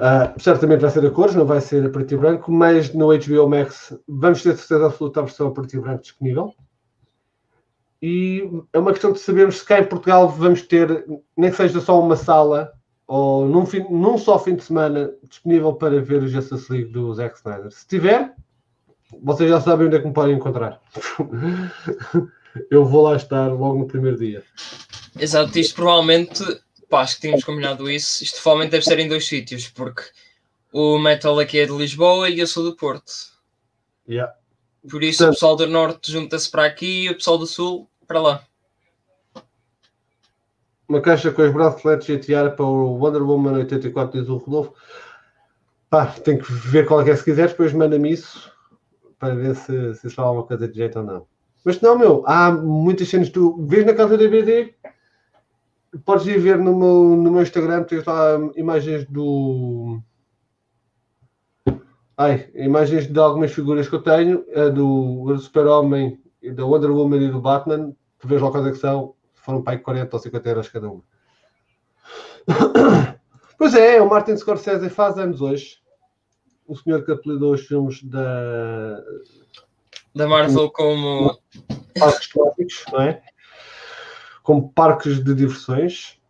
[0.00, 3.48] Ah, certamente vai ser a cores, não vai ser a e branco, mas no HBO
[3.48, 6.54] Max vamos ter certeza absoluta a versão a e branco disponível.
[8.02, 11.04] E é uma questão de sabermos se cá em Portugal vamos ter,
[11.36, 12.72] nem que seja só uma sala
[13.06, 17.12] ou num, fim- num só fim de semana disponível para ver o Justice League do
[17.14, 17.70] Zack Snyder.
[17.70, 18.34] Se tiver,
[19.22, 20.80] vocês já sabem onde é que me podem encontrar.
[22.70, 24.44] Eu vou lá estar logo no primeiro dia.
[25.18, 26.42] Exato, isto provavelmente,
[26.94, 28.22] pá, acho que tínhamos combinado isso.
[28.22, 30.02] Isto provavelmente deve ser em dois sítios, porque
[30.72, 33.12] o Metal aqui é de Lisboa e eu sou do Porto.
[34.08, 34.32] Yeah.
[34.88, 37.88] Por isso Portanto- o pessoal do Norte junta-se para aqui e o pessoal do Sul
[38.06, 38.44] para lá.
[40.88, 44.36] uma caixa com os braceletes e a tiara para o Wonder Woman 84, diz o
[44.36, 44.74] Rodolfo.
[45.88, 48.52] Pá, tem que ver qual é que é se quiseres, depois manda-me isso
[49.18, 51.26] para ver se, se alguma coisa de jeito ou não.
[51.64, 53.30] Mas não, meu, há muitas cenas.
[53.30, 54.74] Tu vês na casa da BD,
[56.04, 60.00] podes ir ver no meu, no meu Instagram, tens lá imagens do.
[62.16, 66.20] Ai, imagens de algumas figuras que eu tenho, do, Super-Homem,
[66.54, 67.92] da Wonder Woman e do Batman.
[68.18, 70.90] Tu vês lá quais é que são, foram para aí 40 ou 50 euros cada
[70.90, 71.02] uma.
[73.56, 75.78] Pois é, o Martin Scorsese faz anos hoje.
[76.66, 79.00] O senhor que apelidou os filmes da
[80.14, 81.38] Da Marvel como.
[81.98, 83.22] parques temáticos, não é?
[84.44, 86.20] Como parques de diversões.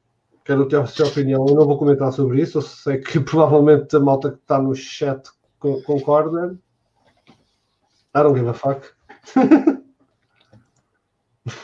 [0.45, 1.45] Quero ter a sua opinião.
[1.47, 2.59] Eu não vou comentar sobre isso.
[2.59, 5.29] Eu sei que provavelmente a malta que está no chat
[5.59, 6.57] co- concorda.
[8.17, 8.89] I don't give a fuck.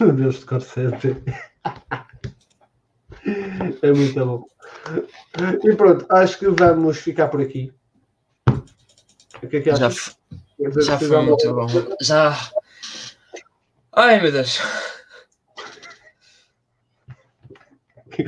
[0.00, 1.16] Meu Deus, Scorsese.
[3.82, 4.44] É muito bom.
[5.62, 7.72] E pronto, acho que vamos ficar por aqui.
[9.42, 10.16] O que é que Já, achas?
[10.78, 11.66] já se foi muito bom.
[12.00, 12.34] Já.
[13.92, 14.58] Ai meu Deus.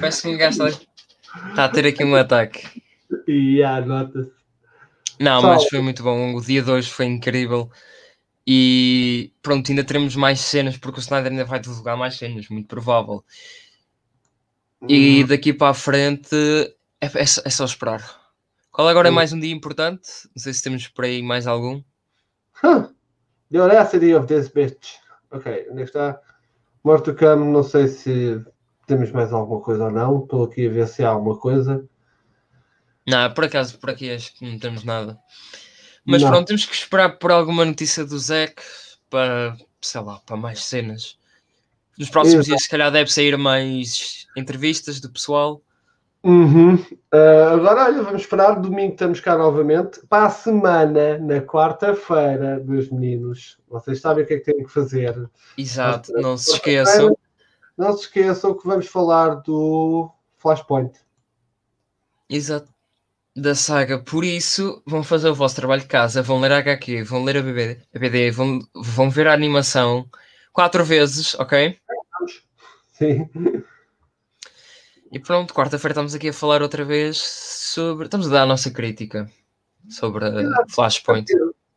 [0.00, 0.82] Parece que um gajo está
[1.50, 2.82] está a ter aqui um ataque.
[3.26, 4.30] E há nota-se.
[5.20, 6.34] Não, Pessoal- mas foi muito bom.
[6.34, 7.70] O dia de hoje foi incrível.
[8.46, 12.66] E pronto, ainda teremos mais cenas, porque o Snyder ainda vai divulgar mais cenas, muito
[12.66, 13.24] provável.
[14.88, 16.34] E daqui para a frente
[17.00, 18.20] é, é só- é só esperar.
[18.70, 19.14] Qual agora é Hum.
[19.14, 20.08] mais um dia importante?
[20.34, 21.82] Não sei se temos por aí mais algum.
[22.64, 22.88] Huh.
[23.52, 24.94] The audacity of this bitch.
[25.30, 26.20] Ok, onde é está?
[26.82, 28.44] More to come, não sei se
[28.86, 30.22] temos mais alguma coisa ou não.
[30.22, 31.84] Estou aqui a ver se há alguma coisa.
[33.06, 35.18] Não, por acaso, por aqui acho que não temos nada.
[36.04, 36.30] Mas Não.
[36.30, 38.62] pronto, temos que esperar por alguma notícia do Zack
[39.08, 41.16] para, sei lá, para mais cenas.
[41.98, 42.48] Nos próximos Exato.
[42.48, 45.62] dias, se calhar, deve sair mais entrevistas do pessoal.
[46.24, 46.78] Uhum.
[47.12, 48.60] Ah, agora, olha, vamos esperar.
[48.60, 50.00] Domingo estamos cá novamente.
[50.08, 54.72] Para a semana, na quarta-feira, meus meninos, vocês sabem o que é que têm que
[54.72, 55.28] fazer.
[55.58, 57.16] Exato, não se esqueçam.
[57.76, 60.98] Não se esqueçam que vamos falar do Flashpoint.
[62.28, 62.72] Exato.
[63.34, 63.98] Da saga.
[63.98, 67.38] Por isso, vão fazer o vosso trabalho de casa, vão ler a HQ, vão ler
[67.38, 70.06] a BD, a BD vão, vão ver a animação
[70.52, 71.78] quatro vezes, ok?
[72.92, 73.28] Sim.
[75.10, 78.06] E pronto, quarta-feira estamos aqui a falar outra vez sobre.
[78.06, 79.30] Estamos a dar a nossa crítica
[79.88, 81.30] sobre a Flashpoint.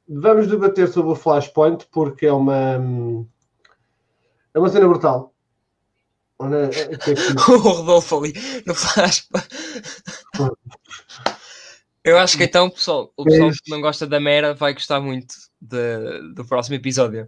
[0.07, 2.75] Vamos debater sobre o Flashpoint porque é uma.
[4.53, 5.34] É uma cena brutal.
[6.37, 8.33] Olha, o que é que- o Rodolfo ali
[8.65, 9.47] no Flashpoint.
[12.03, 15.33] Eu acho que então, pessoal, o pessoal que não gosta da Mera vai gostar muito
[15.59, 17.27] de- do próximo episódio.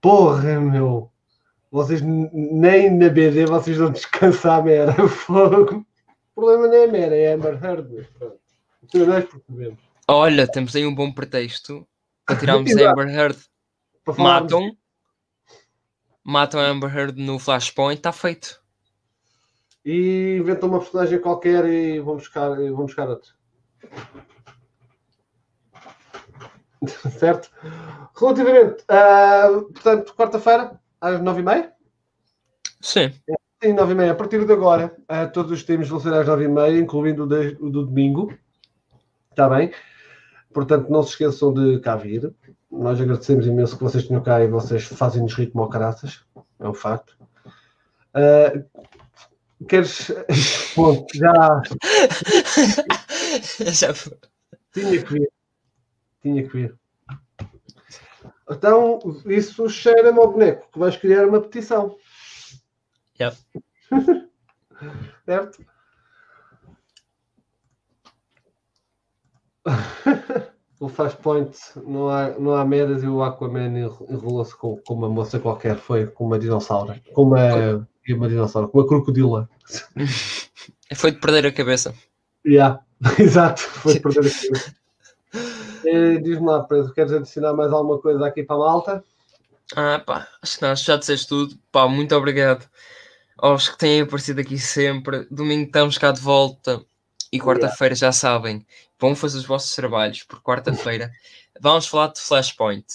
[0.00, 1.10] Porra, meu.
[1.70, 4.92] Vocês nem na BD vocês não descansar a Mera.
[5.08, 5.86] Fogo.
[6.34, 8.06] O problema não é a Mera, é a Amber Heard.
[8.94, 9.78] nós percebemos.
[10.08, 11.86] Olha, temos aí um bom pretexto
[12.26, 12.90] para tirarmos a.
[12.90, 13.38] Amber Heard.
[14.18, 14.76] Matam.
[16.24, 18.60] Matam a Amber Heard no Flashpoint, está feito.
[19.84, 23.34] E inventam uma personagem qualquer e vão buscar, vão buscar outro.
[27.18, 27.50] certo?
[28.18, 31.72] Relativamente, ah, portanto, quarta-feira, às nove e meia.
[32.80, 33.12] Sim.
[33.62, 34.12] Sim, nove e meia.
[34.12, 37.24] A partir de agora, ah, todos os temas vão ser às nove e meia, incluindo
[37.24, 38.32] o, de- o do domingo.
[39.30, 39.72] Está bem?
[40.52, 42.32] Portanto, não se esqueçam de cá vir.
[42.72, 46.24] Nós agradecemos imenso que vocês tenham cá e vocês fazem-nos rir como caraças.
[46.58, 47.14] É um facto.
[48.14, 48.52] Ah,
[49.68, 50.10] queres...
[50.74, 51.62] Bom, já
[53.72, 54.18] Já foi.
[54.72, 55.30] tinha que vir.
[56.22, 56.78] Tinha que vir.
[58.50, 61.96] Então, isso cheira-me ao boneco, que vais criar uma petição.
[63.20, 63.36] Yep.
[65.26, 65.64] certo?
[70.82, 71.56] o Flashpoint
[71.86, 75.76] não há, não há meras e o Aquaman enro- enrolou-se com, com uma moça qualquer,
[75.76, 79.48] foi com uma dinossauro, com uma, e uma dinossauro, com uma crocodila.
[80.94, 81.94] Foi de perder a cabeça.
[82.44, 82.80] Yeah.
[83.18, 84.74] Exato, foi perder a cabeça.
[85.86, 89.04] Eh, Diz-me lá, Pedro, queres adicionar mais alguma coisa aqui para a malta?
[89.74, 91.56] Ah, pá, acho que não, já disseste tudo.
[91.70, 92.68] Pá, muito obrigado
[93.38, 95.26] aos que têm aparecido aqui sempre.
[95.30, 96.84] Domingo estamos cá de volta
[97.32, 98.66] e quarta-feira já sabem,
[99.00, 101.10] vão fazer os vossos trabalhos, porque quarta-feira
[101.60, 102.86] vamos falar de Flashpoint.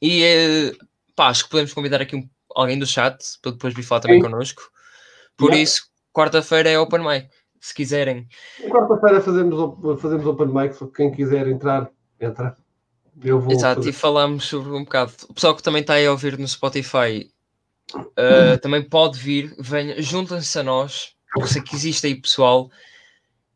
[0.00, 0.72] E eh,
[1.16, 4.18] pá, acho que podemos convidar aqui um- alguém do chat para depois vir falar também
[4.18, 4.30] Sim.
[4.30, 4.62] connosco.
[5.36, 5.62] Por Yeah.
[5.62, 7.28] isso, quarta-feira é Open Mic.
[7.60, 8.26] Se quiserem,
[8.70, 12.56] Quarta-feira fazemos, fazemos open mic, quem quiser entrar, entra.
[13.22, 15.12] Eu vou Exato, fazer- e falamos sobre um bocado.
[15.28, 17.30] O pessoal que também está aí a ouvir no Spotify
[17.94, 22.70] uh, também pode vir, venha, juntem-se a nós, porque sei que existe aí pessoal.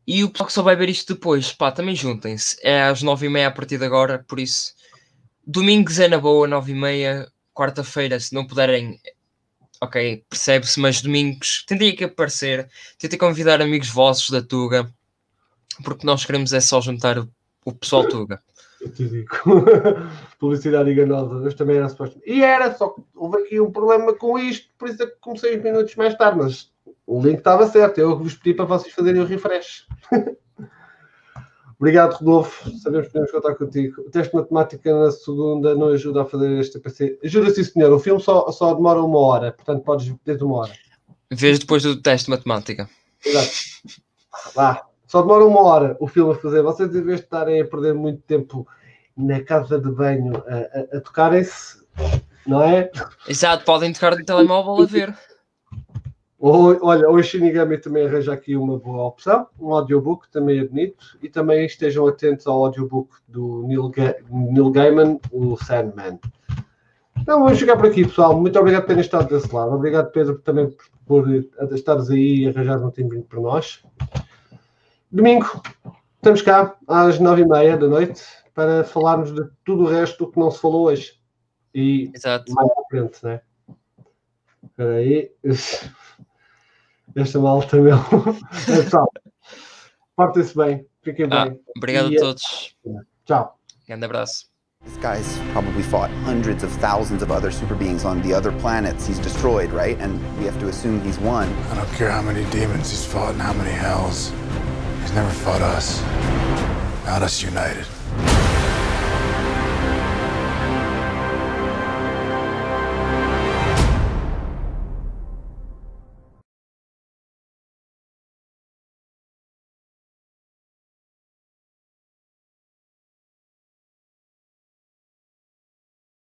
[0.07, 2.57] E o pessoal que ver isto depois, pá, também juntem-se.
[2.61, 4.73] É às nove e meia a partir de agora, por isso,
[5.45, 8.99] domingos é na boa, nove e meia, quarta-feira, se não puderem,
[9.81, 12.69] ok, percebe-se, mas domingos, tentem aqui aparecer,
[12.99, 14.91] tentem convidar amigos vossos da Tuga,
[15.83, 17.27] porque nós queremos é só juntar o,
[17.65, 18.39] o pessoal Tuga.
[18.81, 19.29] Eu te digo.
[20.37, 22.21] Publicidade enganosa, mas também era suposto.
[22.25, 25.57] E era, só que houve aqui um problema com isto, por isso é que comecei
[25.57, 26.71] uns minutos mais tarde, mas
[27.07, 27.97] o link estava certo.
[27.99, 29.85] Eu vos pedi para vocês fazerem o refresh.
[31.79, 32.69] Obrigado, Rodolfo.
[32.79, 34.01] Sabemos que podemos contar contigo.
[34.01, 37.19] O teste de matemática na segunda não ajuda a fazer este PC.
[37.23, 37.91] Ajuda sim, senhor.
[37.91, 40.71] O filme só, só demora uma hora, portanto podes desde uma hora.
[41.31, 42.89] Vês depois do teste de matemática.
[43.25, 43.51] Exato.
[44.55, 44.83] Vá.
[45.05, 46.61] Só demora uma hora o filme a fazer.
[46.61, 48.65] Vocês, em vez de estarem a perder muito tempo
[49.15, 51.77] na casa de banho a, a- a tocarem-se,
[52.47, 52.89] não é?
[53.27, 55.17] Exato, podem tocar no telemóvel a ver.
[56.37, 59.47] Ou, olha, o Shinigami também arranja aqui uma boa opção.
[59.59, 61.17] Um audiobook também é bonito.
[61.21, 66.19] E também estejam atentos ao audiobook do Neil, Ga Neil Gaiman, o Sandman.
[67.19, 68.39] Então vamos chegar por aqui, pessoal.
[68.39, 69.73] Muito obrigado por terem estado desse lado.
[69.73, 70.69] Obrigado, Pedro, também
[71.05, 73.83] por, por estares aí e arranjar um tempinho para nós.
[75.09, 75.61] Domingo,
[76.17, 78.21] estamos cá às nove e meia da noite
[78.53, 81.13] para falarmos de tudo o resto que não se falou hoje.
[81.73, 82.53] E Exato.
[82.53, 83.41] mais à frente, né?
[84.63, 85.31] Espera aí.
[87.15, 87.97] Esta malta, meu.
[88.65, 89.07] Pessoal,
[90.17, 90.85] portem-se bem.
[91.03, 91.45] Fiquem Ah.
[91.45, 91.59] bem.
[91.77, 92.75] Obrigado E, a todos.
[93.25, 93.57] Tchau.
[93.87, 94.45] Grande abraço.
[94.83, 99.07] This guy's probably fought hundreds of thousands of other super beings on the other planets
[99.07, 99.99] he's destroyed, right?
[99.99, 101.47] And we have to assume he's won.
[101.71, 104.31] I don't care how many demons he's fought and how many hells.
[105.01, 106.01] He's never fought us.
[107.05, 107.85] Not us united.